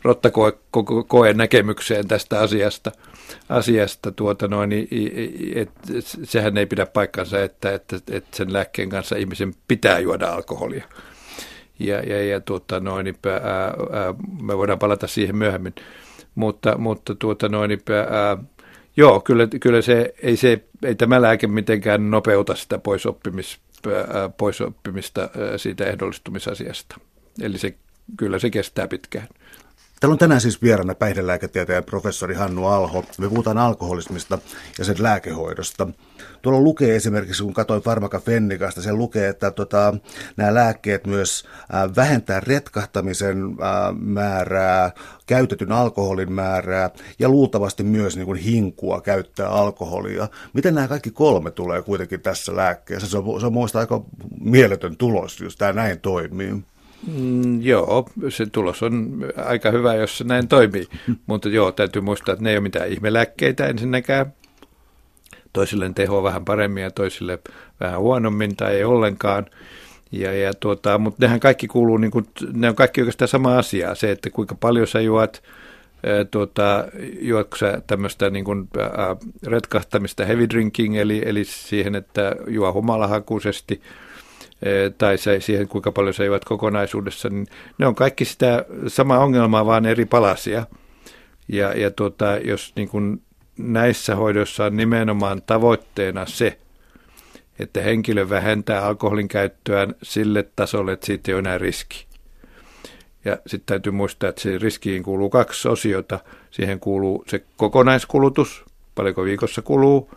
rottakoen 0.03 1.37
näkemykseen 1.37 2.07
tästä 2.07 2.39
asiasta. 2.39 2.91
asiasta 3.49 4.11
tuota 4.11 4.47
noin, 4.47 4.71
et, 5.55 5.69
sehän 6.23 6.57
ei 6.57 6.65
pidä 6.65 6.85
paikkansa, 6.85 7.43
että, 7.43 7.73
että, 7.73 7.95
että 8.11 8.37
sen 8.37 8.53
lääkkeen 8.53 8.89
kanssa 8.89 9.15
ihmisen 9.15 9.53
pitää 9.67 9.99
juoda 9.99 10.27
alkoholia. 10.27 10.85
Ja, 11.79 11.99
ja, 11.99 12.25
ja 12.25 12.39
tuota 12.39 12.79
noin, 12.79 13.07
ää, 13.07 13.63
ää, 13.63 14.13
me 14.41 14.57
voidaan 14.57 14.79
palata 14.79 15.07
siihen 15.07 15.35
myöhemmin. 15.35 15.73
Mutta, 16.39 16.77
mutta 16.77 17.15
tuota 17.15 17.49
noin, 17.49 17.71
ää, 18.09 18.37
joo, 18.97 19.19
kyllä, 19.19 19.47
kyllä 19.61 19.81
se, 19.81 20.13
ei, 20.23 20.37
se, 20.37 20.63
ei 20.83 20.95
tämä 20.95 21.21
lääke 21.21 21.47
mitenkään 21.47 22.11
nopeuta 22.11 22.55
sitä 22.55 22.77
poisoppimis 22.77 23.59
poisoppimista 24.37 25.29
siitä 25.57 25.85
ehdollistumisasiasta. 25.85 26.99
Eli 27.41 27.57
se, 27.57 27.75
kyllä 28.17 28.39
se 28.39 28.49
kestää 28.49 28.87
pitkään. 28.87 29.27
Täällä 29.99 30.13
on 30.13 30.19
tänään 30.19 30.41
siis 30.41 30.61
vieraana 30.61 30.95
päihdelääketieteen 30.95 31.83
professori 31.83 32.35
Hannu 32.35 32.65
Alho. 32.65 33.05
Me 33.17 33.29
puhutaan 33.29 33.57
alkoholismista 33.57 34.37
ja 34.77 34.85
sen 34.85 34.95
lääkehoidosta. 34.99 35.87
Tuolla 36.41 36.61
lukee 36.61 36.95
esimerkiksi, 36.95 37.43
kun 37.43 37.53
katsoin 37.53 37.81
Farmaka 37.81 38.19
Fennikasta, 38.19 38.81
se 38.81 38.93
lukee, 38.93 39.29
että 39.29 39.51
tota, 39.51 39.93
nämä 40.37 40.53
lääkkeet 40.53 41.07
myös 41.07 41.43
äh, 41.73 41.95
vähentää 41.95 42.39
retkahtamisen 42.39 43.43
äh, 43.43 43.95
määrää, 43.99 44.91
käytetyn 45.25 45.71
alkoholin 45.71 46.31
määrää 46.31 46.89
ja 47.19 47.29
luultavasti 47.29 47.83
myös 47.83 48.15
niin 48.15 48.25
kuin 48.25 48.39
hinkua 48.39 49.01
käyttää 49.01 49.49
alkoholia. 49.49 50.27
Miten 50.53 50.75
nämä 50.75 50.87
kaikki 50.87 51.11
kolme 51.11 51.51
tulee 51.51 51.81
kuitenkin 51.81 52.21
tässä 52.21 52.55
lääkkeessä? 52.55 53.09
Se 53.09 53.17
on, 53.17 53.39
se 53.39 53.45
on 53.45 53.53
muista 53.53 53.79
aika 53.79 54.01
mieletön 54.39 54.97
tulos, 54.97 55.39
jos 55.39 55.55
tämä 55.55 55.73
näin 55.73 55.99
toimii. 55.99 56.63
Mm, 57.07 57.61
joo, 57.61 58.09
se 58.29 58.45
tulos 58.45 58.83
on 58.83 59.25
aika 59.45 59.71
hyvä, 59.71 59.95
jos 59.95 60.17
se 60.17 60.23
näin 60.23 60.47
toimii. 60.47 60.87
Mutta 61.27 61.49
joo, 61.49 61.71
täytyy 61.71 62.01
muistaa, 62.01 62.33
että 62.33 62.43
ne 62.43 62.49
ei 62.49 62.57
ole 62.57 62.63
mitään 62.63 62.89
ihmelääkkeitä 62.89 63.67
ensinnäkään. 63.67 64.33
Toisille 65.53 65.91
tehoa 65.95 66.23
vähän 66.23 66.45
paremmin 66.45 66.83
ja 66.83 66.91
toisille 66.91 67.39
vähän 67.79 67.99
huonommin 67.99 68.55
tai 68.55 68.75
ei 68.75 68.83
ollenkaan. 68.83 69.45
Ja, 70.11 70.33
ja 70.33 70.53
tuota, 70.53 70.97
mutta 70.97 71.25
nehän 71.25 71.39
kaikki 71.39 71.67
kuuluu, 71.67 71.97
niin 71.97 72.11
kuin, 72.11 72.25
ne 72.53 72.69
on 72.69 72.75
kaikki 72.75 73.01
oikeastaan 73.01 73.27
sama 73.27 73.57
asia. 73.57 73.95
Se, 73.95 74.11
että 74.11 74.29
kuinka 74.29 74.55
paljon 74.55 74.87
sä 74.87 75.01
juot, 75.01 75.43
tuota, 76.31 76.85
juotko 77.19 77.57
sä 77.57 77.81
tämmöistä 77.87 78.29
niin 78.29 78.45
kuin, 78.45 78.67
ää, 78.97 79.15
retkahtamista 79.45 80.25
heavy 80.25 80.49
drinking, 80.49 80.97
eli, 80.97 81.21
eli 81.25 81.45
siihen, 81.45 81.95
että 81.95 82.35
juo 82.47 82.73
humalahakuisesti– 82.73 83.81
tai 84.97 85.17
se, 85.17 85.39
siihen, 85.39 85.67
kuinka 85.67 85.91
paljon 85.91 86.13
juot 86.25 86.45
kokonaisuudessa, 86.45 87.29
niin 87.29 87.47
ne 87.77 87.87
on 87.87 87.95
kaikki 87.95 88.25
sitä 88.25 88.65
samaa 88.87 89.19
ongelmaa, 89.19 89.65
vaan 89.65 89.85
eri 89.85 90.05
palasia. 90.05 90.65
Ja, 91.47 91.73
ja 91.73 91.91
tuota, 91.91 92.37
jos 92.37 92.73
niin 92.75 92.89
kuin 92.89 93.21
näissä 93.57 94.15
hoidoissa 94.15 94.65
on 94.65 94.77
nimenomaan 94.77 95.41
tavoitteena 95.41 96.25
se, 96.25 96.57
että 97.59 97.81
henkilö 97.81 98.29
vähentää 98.29 98.85
alkoholin 98.85 99.27
käyttöään 99.27 99.95
sille 100.03 100.43
tasolle, 100.55 100.91
että 100.91 101.05
siitä 101.05 101.31
ei 101.31 101.33
ole 101.33 101.39
enää 101.39 101.57
riski. 101.57 102.05
Ja 103.25 103.37
sitten 103.47 103.65
täytyy 103.65 103.91
muistaa, 103.91 104.29
että 104.29 104.41
se 104.41 104.57
riskiin 104.57 105.03
kuuluu 105.03 105.29
kaksi 105.29 105.67
osiota. 105.67 106.19
Siihen 106.51 106.79
kuuluu 106.79 107.23
se 107.27 107.43
kokonaiskulutus, 107.57 108.65
paljonko 108.95 109.23
viikossa 109.23 109.61
kuluu, 109.61 110.11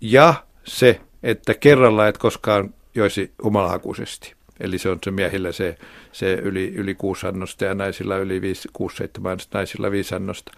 ja 0.00 0.34
se, 0.64 1.00
että 1.22 1.54
kerralla 1.54 2.08
et 2.08 2.18
koskaan 2.18 2.74
joisi 2.94 3.32
humalahakuisesti. 3.42 4.34
Eli 4.60 4.78
se 4.78 4.88
on 4.88 4.98
se 5.04 5.10
miehillä 5.10 5.52
se, 5.52 5.78
se 6.12 6.32
yli, 6.34 6.72
yli 6.74 6.94
kuusi 6.94 7.26
annosta 7.26 7.64
ja 7.64 7.74
naisilla 7.74 8.16
yli 8.16 8.40
viisi, 8.40 8.68
kuusi, 8.72 8.96
seitsemän, 8.96 9.38
naisilla 9.54 9.90
viisi 9.90 10.14
annosta. 10.14 10.52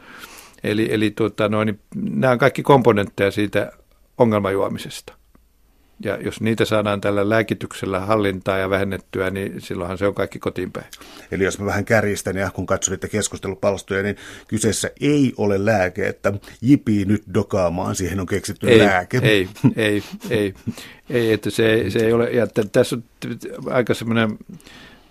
Eli, 0.65 0.89
eli 0.91 1.11
tuota, 1.11 1.49
no, 1.49 1.65
niin, 1.65 1.81
nämä 1.95 2.33
on 2.33 2.39
kaikki 2.39 2.63
komponentteja 2.63 3.31
siitä 3.31 3.73
ongelmajuomisesta. 4.19 5.16
Ja 6.05 6.19
jos 6.21 6.41
niitä 6.41 6.65
saadaan 6.65 7.01
tällä 7.01 7.29
lääkityksellä 7.29 8.01
hallintaa 8.01 8.59
ja 8.59 8.71
vähennettyä, 8.71 9.31
niin 9.31 9.61
silloinhan 9.61 9.99
se 9.99 10.07
on 10.07 10.15
kaikki 10.15 10.39
kotiin 10.39 10.73
päin. 10.73 10.87
Eli 11.31 11.45
jos 11.45 11.59
mä 11.59 11.67
vähän 11.67 11.85
kärjistän 11.85 12.37
ja 12.37 12.51
kun 12.51 12.67
niitä 12.91 13.09
keskustelupalstoja, 13.09 14.03
niin 14.03 14.17
kyseessä 14.49 14.91
ei 15.01 15.33
ole 15.37 15.65
lääke, 15.65 16.09
että 16.09 16.33
jipii 16.63 17.05
nyt 17.05 17.23
dokaamaan, 17.35 17.95
siihen 17.95 18.21
on 18.21 18.27
keksitty 18.27 18.69
ei, 18.69 18.79
lääke. 18.79 19.21
Ei, 19.23 19.49
ei, 19.77 20.03
ei, 20.31 20.55
ei, 21.11 21.33
että 21.33 21.51
se, 21.51 21.85
se 21.89 21.99
ei 21.99 22.13
ole, 22.13 22.31
ja 22.31 22.47
tässä 22.73 22.97
on 22.97 23.03
aika 23.71 23.95
semmoinen, 23.95 24.39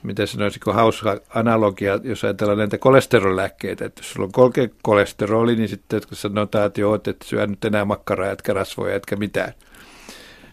mitä 0.03 0.25
sanoisiko, 0.25 0.73
hauska 0.73 1.21
analogia, 1.29 1.99
jos 2.03 2.23
ajatellaan 2.23 2.57
näitä 2.57 2.77
kolesterolääkkeitä, 2.77 3.86
että 3.86 3.99
jos 3.99 4.11
sulla 4.11 4.25
on 4.25 4.31
kolke 4.31 4.69
kolesteroli, 4.81 5.55
niin 5.55 5.69
sitten 5.69 6.01
kun 6.07 6.17
sanotaan, 6.17 6.65
että 6.65 6.81
joo, 6.81 6.95
että 6.95 7.15
syö 7.23 7.47
nyt 7.47 7.65
enää 7.65 7.86
makkaraa, 7.86 8.31
etkä 8.31 8.53
rasvoja, 8.53 8.95
etkä 8.95 9.15
mitään– 9.15 9.53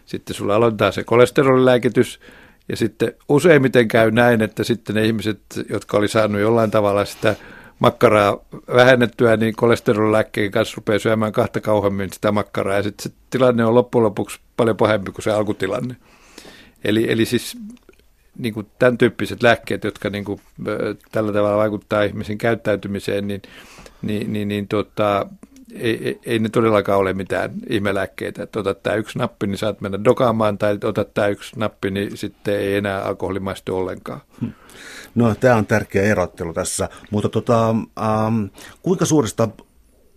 sitten 0.06 0.36
sulla 0.36 0.54
aloittaa 0.54 0.92
se 0.92 1.04
kolesterolilääkitys, 1.04 2.20
ja 2.68 2.76
sitten 2.76 3.12
useimmiten 3.28 3.88
käy 3.88 4.10
näin, 4.10 4.42
että 4.42 4.64
sitten 4.64 4.96
ne 4.96 5.04
ihmiset, 5.04 5.40
jotka 5.68 5.96
oli 5.96 6.08
saanut 6.08 6.40
jollain 6.40 6.70
tavalla 6.70 7.04
sitä 7.04 7.36
makkaraa 7.78 8.38
vähennettyä, 8.74 9.36
niin 9.36 9.56
kolesterolilääkkeen 9.56 10.50
kanssa 10.50 10.74
rupeaa 10.76 10.98
syömään 10.98 11.32
kahta 11.32 11.60
kauemmin 11.60 12.12
sitä 12.12 12.32
makkaraa, 12.32 12.76
ja 12.76 12.82
sitten 12.82 13.02
se 13.02 13.18
tilanne 13.30 13.64
on 13.64 13.74
loppujen 13.74 14.04
lopuksi 14.04 14.40
paljon 14.56 14.76
pahempi 14.76 15.12
kuin 15.12 15.22
se 15.22 15.30
alkutilanne. 15.30 15.96
Eli, 16.84 17.12
eli 17.12 17.24
siis 17.24 17.58
niin 18.38 18.54
kuin 18.54 18.66
tämän 18.78 18.98
tyyppiset 18.98 19.42
lääkkeet, 19.42 19.84
jotka 19.84 20.10
niin 20.10 20.24
kuin, 20.24 20.40
tällä 21.12 21.32
tavalla 21.32 21.56
vaikuttaa 21.56 22.02
ihmisen 22.02 22.38
käyttäytymiseen, 22.38 23.28
niin, 23.28 23.42
niin, 24.02 24.32
niin, 24.32 24.48
niin 24.48 24.68
tuota, 24.68 25.26
ei, 25.74 26.06
ei, 26.06 26.20
ei 26.24 26.38
ne 26.38 26.48
todellakaan 26.48 26.98
ole 26.98 27.12
mitään 27.12 27.50
ihmelääkkeitä. 27.68 28.42
Että 28.42 28.60
otat 28.60 28.82
tämä 28.82 28.96
yksi 28.96 29.18
nappi, 29.18 29.46
niin 29.46 29.58
saat 29.58 29.80
mennä 29.80 30.04
dokaamaan, 30.04 30.58
tai 30.58 30.78
otat 30.84 31.14
tämä 31.14 31.26
yksi 31.26 31.58
nappi, 31.58 31.90
niin 31.90 32.16
sitten 32.16 32.58
ei 32.58 32.76
enää 32.76 33.02
alkoholi 33.02 33.40
maistu 33.40 33.76
ollenkaan. 33.76 34.20
Hmm. 34.40 34.52
No, 35.14 35.34
tämä 35.34 35.56
on 35.56 35.66
tärkeä 35.66 36.02
erottelu 36.02 36.52
tässä, 36.52 36.88
mutta 37.10 37.28
tota, 37.28 37.68
ähm, 37.70 38.44
kuinka 38.82 39.04
suurista 39.04 39.48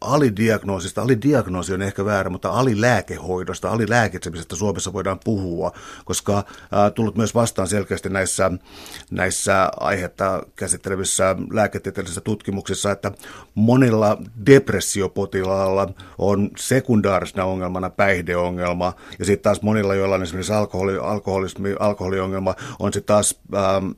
alidiagnoosista, 0.06 1.02
alidiagnoosi 1.02 1.74
on 1.74 1.82
ehkä 1.82 2.06
väärä, 2.06 2.30
mutta 2.30 2.50
alilääkehoidosta, 2.50 3.72
alilääkitsemisestä 3.72 4.56
Suomessa 4.56 4.94
voidaan 4.94 5.20
puhua, 5.24 5.72
koska 6.06 6.38
äh, 6.38 6.46
tullut 6.96 7.18
myös 7.18 7.36
vastaan 7.36 7.68
selkeästi 7.68 8.10
näissä, 8.10 8.52
näissä 9.12 9.70
aihetta 9.80 10.44
käsittelevissä 10.56 11.36
lääketieteellisissä 11.52 12.22
tutkimuksissa, 12.22 12.92
että 12.92 13.12
monilla 13.56 14.18
depressiopotilailla 14.46 15.90
on 16.18 16.50
sekundaarisena 16.58 17.46
ongelmana 17.46 17.90
päihdeongelma, 17.90 18.94
ja 19.20 19.26
sitten 19.26 19.44
taas 19.44 19.62
monilla, 19.62 19.96
joilla 19.96 20.16
on 20.16 20.24
esimerkiksi 20.24 20.54
alkoholi, 20.54 20.98
alkoholismi, 20.98 21.76
alkoholiongelma, 21.80 22.56
on 22.80 22.94
sitten 22.94 23.16
taas 23.16 23.40
ähm, 23.56 23.92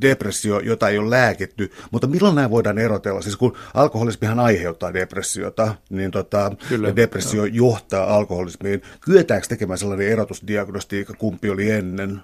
depressio, 0.00 0.60
jota 0.60 0.88
ei 0.88 0.98
ole 0.98 1.10
lääkitty, 1.10 1.70
mutta 1.90 2.06
milloin 2.06 2.34
nämä 2.34 2.50
voidaan 2.50 2.78
erotella? 2.78 3.22
Siis 3.22 3.36
kun 3.36 3.56
alkoholismihan 3.74 4.40
aiheuttaa 4.40 4.94
depressiota, 4.94 5.74
niin 5.90 6.10
tota, 6.10 6.52
Kyllä, 6.68 6.96
depressio 6.96 7.44
joo. 7.44 7.70
johtaa 7.70 8.16
alkoholismiin. 8.16 8.82
Kyetäänkö 9.00 9.48
tekemään 9.48 9.78
sellainen 9.78 10.08
erotusdiagnostiikka, 10.08 11.14
kumpi 11.14 11.50
oli 11.50 11.70
ennen? 11.70 12.20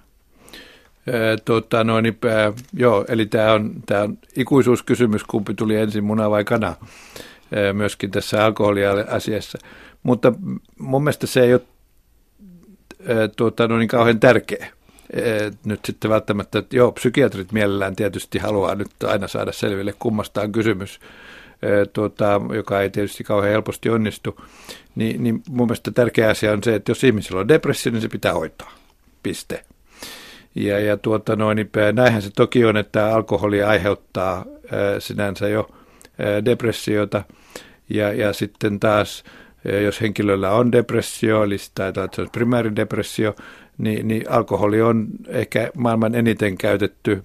Tota, 1.44 1.84
no, 1.84 2.00
niin, 2.00 2.18
äh, 2.24 2.54
joo, 2.72 3.04
eli 3.08 3.26
tämä 3.26 3.52
on, 3.52 3.72
tämä 3.86 4.02
on 4.02 4.18
ikuisuuskysymys, 4.36 5.24
kumpi 5.24 5.54
tuli 5.54 5.76
ensin, 5.76 6.04
muna 6.04 6.30
vai 6.30 6.44
kana, 6.44 6.68
äh, 6.68 6.76
myöskin 7.72 8.10
tässä 8.10 8.44
alkoholiasiassa. 8.44 9.58
Mutta 10.02 10.32
mun 10.78 11.04
mielestä 11.04 11.26
se 11.26 11.40
ei 11.40 11.54
ole 11.54 11.62
äh, 13.00 13.30
tuota, 13.36 13.68
no 13.68 13.78
niin 13.78 13.88
kauhean 13.88 14.20
tärkeä 14.20 14.66
nyt 15.64 15.80
sitten 15.84 16.10
välttämättä, 16.10 16.58
että 16.58 16.76
joo, 16.76 16.92
psykiatrit 16.92 17.52
mielellään 17.52 17.96
tietysti 17.96 18.38
haluaa 18.38 18.74
nyt 18.74 18.90
aina 19.06 19.28
saada 19.28 19.52
selville, 19.52 19.94
kummasta 19.98 20.40
on 20.40 20.52
kysymys, 20.52 21.00
tuota, 21.92 22.40
joka 22.54 22.80
ei 22.80 22.90
tietysti 22.90 23.24
kauhean 23.24 23.52
helposti 23.52 23.90
onnistu, 23.90 24.40
niin, 24.94 25.22
niin 25.22 25.42
mun 25.50 25.66
mielestä 25.66 25.90
tärkeä 25.90 26.30
asia 26.30 26.52
on 26.52 26.62
se, 26.62 26.74
että 26.74 26.90
jos 26.90 27.04
ihmisellä 27.04 27.40
on 27.40 27.48
depressio, 27.48 27.92
niin 27.92 28.02
se 28.02 28.08
pitää 28.08 28.32
hoitaa. 28.32 28.72
Piste. 29.22 29.64
Ja, 30.54 30.80
ja 30.80 30.96
tuota 30.96 31.36
noin, 31.36 31.56
niin 31.56 31.70
näinhän 31.92 32.22
se 32.22 32.30
toki 32.36 32.64
on, 32.64 32.76
että 32.76 33.14
alkoholi 33.14 33.62
aiheuttaa 33.62 34.44
ää, 34.72 35.00
sinänsä 35.00 35.48
jo 35.48 35.70
depressiota, 36.44 37.24
ja, 37.90 38.12
ja 38.12 38.32
sitten 38.32 38.80
taas, 38.80 39.24
jos 39.84 40.00
henkilöllä 40.00 40.52
on 40.52 40.72
depressio, 40.72 41.44
eli 41.44 41.54
että 41.54 42.08
se 42.12 42.22
on 42.22 42.30
primääridepressio, 42.32 43.36
niin, 43.78 44.08
niin 44.08 44.30
alkoholi 44.30 44.82
on 44.82 45.06
ehkä 45.28 45.70
maailman 45.76 46.14
eniten 46.14 46.58
käytetty 46.58 47.22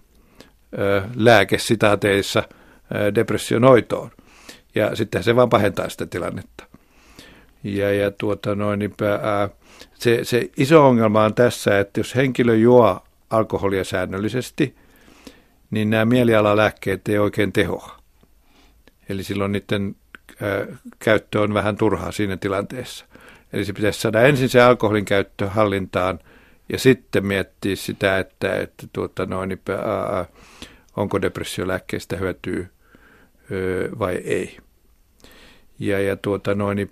lääke 1.16 1.58
sitaateissa 1.58 2.44
depression 3.16 3.64
hoitoon. 3.64 4.12
Ja 4.76 4.96
sitten 4.96 5.24
se 5.24 5.36
vaan 5.36 5.50
pahentaa 5.50 5.90
sitä 5.90 6.06
tilannetta. 6.06 6.64
Ja, 7.64 7.94
ja 7.94 8.12
tuota 8.12 8.56
noin, 8.56 8.94
se, 9.94 10.20
se 10.24 10.50
iso 10.58 10.88
ongelma 10.88 11.24
on 11.24 11.34
tässä, 11.34 11.80
että 11.80 12.00
jos 12.00 12.16
henkilö 12.16 12.56
juo 12.56 13.04
alkoholia 13.30 13.84
säännöllisesti, 13.84 14.76
niin 15.72 15.90
nämä 15.90 16.06
mielialalääkkeet 16.06 17.08
ei 17.08 17.18
oikein 17.18 17.54
tehoa. 17.54 18.00
Eli 19.10 19.24
silloin 19.24 19.52
niiden 19.52 19.96
käyttö 21.00 21.42
on 21.42 21.54
vähän 21.54 21.76
turhaa 21.76 22.12
siinä 22.12 22.38
tilanteessa. 22.38 23.06
Eli 23.54 23.66
se 23.66 23.74
pitäisi 23.74 24.02
saada 24.02 24.22
ensin 24.22 24.50
se 24.50 24.62
alkoholin 24.62 25.06
käyttö 25.06 25.50
hallintaan– 25.50 26.20
ja 26.72 26.80
sitten 26.80 27.26
miettiä 27.26 27.76
sitä, 27.76 28.20
että, 28.20 28.56
että 28.56 28.88
tuota, 28.94 29.26
noin, 29.26 29.50
niin, 29.50 29.60
ää, 29.70 30.26
onko 30.98 31.22
depressiolääkkeestä 31.22 32.16
hyötyä 32.18 32.66
vai 34.00 34.16
ei. 34.16 34.58
Ja, 35.80 36.00
ja 36.00 36.16
tuota, 36.16 36.56
noin, 36.56 36.76
niin, 36.76 36.92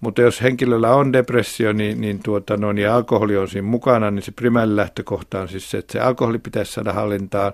mutta 0.00 0.22
jos 0.22 0.42
henkilöllä 0.42 0.94
on 0.94 1.12
depressio 1.12 1.72
niin, 1.72 2.00
niin 2.00 2.20
tuota, 2.22 2.56
noin, 2.56 2.78
ja 2.78 2.96
alkoholi 2.96 3.36
on 3.36 3.48
siinä 3.48 3.68
mukana, 3.68 4.10
niin 4.10 4.22
se 4.22 4.32
primääri 4.32 4.76
lähtökohta 4.76 5.40
on 5.40 5.48
siis 5.48 5.70
se, 5.70 5.78
että 5.78 5.92
se 5.92 6.00
alkoholi 6.00 6.38
pitäisi 6.38 6.72
saada 6.72 6.92
hallintaan 6.92 7.52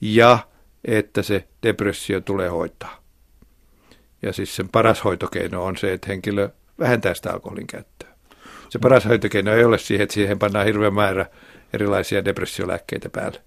ja 0.00 0.38
että 0.84 1.22
se 1.22 1.48
depressio 1.62 2.20
tulee 2.20 2.48
hoitaa. 2.48 3.02
Ja 4.22 4.32
siis 4.32 4.56
sen 4.56 4.68
paras 4.68 5.04
hoitokeino 5.04 5.64
on 5.64 5.76
se, 5.76 5.92
että 5.92 6.06
henkilö 6.08 6.48
vähentää 6.78 7.14
sitä 7.14 7.32
alkoholin 7.32 7.66
käyttöä. 7.66 8.08
Se 8.68 8.78
paras 8.78 9.04
hoitokeino 9.04 9.52
ei 9.52 9.64
ole 9.64 9.78
siihen, 9.78 10.02
että 10.02 10.14
siihen 10.14 10.38
pannaan 10.38 10.66
hirveän 10.66 10.94
määrä 10.94 11.26
erilaisia 11.72 12.24
depressiolääkkeitä 12.24 13.10
päälle. 13.10 13.40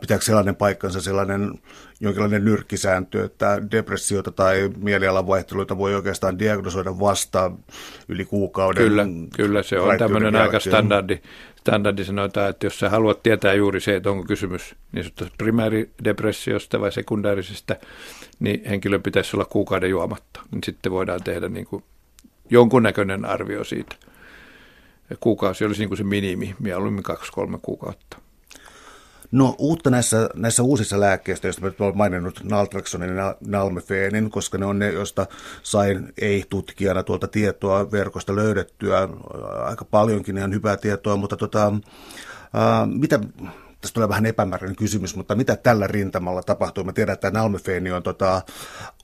Pitääkö 0.00 0.24
sellainen 0.24 0.56
paikkansa, 0.56 1.00
sellainen 1.00 1.52
jonkinlainen 2.00 2.44
nyrkkisääntö, 2.44 3.24
että 3.24 3.62
depressiota 3.70 4.30
tai 4.30 4.70
mielialan 4.78 5.26
vaihteluita 5.26 5.78
voi 5.78 5.94
oikeastaan 5.94 6.38
diagnosoida 6.38 6.98
vasta 6.98 7.50
yli 8.08 8.24
kuukauden? 8.24 8.84
Kyllä, 8.84 9.06
kyllä 9.36 9.62
se 9.62 9.80
on 9.80 9.98
tämmöinen 9.98 10.36
aika 10.36 10.60
standardi, 10.60 11.18
standardi 11.60 12.04
sanotaan, 12.04 12.50
että 12.50 12.66
jos 12.66 12.78
sä 12.78 12.90
haluat 12.90 13.22
tietää 13.22 13.54
juuri 13.54 13.80
se, 13.80 13.96
että 13.96 14.10
onko 14.10 14.24
kysymys 14.24 14.74
niin 14.92 15.12
primääridepressiosta 15.38 16.80
vai 16.80 16.92
sekundäärisestä, 16.92 17.76
niin 18.42 18.64
henkilö 18.64 18.98
pitäisi 18.98 19.36
olla 19.36 19.44
kuukauden 19.44 19.90
juomatta. 19.90 20.40
Niin 20.50 20.64
sitten 20.64 20.92
voidaan 20.92 21.22
tehdä 21.22 21.48
niin 21.48 21.66
kuin 21.66 21.84
jonkunnäköinen 22.50 23.24
arvio 23.24 23.64
siitä. 23.64 23.96
Kuukausi 25.20 25.64
olisi 25.64 25.80
niin 25.80 25.88
kuin 25.88 25.98
se 25.98 26.04
minimi, 26.04 26.56
mieluummin 26.58 27.02
kaksi-kolme 27.02 27.58
kuukautta. 27.62 28.16
No 29.32 29.54
uutta 29.58 29.90
näissä, 29.90 30.28
näissä 30.34 30.62
uusissa 30.62 31.00
lääkkeistä, 31.00 31.46
joista 31.46 31.66
olen 31.78 31.96
maininnut 31.96 32.40
naltraxonin 32.44 33.16
ja 33.16 33.36
nalmefeenin, 33.46 34.30
koska 34.30 34.58
ne 34.58 34.66
on 34.66 34.78
ne, 34.78 34.92
joista 34.92 35.26
sain 35.62 36.12
ei-tutkijana 36.20 37.02
tuolta 37.02 37.28
tietoa 37.28 37.90
verkosta 37.92 38.36
löydettyä. 38.36 39.08
Aika 39.64 39.84
paljonkin 39.84 40.38
ihan 40.38 40.54
hyvää 40.54 40.76
tietoa, 40.76 41.16
mutta 41.16 41.36
tota, 41.36 41.72
ää, 42.54 42.86
mitä, 42.86 43.20
tästä 43.82 43.94
tulee 43.94 44.08
vähän 44.08 44.26
epämääräinen 44.26 44.76
kysymys, 44.76 45.16
mutta 45.16 45.34
mitä 45.34 45.56
tällä 45.56 45.86
rintamalla 45.86 46.42
tapahtuu? 46.42 46.84
Mä 46.84 46.92
tiedän, 46.92 47.12
että 47.12 47.30
nalmefeeni 47.30 47.92
on 47.92 48.02
tota, 48.02 48.42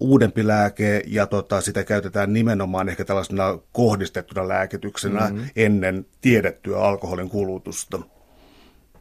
uudempi 0.01 0.47
lääke 0.47 1.03
ja 1.07 1.26
tota, 1.26 1.61
sitä 1.61 1.85
käytetään 1.85 2.33
nimenomaan 2.33 2.89
ehkä 2.89 3.05
tällaisena 3.05 3.59
kohdistettuna 3.72 4.49
lääkityksenä 4.49 5.20
mm-hmm. 5.20 5.47
ennen 5.57 6.07
tiedettyä 6.20 6.79
alkoholin 6.79 7.29
kulutusta. 7.29 7.99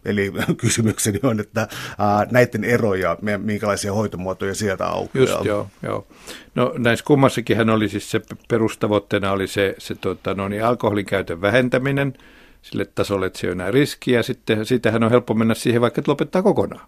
Eli 0.05 0.31
kysymykseni 0.61 1.19
on, 1.23 1.39
että 1.39 1.67
ää, 1.97 2.27
näiden 2.31 2.63
eroja, 2.63 3.17
minkälaisia 3.37 3.93
hoitomuotoja 3.93 4.55
sieltä 4.55 4.85
aukeaa. 4.85 5.25
Just 5.25 5.45
joo, 5.45 5.67
joo. 5.83 6.07
No 6.55 6.73
näissä 6.77 7.05
kummassakin 7.05 7.57
hän 7.57 7.69
oli 7.69 7.89
siis 7.89 8.11
se 8.11 8.21
perustavoitteena 8.47 9.31
oli 9.31 9.47
se, 9.47 9.75
se 9.77 9.95
tota, 9.95 10.33
no 10.33 10.47
niin, 10.47 10.63
alkoholin 10.63 11.05
käytön 11.05 11.41
vähentäminen 11.41 12.13
sille 12.69 12.85
tasolle, 12.85 13.25
että 13.25 13.39
se 13.39 13.47
ei 13.47 13.49
ole 13.49 13.55
enää 13.55 13.71
riskiä. 13.71 14.23
Sitten 14.23 14.65
siitähän 14.65 15.03
on 15.03 15.11
helppo 15.11 15.33
mennä 15.33 15.53
siihen 15.53 15.81
vaikka, 15.81 16.01
että 16.01 16.11
lopettaa 16.11 16.41
kokonaan. 16.41 16.87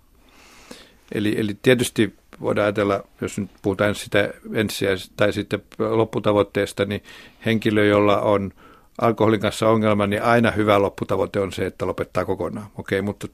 Eli, 1.11 1.39
eli 1.39 1.57
tietysti 1.61 2.15
voidaan 2.41 2.65
ajatella, 2.65 3.03
jos 3.21 3.38
nyt 3.38 3.49
puhutaan 3.61 3.95
sitä 3.95 4.34
ensisijaisesta 4.53 5.13
tai 5.17 5.34
sitten 5.34 5.63
lopputavoitteesta, 5.80 6.86
niin 6.86 7.03
henkilö, 7.45 7.86
jolla 7.86 8.21
on– 8.21 8.51
alkoholin 9.01 9.39
kanssa 9.39 9.69
ongelma, 9.69 10.07
niin 10.07 10.23
aina 10.23 10.51
hyvä 10.51 10.82
lopputavoite 10.82 11.39
on 11.39 11.51
se, 11.51 11.65
että 11.65 11.88
lopettaa 11.88 12.25
kokonaan. 12.25 12.67
Okei, 12.77 13.01
mutta 13.01 13.27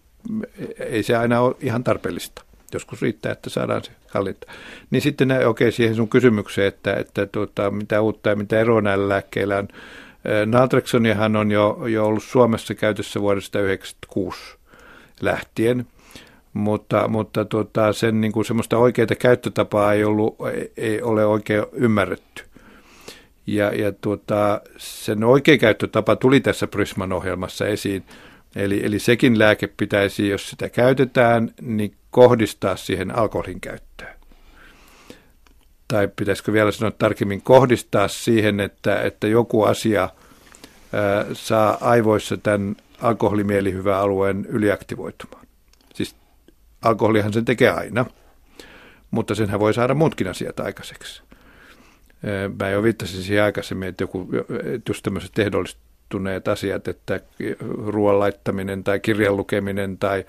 ei 0.80 1.04
se 1.04 1.16
aina 1.16 1.42
ole 1.42 1.56
ihan 1.60 1.84
tarpeellista. 1.84 2.44
Joskus 2.74 3.02
riittää, 3.02 3.32
että 3.32 3.50
saadaan 3.50 3.84
se 3.84 3.92
hallinta. 4.10 4.48
Niin 4.92 5.02
sitten 5.02 5.48
okei, 5.48 5.72
siihen 5.72 5.96
sun 5.96 6.10
kysymykseen, 6.10 6.68
että, 6.68 6.94
että 6.94 7.26
tuota, 7.26 7.72
mitä 7.72 8.02
uutta 8.02 8.30
ja 8.30 8.36
mitä 8.36 8.60
eroa 8.60 8.82
näillä 8.82 9.10
lääkkeillä 9.10 9.58
on. 9.58 9.68
Naltrexoniahan 10.46 11.36
on 11.36 11.52
jo, 11.52 11.80
jo 11.88 12.06
ollut 12.06 12.24
Suomessa 12.24 12.76
käytössä 12.76 13.22
vuodesta 13.22 13.60
1996 13.60 14.58
lähtien, 15.22 15.88
mutta, 16.54 17.08
mutta 17.08 17.46
tuota, 17.46 17.94
sen 17.94 18.22
niin 18.22 18.32
kuin 18.32 18.46
semmoista 18.46 18.78
oikeaa 18.78 19.08
käyttötapaa 19.20 19.94
ei, 19.94 20.04
ollut, 20.04 20.36
ei 20.78 21.02
ole 21.02 21.26
oikein 21.26 21.64
ymmärretty. 21.74 22.44
Ja, 23.48 23.76
ja 23.76 23.92
tuota, 23.92 24.62
sen 24.78 25.24
oikea 25.24 25.58
käyttötapa 25.58 26.16
tuli 26.16 26.40
tässä 26.40 26.68
Prisman 26.68 27.14
ohjelmassa 27.14 27.68
esiin. 27.68 28.04
Eli, 28.56 28.86
eli 28.86 29.00
sekin 29.00 29.40
lääke 29.40 29.68
pitäisi, 29.68 30.30
jos 30.30 30.50
sitä 30.50 30.70
käytetään, 30.70 31.52
niin 31.62 31.96
kohdistaa 32.12 32.76
siihen 32.76 33.18
alkoholin 33.18 33.62
käyttöön. 33.62 34.15
Tai 35.88 36.10
pitäisikö 36.16 36.54
vielä 36.54 36.72
sanoa 36.72 36.92
tarkemmin, 36.92 37.42
kohdistaa 37.42 38.08
siihen, 38.08 38.60
että, 38.60 39.02
että 39.02 39.28
joku 39.28 39.64
asia 39.64 40.02
ää, 40.02 41.26
saa 41.34 41.78
aivoissa 41.82 42.38
tämän 42.38 42.76
alkoholimielihyväalueen 43.02 44.46
yliaktivoitumaan. 44.46 45.48
Siis 45.94 46.16
alkoholihan 46.82 47.34
sen 47.34 47.46
tekee 47.46 47.70
aina, 47.70 48.06
mutta 49.12 49.36
senhän 49.36 49.60
voi 49.60 49.74
saada 49.74 49.94
muutkin 49.94 50.28
asiat 50.28 50.60
aikaiseksi. 50.60 51.22
Mä 52.60 52.70
jo 52.70 52.84
viittasin 52.84 53.24
siihen 53.24 53.44
aikaisemmin, 53.44 53.90
että, 53.90 54.04
joku, 54.04 54.30
että 54.64 54.92
just 54.92 55.04
tämmöiset 55.04 55.40
ehdollistuneet 55.40 56.48
asiat, 56.48 56.88
että 56.88 57.20
ruoan 57.86 58.20
laittaminen 58.20 58.84
tai 58.84 59.00
kirjan 59.00 59.38
lukeminen 59.38 59.98
tai 59.98 60.26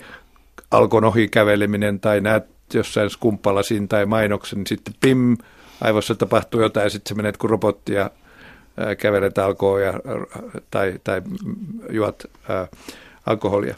alkon 0.71 1.03
ohi 1.03 1.27
käveleminen 1.27 1.99
tai 1.99 2.21
näet 2.21 2.56
jossain 2.73 3.09
skumppalasin 3.09 3.87
tai 3.87 4.05
mainoksen, 4.05 4.57
niin 4.57 4.67
sitten 4.67 4.93
pim, 5.01 5.37
aivossa 5.81 6.15
tapahtuu 6.15 6.61
jotain 6.61 6.83
ja 6.83 6.89
sitten 6.89 7.09
sä 7.09 7.15
menet 7.15 7.37
kuin 7.37 7.49
robotti 7.49 7.93
ja 7.93 8.11
kävelet 8.97 9.37
alkoon 9.37 9.81
ja, 9.81 9.93
tai, 10.71 10.99
tai 11.03 11.21
juot 11.89 12.23
ää, 12.49 12.67
alkoholia. 13.25 13.75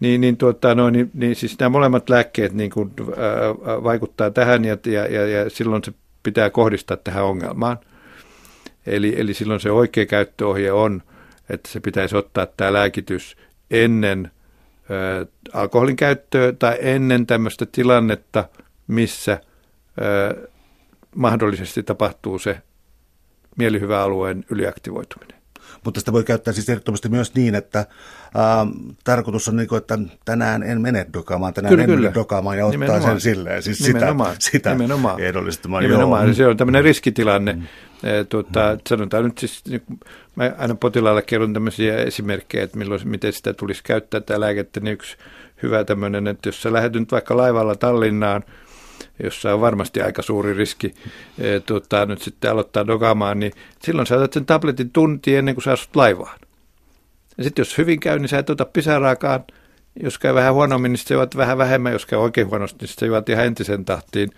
Niin, 0.00 0.20
niin, 0.20 0.36
tuota, 0.36 0.74
no, 0.74 0.90
niin, 0.90 1.10
niin 1.14 1.36
siis 1.36 1.58
nämä 1.58 1.68
molemmat 1.68 2.10
lääkkeet 2.10 2.52
niin 2.52 2.70
kuin, 2.70 2.90
ää, 3.16 3.82
vaikuttaa 3.82 4.30
tähän 4.30 4.64
ja, 4.64 4.76
ja, 4.86 5.06
ja, 5.06 5.26
ja 5.26 5.50
silloin 5.50 5.84
se 5.84 5.92
pitää 6.22 6.50
kohdistaa 6.50 6.96
tähän 6.96 7.24
ongelmaan. 7.24 7.78
Eli, 8.86 9.14
eli 9.16 9.34
silloin 9.34 9.60
se 9.60 9.70
oikea 9.70 10.06
käyttöohje 10.06 10.72
on, 10.72 11.02
että 11.50 11.68
se 11.72 11.80
pitäisi 11.80 12.16
ottaa 12.16 12.46
tämä 12.46 12.72
lääkitys 12.72 13.36
ennen 13.70 14.30
ö, 14.90 15.26
alkoholin 15.52 15.96
käyttöä 15.96 16.52
tai 16.52 16.78
ennen 16.80 17.26
tämmöistä 17.26 17.66
tilannetta, 17.72 18.48
missä 18.86 19.40
ö, 20.02 20.48
mahdollisesti 21.14 21.82
tapahtuu 21.82 22.38
se 22.38 22.60
mielihyväalueen 23.56 24.44
yliaktivoituminen. 24.50 25.44
Mutta 25.84 26.00
sitä 26.00 26.12
voi 26.12 26.24
käyttää 26.24 26.54
siis 26.54 26.68
ehdottomasti 26.68 27.08
myös 27.08 27.34
niin, 27.34 27.54
että 27.54 27.78
ää, 28.34 28.66
tarkoitus 29.04 29.48
on, 29.48 29.56
niin 29.56 29.68
kuin, 29.68 29.76
että 29.78 29.98
tänään 30.24 30.62
en 30.62 30.80
mene 30.80 31.06
dokaamaan, 31.12 31.54
tänään 31.54 31.70
kyllä, 31.70 31.82
en 31.84 31.90
kyllä. 31.90 32.00
mene 32.00 32.14
dokaamaan 32.14 32.58
ja 32.58 32.66
ottaa 32.66 32.80
nimenomaan. 32.80 33.02
sen 33.02 33.20
silleen. 33.20 33.62
Siis 33.62 33.86
nimenomaan. 33.86 34.34
sitä, 34.34 34.50
sitä 34.50 34.70
nimenomaan. 34.70 35.20
ehdollistamaan. 35.20 35.82
Nimenomaan. 35.82 36.26
Joo. 36.26 36.34
Se 36.34 36.46
on 36.46 36.56
tämmöinen 36.56 36.84
riskitilanne. 36.84 37.52
Mm. 37.52 37.62
Tuota, 38.28 38.74
mm. 38.74 38.80
Sanotaan 38.88 39.24
nyt 39.24 39.38
siis, 39.38 39.64
niin 39.68 39.82
mä 40.36 40.52
aina 40.58 40.74
potilaalle 40.74 41.22
kerron 41.22 41.52
tämmöisiä 41.52 41.96
esimerkkejä, 41.96 42.64
että 42.64 42.78
milloin, 42.78 43.08
miten 43.08 43.32
sitä 43.32 43.52
tulisi 43.52 43.82
käyttää 43.84 44.20
tämä 44.20 44.40
lääkettä, 44.40 44.80
niin 44.80 44.92
yksi 44.92 45.16
hyvä 45.62 45.84
tämmöinen, 45.84 46.26
että 46.26 46.48
jos 46.48 46.62
sä 46.62 46.72
lähdet 46.72 46.92
nyt 46.92 47.12
vaikka 47.12 47.36
laivalla 47.36 47.74
Tallinnaan, 47.74 48.44
jossa 49.22 49.54
on 49.54 49.60
varmasti 49.60 50.02
aika 50.02 50.22
suuri 50.22 50.54
riski 50.54 50.94
e, 51.38 51.60
tuota, 51.60 52.06
nyt 52.06 52.22
sitten 52.22 52.50
aloittaa 52.50 52.86
dogaamaan, 52.86 53.40
niin 53.40 53.52
silloin 53.82 54.06
sä 54.06 54.16
otat 54.16 54.32
sen 54.32 54.46
tabletin 54.46 54.90
tunti 54.90 55.36
ennen 55.36 55.54
kuin 55.54 55.64
sä 55.64 55.72
asut 55.72 55.96
laivaan. 55.96 56.38
Ja 57.38 57.44
sitten 57.44 57.60
jos 57.60 57.78
hyvin 57.78 58.00
käy, 58.00 58.18
niin 58.18 58.28
sä 58.28 58.38
et 58.38 58.50
ota 58.50 58.64
pisaraakaan. 58.64 59.44
Jos 60.02 60.18
käy 60.18 60.34
vähän 60.34 60.54
huonommin, 60.54 60.92
niin 60.92 60.98
sitten 60.98 61.14
juot 61.14 61.36
vähän 61.36 61.58
vähemmän. 61.58 61.92
Jos 61.92 62.06
käy 62.06 62.18
oikein 62.18 62.50
huonosti, 62.50 62.78
niin 62.80 62.88
sitten 62.88 63.06
juot 63.06 63.28
ihan 63.28 63.46
entisen 63.46 63.84
tahtiin. 63.84 64.30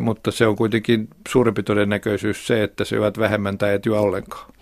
Mutta 0.00 0.30
se 0.30 0.46
on 0.46 0.56
kuitenkin 0.56 1.08
suurempi 1.28 1.62
todennäköisyys 1.62 2.46
se, 2.46 2.62
että 2.62 2.84
juot 2.94 3.18
vähemmän 3.18 3.58
tai 3.58 3.74
et 3.74 3.86
juo 3.86 4.00
ollenkaan. 4.00 4.52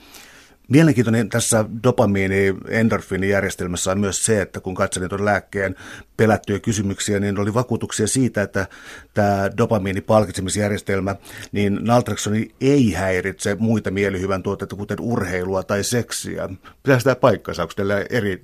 Mielenkiintoinen 0.68 1.28
tässä 1.28 1.64
dopamiini-endorfiinijärjestelmässä 1.82 3.92
on 3.92 4.00
myös 4.00 4.24
se, 4.24 4.42
että 4.42 4.60
kun 4.60 4.74
katselin 4.74 5.08
tuon 5.08 5.24
lääkkeen 5.24 5.76
pelättyjä 6.16 6.58
kysymyksiä, 6.58 7.20
niin 7.20 7.38
oli 7.38 7.54
vakuutuksia 7.54 8.06
siitä, 8.06 8.42
että 8.42 8.66
tämä 9.14 9.50
dopamiinipalkitsemisjärjestelmä, 9.58 11.16
niin 11.52 11.78
naltraksoni 11.80 12.50
ei 12.60 12.92
häiritse 12.92 13.56
muita 13.58 13.90
mielihyvän 13.90 14.42
tuotteita, 14.42 14.76
kuten 14.76 15.00
urheilua 15.00 15.62
tai 15.62 15.84
seksiä. 15.84 16.48
Pitää 16.82 16.98
sitä 16.98 17.16
paikkansa, 17.16 17.62
onko 17.62 17.74
tällä 17.76 18.04
eri 18.10 18.40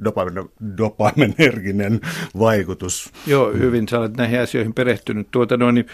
dopaminerginen 0.79 2.01
vaikutus? 2.39 3.12
Joo, 3.27 3.53
hyvin 3.53 3.89
sä 3.89 3.99
olet 3.99 4.16
näihin 4.16 4.41
asioihin 4.41 4.75
perehtynyt. 4.75 5.29
Tuota, 5.31 5.57
no, 5.57 5.70
niin, 5.70 5.87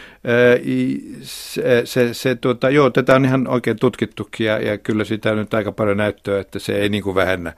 se, 1.22 1.82
se, 1.84 2.14
se, 2.14 2.34
tuota, 2.34 2.70
joo, 2.70 2.90
tätä 2.90 3.14
on 3.14 3.24
ihan 3.24 3.48
oikein 3.48 3.78
tutkittukin 3.78 4.46
ja, 4.46 4.58
ja 4.58 4.78
kyllä 4.78 5.04
sitä 5.04 5.34
nyt 5.34 5.54
aika 5.54 5.72
paljon 5.72 6.00
näyttöä, 6.18 6.40
että 6.40 6.58
se 6.58 6.72
ei 6.72 6.88
niin 6.88 7.02
kuin 7.02 7.14
vähennä 7.14 7.52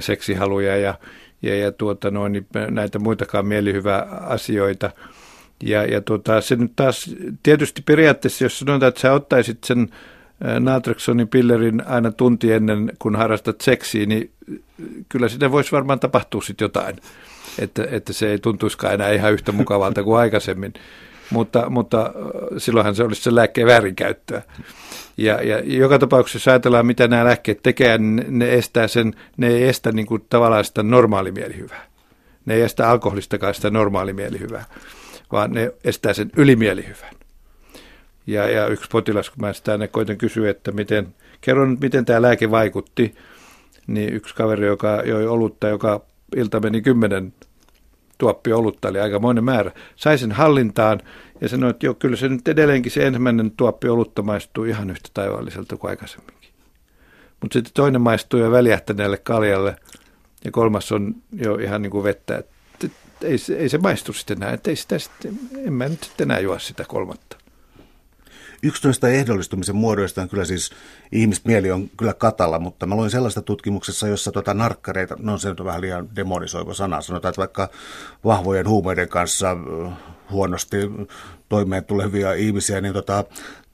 seksihaluja 0.00 0.76
ja 0.76 0.94
ja, 1.42 1.56
ja 1.56 1.72
tuota, 1.72 2.10
noin, 2.10 2.32
niin 2.32 2.46
näitä 2.70 2.98
muitakaan 2.98 3.46
mielihyvää 3.46 4.02
asioita. 4.20 4.90
Ja, 5.62 5.84
ja 5.84 6.00
tuota, 6.00 6.40
se 6.40 6.56
nyt 6.56 6.72
taas 6.76 7.14
tietysti 7.42 7.82
periaatteessa, 7.82 8.44
jos 8.44 8.58
sanotaan, 8.58 8.88
että 8.88 9.00
sä 9.00 9.12
ottaisit 9.12 9.64
sen 9.64 9.88
Naltrexonin 10.60 11.28
pillerin 11.28 11.86
aina 11.86 12.12
tunti 12.12 12.52
ennen 12.52 12.92
kuin 12.98 13.16
harrastat 13.16 13.60
seksiä, 13.60 14.06
niin 14.06 14.30
kyllä 15.08 15.28
sitä 15.28 15.52
voisi 15.52 15.72
varmaan 15.72 16.00
tapahtua 16.00 16.42
sitten 16.42 16.64
jotain, 16.64 16.96
että, 17.58 17.86
että 17.90 18.12
se 18.12 18.30
ei 18.30 18.38
tuntuisikaan 18.38 18.94
enää 18.94 19.12
ihan 19.12 19.32
yhtä 19.32 19.52
mukavalta 19.52 20.02
kuin 20.02 20.18
aikaisemmin. 20.18 20.72
mutta, 21.30 21.70
mutta 21.70 22.12
silloinhan 22.58 22.94
se 22.94 23.02
olisi 23.02 23.22
se 23.22 23.34
lääkkeen 23.34 23.66
väärinkäyttöä. 23.66 24.42
Ja, 25.16 25.42
ja 25.42 25.62
joka 25.64 25.98
tapauksessa, 25.98 26.50
ajatellaan, 26.50 26.86
mitä 26.86 27.08
nämä 27.08 27.24
lääkkeet 27.24 27.62
tekee, 27.62 27.98
niin 27.98 28.38
ne, 28.38 28.54
estää 28.54 28.88
sen, 28.88 29.14
ne 29.36 29.48
ei 29.48 29.64
estä 29.68 29.92
niin 29.92 30.06
kuin 30.06 30.24
tavallaan 30.30 30.64
sitä 30.64 30.82
normaalimielihyvää. 30.82 31.86
Ne 32.46 32.54
ei 32.54 32.62
estä 32.62 32.90
alkoholistakaan 32.90 33.54
sitä 33.54 33.70
normaalimielihyvää, 33.70 34.64
vaan 35.32 35.50
ne 35.50 35.72
estää 35.84 36.12
sen 36.12 36.30
ylimielihyvän. 36.36 37.14
Ja, 38.26 38.50
ja 38.50 38.66
yksi 38.66 38.88
potilas, 38.92 39.30
kun 39.30 39.40
mä 39.40 39.52
sitä 39.52 39.88
koitan 39.90 40.16
kysyä, 40.16 40.50
että 40.50 40.72
miten, 40.72 41.14
kerron 41.40 41.70
nyt, 41.70 41.80
miten 41.80 42.04
tämä 42.04 42.22
lääke 42.22 42.50
vaikutti, 42.50 43.14
niin 43.86 44.12
yksi 44.14 44.34
kaveri, 44.34 44.66
joka 44.66 45.02
joi 45.04 45.26
olutta, 45.26 45.68
joka 45.68 46.00
ilta 46.36 46.60
meni 46.60 46.82
kymmenen 46.82 47.32
tuoppi 48.18 48.52
olutta, 48.52 48.88
eli 48.88 49.00
aikamoinen 49.00 49.44
määrä, 49.44 49.72
sai 49.96 50.18
sen 50.18 50.32
hallintaan 50.32 51.00
ja 51.42 51.48
sanoi, 51.48 51.70
että 51.70 51.86
joo, 51.86 51.94
kyllä 51.94 52.16
se 52.16 52.28
nyt 52.28 52.48
edelleenkin 52.48 52.92
se 52.92 53.06
ensimmäinen 53.06 53.50
tuoppi 53.50 53.88
olutta 53.88 54.22
maistuu 54.22 54.64
ihan 54.64 54.90
yhtä 54.90 55.08
taivaalliselta 55.14 55.76
kuin 55.76 55.90
aikaisemminkin. 55.90 56.50
Mutta 57.40 57.52
sitten 57.52 57.74
toinen 57.74 58.00
maistuu 58.00 58.40
jo 58.40 58.50
väljähtäneelle 58.50 59.16
kaljalle 59.16 59.76
ja 60.44 60.50
kolmas 60.50 60.92
on 60.92 61.14
jo 61.32 61.54
ihan 61.54 61.82
niin 61.82 61.90
kuin 61.90 62.04
vettä. 62.04 62.38
Että 62.38 62.88
ei, 63.22 63.36
ei 63.56 63.68
se 63.68 63.78
maistu 63.78 64.12
sitten 64.12 64.36
enää, 64.36 64.52
että 64.52 64.70
ei 64.70 64.76
sitä 64.76 64.98
sitten, 64.98 65.38
en 65.66 65.72
mä 65.72 65.88
nyt 65.88 66.10
enää 66.20 66.40
juo 66.40 66.58
sitä 66.58 66.84
kolmatta. 66.88 67.36
Yksi 68.62 68.88
noista 68.88 69.08
ehdollistumisen 69.08 69.76
muodoista 69.76 70.22
on 70.22 70.28
kyllä 70.28 70.44
siis, 70.44 70.70
ihmismieli 71.12 71.70
on 71.70 71.90
kyllä 71.96 72.14
katala, 72.14 72.58
mutta 72.58 72.86
mä 72.86 72.94
luin 72.94 73.10
sellaista 73.10 73.42
tutkimuksessa, 73.42 74.08
jossa 74.08 74.32
tuota 74.32 74.54
narkkareita, 74.54 75.16
no 75.18 75.38
se 75.38 75.48
on 75.48 75.56
vähän 75.64 75.80
liian 75.80 76.08
demonisoiva 76.16 76.74
sana, 76.74 77.00
sanotaan, 77.00 77.30
että 77.30 77.38
vaikka 77.38 77.68
vahvojen 78.24 78.68
huumeiden 78.68 79.08
kanssa 79.08 79.56
huonosti 80.32 80.76
toimeen 81.48 81.84
tulevia 81.84 82.32
ihmisiä, 82.32 82.80
niin 82.80 82.94
tota, 82.94 83.24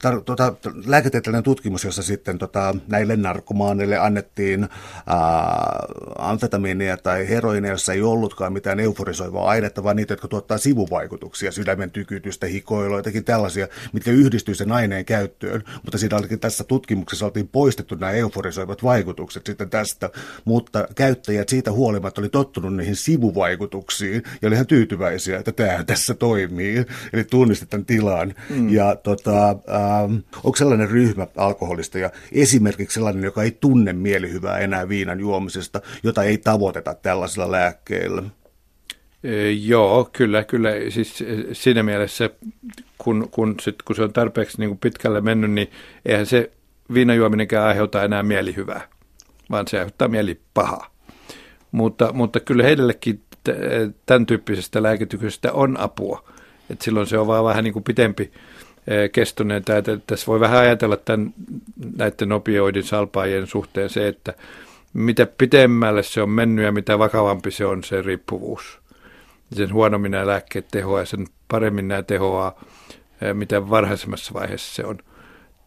tar, 0.03 0.23
tota, 0.23 0.55
lääketieteellinen 0.87 1.43
tutkimus, 1.43 1.85
jossa 1.85 2.03
sitten 2.03 2.39
tota, 2.39 2.75
näille 2.89 3.17
narkomaaneille 3.17 3.99
annettiin 3.99 4.69
ää, 5.07 5.87
amfetamiinia 6.19 6.97
tai 6.97 7.29
heroinia, 7.29 7.71
jossa 7.71 7.93
ei 7.93 8.03
ollutkaan 8.03 8.53
mitään 8.53 8.81
euforisoivaa 8.81 9.49
ainetta, 9.49 9.85
vaan 9.85 9.97
niitä, 9.97 10.13
jotka 10.13 10.29
tuottaa 10.29 10.59
sivuvaikutuksia, 10.59 11.53
sydämen 11.53 11.91
tykytystä, 11.91 12.47
hikoilua, 12.47 12.97
jotakin 12.97 13.25
tällaisia, 13.25 13.69
mitkä 13.93 14.11
yhdistyy 14.11 14.55
sen 14.55 14.73
aineen 14.73 15.05
käyttöön. 15.05 15.65
Mutta 15.85 15.99
siinä 15.99 16.17
olikin 16.17 16.41
tässä 16.41 16.65
tutkimuksessa 16.65 17.27
oltiin 17.27 17.49
poistettu 17.49 17.95
nämä 17.95 18.13
euforisoivat 18.13 18.83
vaikutukset 18.83 19.47
sitten 19.47 19.71
tästä, 19.71 20.11
mutta 20.45 20.89
käyttäjät 20.95 21.49
siitä 21.49 21.73
huolimatta 21.73 22.21
oli 22.21 22.29
tottunut 22.29 22.77
niihin 22.77 22.97
sivuvaikutuksiin 22.97 24.23
ja 24.43 24.49
oli 24.49 24.55
ihan 24.55 24.67
tyytyväisiä, 24.67 25.39
että 25.39 25.53
tämä 25.53 25.85
tässä 25.85 26.15
toimii. 26.15 26.85
Eli 27.13 27.25
tunnistettiin 27.25 27.69
tämän 27.69 27.85
tilan. 27.87 28.35
Mm. 28.51 28.69
Ja 28.69 28.97
tota, 28.97 29.49
ähm, 29.49 29.88
onko 30.45 30.57
sellainen 30.57 30.91
ryhmä 30.91 31.27
alkoholista 31.37 31.99
ja 31.99 32.11
esimerkiksi 32.33 32.95
sellainen, 32.95 33.25
joka 33.25 33.43
ei 33.43 33.51
tunne 33.51 33.93
mielihyvää 33.93 34.59
enää 34.59 34.89
viinan 34.89 35.21
juomisesta, 35.21 35.81
jota 36.03 36.23
ei 36.23 36.39
tavoiteta 36.39 36.95
tällaisilla 36.95 37.51
lääkkeillä? 37.51 38.23
Joo, 39.61 40.09
kyllä, 40.13 40.45
kyllä. 40.45 40.71
Siis 40.89 41.25
siinä 41.53 41.83
mielessä, 41.83 42.31
kun, 42.99 43.29
kun, 43.31 43.55
sit, 43.61 43.83
kun 43.83 43.97
se 43.97 44.03
on 44.03 44.13
tarpeeksi 44.13 44.59
niin 44.59 44.71
kuin 44.71 44.79
pitkälle 44.79 45.21
mennyt, 45.21 45.51
niin 45.51 45.71
eihän 46.07 46.27
se 46.27 46.51
viinajuominenkään 46.95 47.67
aiheuta 47.67 48.05
enää 48.05 48.23
mielihyvää, 48.23 48.89
vaan 49.51 49.69
se 49.69 49.79
aiheuttaa 49.79 50.09
mielipahaa. 50.09 50.91
Mutta, 51.73 52.13
mutta 52.13 52.41
kyllä 52.41 52.63
heillekin 52.63 53.23
tämän 54.07 54.27
tyyppisestä 54.27 54.83
lääkityksestä 54.83 55.53
on 55.53 55.81
apua. 55.81 56.29
Et 56.71 56.83
silloin 56.83 57.07
se 57.07 57.19
on 57.19 57.27
vaan 57.27 57.45
vähän 57.45 57.65
niin 57.65 57.73
kuin 57.73 57.85
pitempi 57.85 58.33
kestoinen. 59.13 59.57
Että 59.57 59.83
tässä 60.07 60.27
voi 60.27 60.41
vähän 60.41 60.59
ajatella 60.59 60.97
tämän, 60.97 61.35
näiden 61.97 62.33
opioidin 62.33 62.85
salpaajien 62.85 63.47
suhteen 63.47 63.91
se, 63.91 64.09
että 64.09 64.35
mitä 64.95 65.27
pitemmälle 65.39 66.03
se 66.03 66.23
on 66.23 66.31
mennyt 66.31 66.65
ja 66.65 66.73
mitä 66.73 66.99
vakavampi 66.99 67.51
se 67.51 67.67
on 67.67 67.85
se 67.85 68.03
riippuvuus. 68.03 68.79
Sen 69.53 69.73
huonommin 69.73 70.11
nämä 70.11 70.27
lääkkeet 70.27 70.67
tehoaa 70.71 71.01
ja 71.01 71.07
sen 71.07 71.27
paremmin 71.49 71.89
nämä 71.89 72.03
tehoaa, 72.03 72.65
mitä 73.33 73.71
varhaisemmassa 73.71 74.35
vaiheessa 74.35 74.75
se 74.75 74.85
on. 74.85 74.99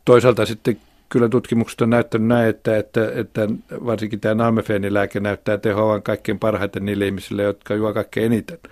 Toisaalta 0.05 0.45
sitten 0.45 0.77
kyllä 1.09 1.29
tutkimukset 1.29 1.81
on 1.81 1.89
näyttänyt 1.89 2.27
näin, 2.27 2.49
että, 2.49 2.77
että, 2.77 3.11
että 3.15 3.47
varsinkin 3.85 4.19
tämä 4.19 4.35
nalmefeenilääke 4.35 5.19
näyttää 5.19 5.57
tehoavan 5.57 6.01
kaikkein 6.01 6.39
parhaiten 6.39 6.85
niille 6.85 7.05
ihmisille, 7.05 7.43
jotka 7.43 7.75
juo 7.75 7.93
kaikkein 7.93 8.25
eniten– 8.25 8.59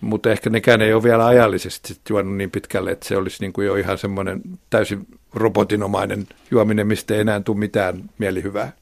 mutta 0.00 0.30
ehkä 0.30 0.50
nekään 0.50 0.82
ei 0.82 0.92
ole 0.92 1.02
vielä 1.02 1.26
ajallisesti 1.26 1.96
juonut 2.10 2.36
niin 2.36 2.50
pitkälle, 2.50 2.90
että 2.90 3.08
se 3.08 3.16
olisi 3.16 3.40
niin 3.40 3.52
kuin 3.52 3.66
jo 3.66 3.74
ihan 3.74 3.98
semmoinen 3.98 4.40
täysin 4.70 5.06
robotinomainen 5.34 6.26
juominen, 6.50 6.86
mistä 6.86 7.14
ei 7.14 7.20
enää 7.20 7.40
tule 7.40 7.58
mitään 7.58 8.10
mielihyvää. 8.18 8.72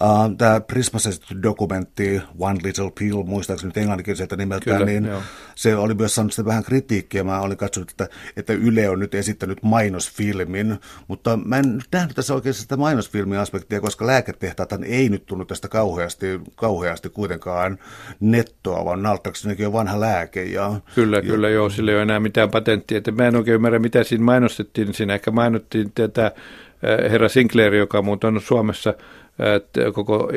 Uh, 0.00 0.36
tämä 0.38 0.60
Prismassa 0.60 1.08
esitetty 1.08 1.42
dokumentti 1.42 2.22
One 2.38 2.58
Little 2.62 2.90
Pill, 2.98 3.22
muistaakseni 3.22 3.68
nyt 3.68 3.76
englanninkieliseltä 3.76 4.36
nimeltään, 4.36 4.78
Kyllä, 4.78 4.90
niin 4.90 5.04
joo. 5.04 5.22
se 5.54 5.76
oli 5.76 5.94
myös 5.94 6.14
saanut 6.14 6.32
sitä 6.32 6.44
vähän 6.44 6.64
kritiikkiä. 6.64 7.24
Mä 7.24 7.40
olin 7.40 7.56
katsonut, 7.56 7.90
että, 7.90 8.08
että 8.36 8.52
Yle 8.52 8.88
on 8.88 8.98
nyt 8.98 9.14
esittänyt 9.14 9.62
mainosfilmin, 9.62 10.78
mutta 11.08 11.38
mä 11.44 11.58
en 11.58 11.82
nähnyt 11.92 12.16
tässä 12.16 12.34
oikein 12.34 12.54
sitä 12.54 12.76
mainosfilmin 12.76 13.38
aspektia, 13.38 13.80
koska 13.80 14.06
lääketehtaat 14.06 14.72
ei 14.84 15.08
nyt 15.08 15.26
tunnu 15.26 15.44
tästä 15.44 15.68
kauheasti, 15.68 16.40
kauheasti 16.54 17.10
kuitenkaan 17.10 17.78
nettoa, 18.20 18.84
vaan 18.84 19.02
Naltraxonikin 19.02 19.66
on 19.66 19.72
vanha 19.72 20.00
lääke. 20.00 20.44
Ja, 20.44 20.80
kyllä, 20.94 21.16
ja, 21.16 21.22
kyllä, 21.22 21.48
joo, 21.48 21.70
sillä 21.70 21.90
ei 21.90 21.96
ole 21.96 22.02
enää 22.02 22.20
mitään 22.20 22.50
patenttia. 22.50 22.98
Että 22.98 23.12
mä 23.12 23.26
en 23.26 23.36
oikein 23.36 23.54
ymmärrä, 23.54 23.78
mitä 23.78 24.04
siinä 24.04 24.24
mainostettiin. 24.24 24.94
Siinä 24.94 25.14
ehkä 25.14 25.30
mainottiin 25.30 25.92
tätä 25.94 26.26
eh, 26.82 27.10
herra 27.10 27.28
Sinclair, 27.28 27.74
joka 27.74 28.02
muuten 28.02 28.34
on 28.34 28.40
Suomessa– 28.40 28.94
koko 29.92 30.30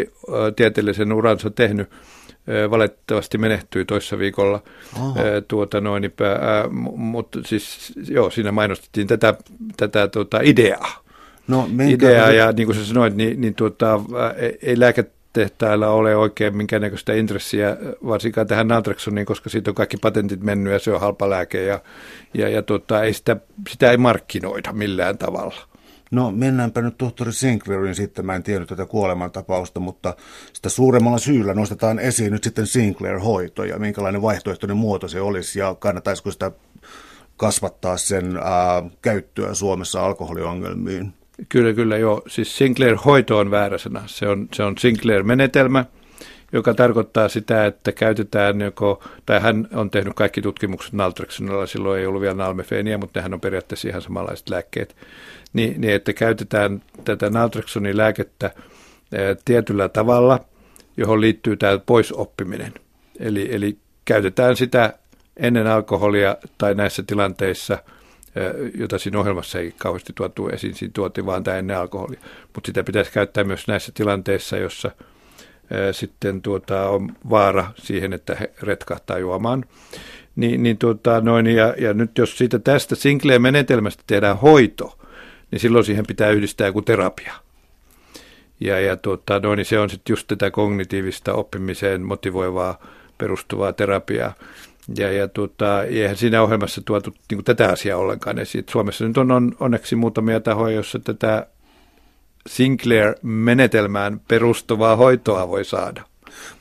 tieteellisen 0.56 1.14
uransa 1.14 1.50
tehnyt, 1.50 1.90
valitettavasti 2.70 3.38
menehtyi 3.38 3.86
toissa 3.86 4.20
viikolla. 4.20 4.64
Tuota 5.48 5.82
noin, 5.82 6.14
mutta 6.96 7.40
siis 7.46 7.94
joo, 8.10 8.30
siinä 8.30 8.52
mainostettiin 8.52 9.08
tätä, 9.08 9.34
tätä 9.78 10.08
tuota, 10.08 10.40
ideaa. 10.44 11.04
No, 11.48 11.70
ideaa 11.90 12.32
ja 12.32 12.52
niin 12.52 12.66
kuin 12.66 12.76
sä 12.76 12.86
sanoit, 12.86 13.16
niin, 13.16 13.42
niin 13.42 13.56
tuota, 13.56 14.00
ei 14.62 14.80
lääketehtailla 14.80 15.88
ole 15.88 16.16
oikein 16.16 16.58
minkäännäköistä 16.58 17.14
intressiä, 17.14 17.78
varsinkaan 18.08 18.48
tähän 18.48 18.68
naltrexoniin, 18.68 19.26
koska 19.26 19.50
siitä 19.50 19.72
on 19.72 19.76
kaikki 19.76 19.98
patentit 19.98 20.42
mennyt 20.42 20.74
ja 20.74 20.80
se 20.80 20.92
on 20.92 21.00
halpa 21.00 21.30
lääke 21.30 21.64
ja, 21.64 21.80
ja, 22.34 22.50
ja 22.50 22.62
tuota, 22.62 23.04
ei 23.04 23.14
sitä, 23.14 23.38
sitä 23.70 23.92
ei 23.92 23.98
markkinoida 23.98 24.74
millään 24.74 25.18
tavalla. 25.18 25.56
No 26.12 26.32
mennäänpä 26.32 26.82
nyt 26.82 26.98
tohtori 26.98 27.34
Sinclairin 27.34 27.96
sitten, 27.96 28.26
mä 28.26 28.36
en 28.36 28.44
tiennyt 28.44 28.70
tätä 28.70 28.86
kuolemantapausta, 28.86 29.80
mutta 29.80 30.16
sitä 30.54 30.70
suuremmalla 30.70 31.18
syyllä 31.18 31.54
nostetaan 31.54 32.00
esiin 32.00 32.32
nyt 32.32 32.44
sitten 32.44 32.68
Sinclair-hoito 32.68 33.64
ja 33.64 33.80
minkälainen 33.80 34.22
vaihtoehtoinen 34.22 34.78
muoto 34.78 35.08
se 35.08 35.22
olisi 35.22 35.60
ja 35.60 35.76
kannattaisiko 35.76 36.32
sitä 36.32 36.52
kasvattaa 37.38 37.98
sen 37.98 38.38
ää, 38.38 38.84
käyttöä 39.02 39.54
Suomessa 39.54 40.06
alkoholiongelmiin? 40.06 41.14
Kyllä, 41.50 41.74
kyllä 41.74 41.98
joo. 41.98 42.22
Siis 42.28 42.58
Sinclair-hoito 42.58 43.38
on 43.38 43.52
väärä 43.52 43.78
sana. 43.78 44.04
Se 44.06 44.28
on, 44.28 44.48
se 44.54 44.64
on 44.64 44.76
Sinclair-menetelmä, 44.78 45.86
joka 46.56 46.74
tarkoittaa 46.74 47.30
sitä, 47.30 47.66
että 47.66 47.92
käytetään 47.92 48.62
joko, 48.62 49.04
tai 49.26 49.42
hän 49.42 49.68
on 49.74 49.92
tehnyt 49.92 50.14
kaikki 50.14 50.42
tutkimukset 50.42 50.94
naltrexonilla, 50.94 51.66
silloin 51.66 52.00
ei 52.00 52.06
ollut 52.06 52.22
vielä 52.22 52.36
nalmefeeniä, 52.36 52.98
mutta 52.98 53.20
nehän 53.20 53.34
on 53.34 53.42
periaatteessa 53.42 53.88
ihan 53.88 54.02
samanlaiset 54.02 54.50
lääkkeet 54.50 54.96
niin, 55.54 55.82
niin 55.82 55.94
että 55.94 56.14
käytetään 56.14 56.82
tätä 57.06 57.30
naltrexonin 57.30 57.98
lääkettä 57.98 58.52
tietyllä 59.46 59.90
tavalla, 59.90 60.40
johon 60.98 61.22
liittyy 61.22 61.58
tämä 61.58 61.80
poisoppiminen. 61.86 62.74
Eli, 63.20 63.56
eli 63.56 63.78
käytetään 64.06 64.56
sitä 64.56 64.94
ennen 65.38 65.68
alkoholia 65.68 66.38
tai 66.58 66.76
näissä 66.76 67.04
tilanteissa, 67.08 67.78
jota 68.78 69.00
siinä 69.00 69.20
ohjelmassa 69.20 69.60
ei 69.60 69.74
kauheasti 69.78 70.14
tuotu 70.16 70.48
esiin, 70.48 70.76
siinä 70.76 70.92
tuotiin 70.96 71.26
vaan 71.26 71.44
tämä 71.44 71.58
ennen 71.58 71.78
alkoholia. 71.78 72.20
Mutta 72.56 72.68
sitä 72.68 72.84
pitäisi 72.84 73.12
käyttää 73.12 73.44
myös 73.44 73.68
näissä 73.68 73.92
tilanteissa, 73.96 74.58
jossa 74.58 74.92
sitten 75.92 76.42
tuota, 76.42 76.90
on 76.90 77.12
vaara 77.30 77.72
siihen, 77.76 78.14
että 78.14 78.36
he 78.36 78.52
retkahtaa 78.62 79.18
juomaan. 79.18 79.66
Niin, 80.36 80.64
niin 80.64 80.78
tuota, 80.78 81.22
noin, 81.22 81.48
ja, 81.48 81.76
ja 81.78 81.94
nyt 81.94 82.18
jos 82.18 82.38
siitä 82.38 82.60
tästä 82.60 82.96
Sinclair-menetelmästä 82.96 84.04
tehdään 84.08 84.38
hoito, 84.38 84.98
niin 85.52 85.60
silloin 85.60 85.86
siihen 85.86 86.06
pitää 86.08 86.30
yhdistää 86.30 86.68
joku 86.68 86.82
terapia. 86.82 87.34
Ja, 88.60 88.80
ja 88.80 88.98
tuota, 88.98 89.40
no, 89.40 89.56
niin 89.56 89.66
se 89.66 89.80
on 89.80 89.90
sitten 89.90 90.14
just 90.14 90.28
tätä 90.28 90.52
kognitiivista 90.52 91.34
oppimiseen 91.34 92.02
motivoivaa 92.02 92.86
perustuvaa 93.18 93.74
terapiaa. 93.74 94.34
Ja, 94.98 95.12
ja 95.12 95.28
tuota, 95.28 95.84
eihän 95.84 96.18
siinä 96.18 96.42
ohjelmassa 96.42 96.82
tuotu 96.86 97.14
niin 97.32 97.44
tätä 97.44 97.70
asiaa 97.70 98.00
ollenkaan 98.00 98.40
esiin. 98.40 98.66
Suomessa 98.70 99.08
nyt 99.08 99.18
on, 99.18 99.32
on 99.32 99.56
onneksi 99.60 99.96
muutamia 99.96 100.40
tahoja, 100.40 100.76
joissa 100.76 101.00
tätä 101.00 101.48
Sinclair-menetelmään 102.50 104.22
perustuvaa 104.28 104.96
hoitoa 104.96 105.48
voi 105.48 105.66
saada. 105.66 106.04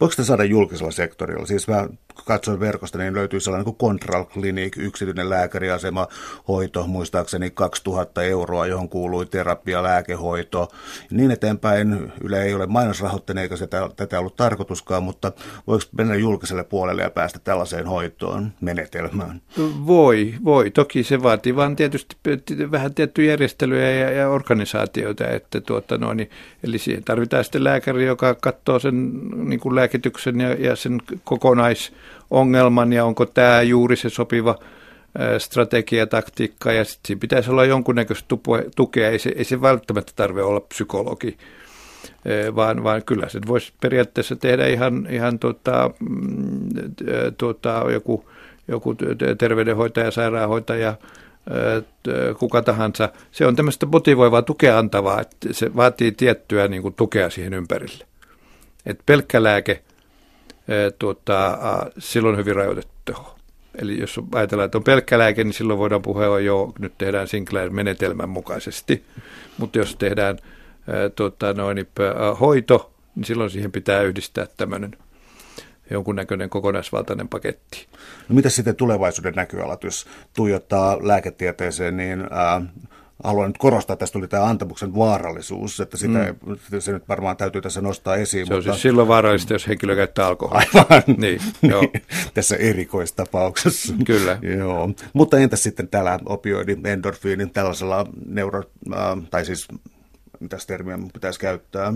Voiko 0.00 0.10
sitä 0.10 0.24
saada 0.24 0.44
julkisella 0.44 0.90
sektorilla? 0.90 1.46
Siis 1.46 1.68
mä 1.68 1.88
katsoin 2.24 2.60
verkosta, 2.60 2.98
niin 2.98 3.14
löytyy 3.14 3.40
sellainen 3.40 3.64
kuin 3.64 3.76
Contral 3.76 4.24
Clinic, 4.24 4.76
yksityinen 4.76 5.30
lääkäriasema, 5.30 6.08
hoito, 6.48 6.86
muistaakseni 6.86 7.50
2000 7.50 8.22
euroa, 8.22 8.66
johon 8.66 8.88
kuului 8.88 9.26
terapia, 9.26 9.82
lääkehoito. 9.82 10.68
Niin 11.10 11.30
eteenpäin, 11.30 12.12
Yle 12.24 12.42
ei 12.42 12.54
ole 12.54 12.66
mainosrahoitteinen 12.66 13.42
eikä 13.42 13.56
sitä, 13.56 13.90
tätä 13.96 14.18
ollut 14.18 14.36
tarkoituskaan, 14.36 15.02
mutta 15.02 15.32
voiko 15.66 15.84
mennä 15.96 16.14
julkiselle 16.14 16.64
puolelle 16.64 17.02
ja 17.02 17.10
päästä 17.10 17.38
tällaiseen 17.38 17.86
hoitoon, 17.86 18.52
menetelmään? 18.60 19.40
Voi, 19.86 20.34
voi. 20.44 20.70
Toki 20.70 21.02
se 21.02 21.22
vaatii 21.22 21.56
vaan 21.56 21.76
tietysti 21.76 22.16
vähän 22.70 22.94
tiettyjä 22.94 23.30
järjestelyjä 23.30 23.90
ja, 23.90 24.10
ja 24.10 24.28
organisaatioita, 24.28 25.28
että 25.28 25.60
tuota 25.60 25.98
noin, 25.98 26.30
eli 26.64 26.78
siihen 26.78 27.04
tarvitaan 27.04 27.44
sitten 27.44 27.64
lääkäri, 27.64 28.06
joka 28.06 28.34
katsoo 28.34 28.78
sen 28.78 29.12
niin 29.34 29.60
kuin 29.60 29.74
lääkityksen 29.74 30.40
ja, 30.40 30.54
ja 30.54 30.76
sen 30.76 31.02
kokonaisongelman 32.28 32.92
ja 32.92 33.04
onko 33.04 33.26
tämä 33.26 33.62
juuri 33.62 33.96
se 33.96 34.08
sopiva 34.08 34.58
strategia, 35.38 36.06
taktiikka 36.06 36.72
ja 36.72 36.84
sitten 36.84 37.06
siinä 37.06 37.20
pitäisi 37.20 37.50
olla 37.50 37.64
jonkunnäköistä 37.64 38.36
tukea, 38.76 39.10
ei 39.10 39.18
se, 39.18 39.32
ei 39.36 39.44
se 39.44 39.60
välttämättä 39.60 40.12
tarvitse 40.16 40.42
olla 40.42 40.60
psykologi, 40.60 41.36
vaan, 42.56 42.84
vaan 42.84 43.02
kyllä 43.04 43.28
se 43.28 43.40
voisi 43.46 43.72
periaatteessa 43.80 44.36
tehdä 44.36 44.66
ihan, 44.66 45.06
ihan 45.10 45.38
tota, 45.38 45.90
mm, 46.00 46.68
tota, 47.38 47.84
joku, 47.92 48.30
joku 48.68 48.96
terveydenhoitaja, 49.38 50.10
sairaanhoitaja, 50.10 50.94
kuka 52.38 52.62
tahansa. 52.62 53.08
Se 53.32 53.46
on 53.46 53.56
tämmöistä 53.56 53.86
motivoivaa 53.86 54.42
tukea 54.42 54.78
antavaa, 54.78 55.20
että 55.20 55.48
se 55.52 55.76
vaatii 55.76 56.12
tiettyä 56.12 56.68
niin 56.68 56.82
kuin, 56.82 56.94
tukea 56.94 57.30
siihen 57.30 57.54
ympärille. 57.54 58.04
Et 58.86 59.00
pelkkä 59.06 59.42
lääke, 59.42 59.82
tuota, 60.98 61.58
silloin 61.98 62.36
hyvin 62.36 62.56
rajoitettu 62.56 62.92
teho. 63.04 63.36
Eli 63.78 64.00
jos 64.00 64.20
ajatellaan, 64.34 64.64
että 64.64 64.78
on 64.78 64.84
pelkkä 64.84 65.18
lääke, 65.18 65.44
niin 65.44 65.54
silloin 65.54 65.78
voidaan 65.78 66.02
puhua 66.02 66.40
jo, 66.40 66.72
nyt 66.78 66.98
tehdään 66.98 67.28
Sinclair-menetelmän 67.28 68.28
mukaisesti. 68.28 69.04
Mutta 69.58 69.78
jos 69.78 69.96
tehdään 69.96 70.38
ää, 70.88 71.08
tuota, 71.08 71.54
noin, 71.54 71.78
ää, 71.78 72.34
hoito, 72.34 72.92
niin 73.14 73.24
silloin 73.24 73.50
siihen 73.50 73.72
pitää 73.72 74.02
yhdistää 74.02 74.46
tämmöinen 74.56 74.96
jonkunnäköinen 75.90 76.50
kokonaisvaltainen 76.50 77.28
paketti. 77.28 77.86
No 78.28 78.34
mitä 78.34 78.48
sitten 78.48 78.76
tulevaisuuden 78.76 79.34
näköalat, 79.34 79.84
jos 79.84 80.06
tuijottaa 80.36 80.98
lääketieteeseen, 81.02 81.96
niin 81.96 82.20
haluan 83.24 83.48
nyt 83.48 83.58
korostaa, 83.58 83.94
että 83.94 84.00
tässä 84.00 84.12
tuli 84.12 84.28
tämä 84.28 84.44
antamuksen 84.44 84.94
vaarallisuus, 84.94 85.80
että 85.80 85.96
sitä, 85.96 86.34
mm. 86.46 86.56
se 86.80 86.92
nyt 86.92 87.08
varmaan 87.08 87.36
täytyy 87.36 87.62
tässä 87.62 87.80
nostaa 87.80 88.16
esiin. 88.16 88.46
Se 88.46 88.54
mutta... 88.54 88.70
on 88.70 88.74
siis 88.74 88.82
silloin 88.82 89.08
vaarallista, 89.08 89.52
jos 89.52 89.68
henkilö 89.68 89.96
käyttää 89.96 90.26
alkoholia. 90.26 90.68
Aivan. 90.74 91.02
Niin, 91.16 91.40
joo. 91.62 91.82
tässä 92.34 92.56
erikoistapauksessa. 92.56 93.94
Kyllä. 94.06 94.38
joo. 94.58 94.90
Mutta 95.12 95.38
entäs 95.38 95.62
sitten 95.62 95.88
täällä 95.88 96.18
opioidi, 96.26 96.76
endorfiinin, 96.84 97.50
tällaisella 97.50 98.06
neuro, 98.26 98.62
äh, 98.92 98.98
tai 99.30 99.44
siis 99.44 99.68
mitä 100.40 100.56
termiä 100.66 100.98
pitäisi 101.12 101.40
käyttää? 101.40 101.94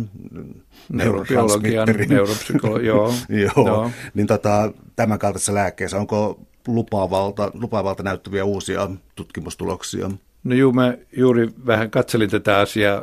Neurobiologian, 0.89 1.89
neuropsykologi, 2.09 2.87
joo. 2.87 3.15
joo. 3.29 3.67
joo. 3.67 3.91
Niin 4.15 4.27
tota, 4.27 4.73
tämän 4.97 5.19
kaltaisessa 5.19 5.55
lääkkeessä, 5.55 5.99
onko 5.99 6.41
lupaavalta, 6.67 7.51
lupaavalta 7.55 8.03
näyttäviä 8.03 8.45
uusia 8.45 8.91
tutkimustuloksia? 9.15 10.11
No 10.45 10.55
juu, 10.55 10.73
mä 10.73 10.95
juuri 11.17 11.49
vähän 11.67 11.91
katselin 11.91 12.31
tätä 12.31 12.59
asiaa 12.59 13.03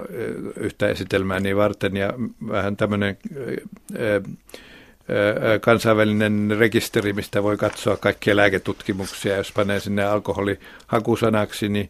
yhtä 0.59 0.87
esitelmää 0.87 1.39
niin 1.39 1.57
varten 1.57 1.97
ja 1.97 2.13
vähän 2.47 2.77
tämmöinen 2.77 3.17
kansainvälinen 5.61 6.55
rekisteri, 6.59 7.13
mistä 7.13 7.43
voi 7.43 7.57
katsoa 7.57 7.97
kaikkia 7.97 8.35
lääketutkimuksia. 8.35 9.35
Jos 9.35 9.51
panee 9.51 9.79
sinne 9.79 10.03
alkoholihakusanaksi, 10.03 11.69
niin, 11.69 11.89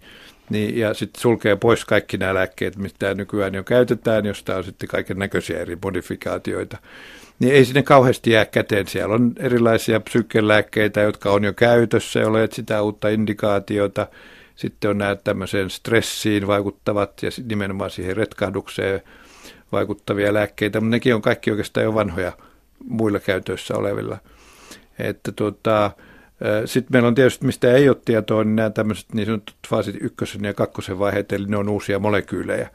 niin, 0.49 0.77
ja 0.77 0.93
sitten 0.93 1.21
sulkee 1.21 1.55
pois 1.55 1.85
kaikki 1.85 2.17
nämä 2.17 2.33
lääkkeet, 2.33 2.77
mitä 2.77 3.13
nykyään 3.13 3.53
jo 3.53 3.63
käytetään, 3.63 4.25
josta 4.25 4.55
on 4.55 4.63
sitten 4.63 4.89
kaiken 4.89 5.19
näköisiä 5.19 5.59
eri 5.59 5.77
modifikaatioita. 5.83 6.77
Niin 7.39 7.53
ei 7.53 7.65
sinne 7.65 7.83
kauheasti 7.83 8.31
jää 8.31 8.45
käteen. 8.45 8.87
Siellä 8.87 9.15
on 9.15 9.33
erilaisia 9.39 9.99
psykkelääkkeitä, 9.99 11.01
jotka 11.01 11.31
on 11.31 11.43
jo 11.43 11.53
käytössä, 11.53 12.19
jolle 12.19 12.49
sitä 12.51 12.81
uutta 12.81 13.09
indikaatiota– 13.09 14.07
sitten 14.55 14.89
on 14.89 14.97
nämä 14.97 15.15
tämmöiseen 15.15 15.69
stressiin 15.69 16.47
vaikuttavat 16.47 17.23
ja 17.23 17.29
nimenomaan 17.47 17.89
siihen 17.89 18.17
retkahdukseen 18.17 19.01
vaikuttavia 19.71 20.33
lääkkeitä, 20.33 20.79
mutta 20.79 20.91
nekin 20.91 21.15
on 21.15 21.21
kaikki 21.21 21.51
oikeastaan 21.51 21.83
jo 21.83 21.93
vanhoja 21.93 22.31
muilla 22.83 23.19
käytöissä 23.19 23.75
olevilla. 23.77 24.17
Että 24.99 25.31
tuota, 25.31 25.91
sitten 26.65 26.89
meillä 26.91 27.07
on 27.07 27.15
tietysti, 27.15 27.45
mistä 27.45 27.71
ei 27.71 27.89
ole 27.89 27.97
tietoa, 28.05 28.43
niin 28.43 28.55
nämä 28.55 28.69
tämmöiset 28.69 29.13
niin 29.13 29.25
sanotut 29.25 29.55
faasit 29.67 29.95
ykkösen 30.01 30.43
ja 30.43 30.53
kakkosen 30.53 30.99
vaiheet, 30.99 31.31
eli 31.31 31.45
ne 31.47 31.57
on 31.57 31.69
uusia 31.69 31.99
molekyylejä. 31.99 32.69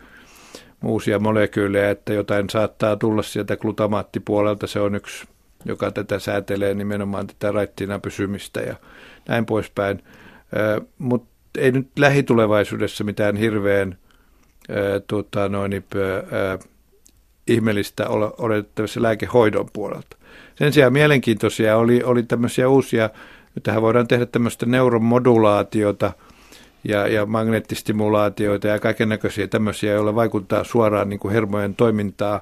Uusia 0.85 1.19
molekyylejä, 1.19 1.91
että 1.91 2.13
jotain 2.13 2.51
saattaa 2.51 2.97
tulla 2.97 3.23
sieltä 3.23 3.57
glutamaattipuolelta, 3.57 4.67
se 4.67 4.81
on 4.81 4.95
yksi, 4.95 5.27
joka 5.65 5.91
tätä 5.91 6.19
säätelee 6.19 6.75
nimenomaan 6.75 7.27
tätä 7.27 7.53
raittiina 7.53 7.99
pysymistä 7.99 8.61
ja 8.61 8.75
näin 9.29 9.47
poispäin. 9.47 10.03
Mutta 10.99 11.30
ei 11.59 11.73
nyt 11.73 11.89
lähitulevaisuudessa 11.99 13.05
mitään 13.05 13.37
hirveän 13.37 13.99
ää, 14.69 15.01
tota, 15.07 15.49
noin, 15.49 15.73
ää, 15.73 16.59
ihmeellistä 17.47 18.09
ole 18.09 18.31
odotettavissa 18.39 19.03
lääkehoidon 19.03 19.69
puolelta. 19.73 20.17
Sen 20.55 20.73
sijaan 20.73 20.93
mielenkiintoisia 20.93 21.77
oli, 21.77 22.03
oli 22.03 22.23
tämmöisiä 22.23 22.69
uusia, 22.69 23.11
tähän 23.63 23.83
voidaan 23.83 24.09
tehdä 24.09 24.27
tämmöistä 24.27 24.67
neuromodulaatiota 24.67 26.13
ja, 26.85 27.07
ja 27.07 27.27
magneettistimulaatioita 27.27 28.69
ja 28.69 28.79
kaiken 28.79 29.09
näköisiä 29.09 29.49
tämmöisiä, 29.49 29.93
joilla 29.93 30.15
vaikuttaa 30.15 30.65
suoraan 30.65 31.09
niin 31.09 31.21
kuin 31.21 31.35
hermojen 31.35 31.75
toimintaa. 31.75 32.41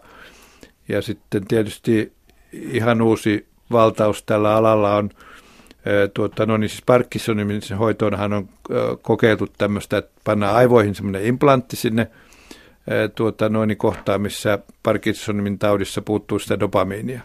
Ja 0.89 1.03
sitten 1.03 1.47
tietysti 1.47 2.13
ihan 2.53 3.03
uusi 3.03 3.47
valtaus 3.73 4.23
tällä 4.23 4.57
alalla 4.57 4.97
on– 4.97 5.11
tuota, 6.15 6.47
no 6.47 6.57
niin 6.57 6.71
siis 6.71 6.83
Parkinsonin 6.87 7.61
hoitoonhan 7.79 8.33
on 8.33 8.49
kokeiltu 9.03 9.47
tämmöistä, 9.59 9.99
että 9.99 10.21
pannaan 10.25 10.57
aivoihin 10.57 10.95
semmoinen 10.95 11.27
implantti 11.27 11.77
sinne 11.77 12.11
tuota, 13.15 13.49
noin 13.49 13.69
niin 13.69 13.79
kohtaan, 13.79 14.21
missä 14.21 14.59
Parkinsonin 14.83 15.59
taudissa 15.59 16.03
puuttuu 16.03 16.39
sitä 16.39 16.61
dopamiinia. 16.61 17.21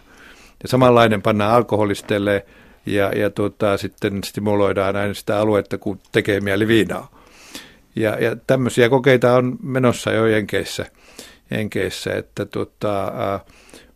Ja 0.62 0.68
samanlainen 0.68 1.22
pannaan 1.22 1.54
alkoholisteelle 1.54 2.46
ja, 2.86 3.08
ja 3.08 3.30
tuota, 3.30 3.76
sitten 3.76 4.24
stimuloidaan 4.24 4.96
aina 4.96 5.14
sitä 5.14 5.38
aluetta, 5.38 5.78
kun 5.78 5.98
tekee 6.12 6.40
mieli 6.40 6.68
viinaa. 6.68 7.10
Ja, 7.96 8.10
ja 8.20 8.36
tämmöisiä 8.46 8.88
kokeita 8.88 9.34
on 9.34 9.56
menossa 9.62 10.12
jo 10.12 10.26
Jenkeissä, 10.26 10.86
Jenkeissä 11.50 12.14
että 12.14 12.44
tuota, 12.44 13.12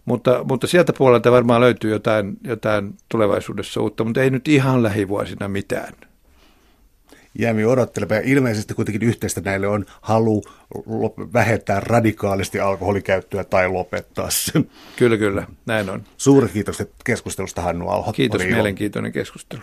mutta, 0.08 0.44
mutta 0.44 0.66
sieltä 0.66 0.92
puolelta 0.92 1.32
varmaan 1.32 1.60
löytyy 1.60 1.90
jotain, 1.90 2.36
jotain 2.44 2.94
tulevaisuudessa 3.08 3.80
uutta, 3.80 4.04
mutta 4.04 4.22
ei 4.22 4.30
nyt 4.30 4.48
ihan 4.48 4.82
lähivuosina 4.82 5.48
mitään. 5.48 5.92
Jäämme 7.38 7.66
odottelemaan. 7.66 8.24
Ilmeisesti 8.24 8.74
kuitenkin 8.74 9.08
yhteistä 9.08 9.40
näille 9.40 9.68
on 9.68 9.86
halu 10.00 10.42
vähentää 11.32 11.80
radikaalisti 11.80 12.60
alkoholikäyttöä 12.60 13.44
tai 13.44 13.68
lopettaa 13.68 14.30
se. 14.30 14.52
Kyllä, 14.96 15.16
kyllä. 15.16 15.46
Näin 15.66 15.90
on. 15.90 16.02
Suuri 16.16 16.48
kiitos 16.48 16.82
keskustelusta 17.04 17.62
Hannu 17.62 17.88
Alho. 17.88 18.12
Kiitos, 18.12 18.42
mielenkiintoinen 18.42 19.12
keskustelu. 19.12 19.62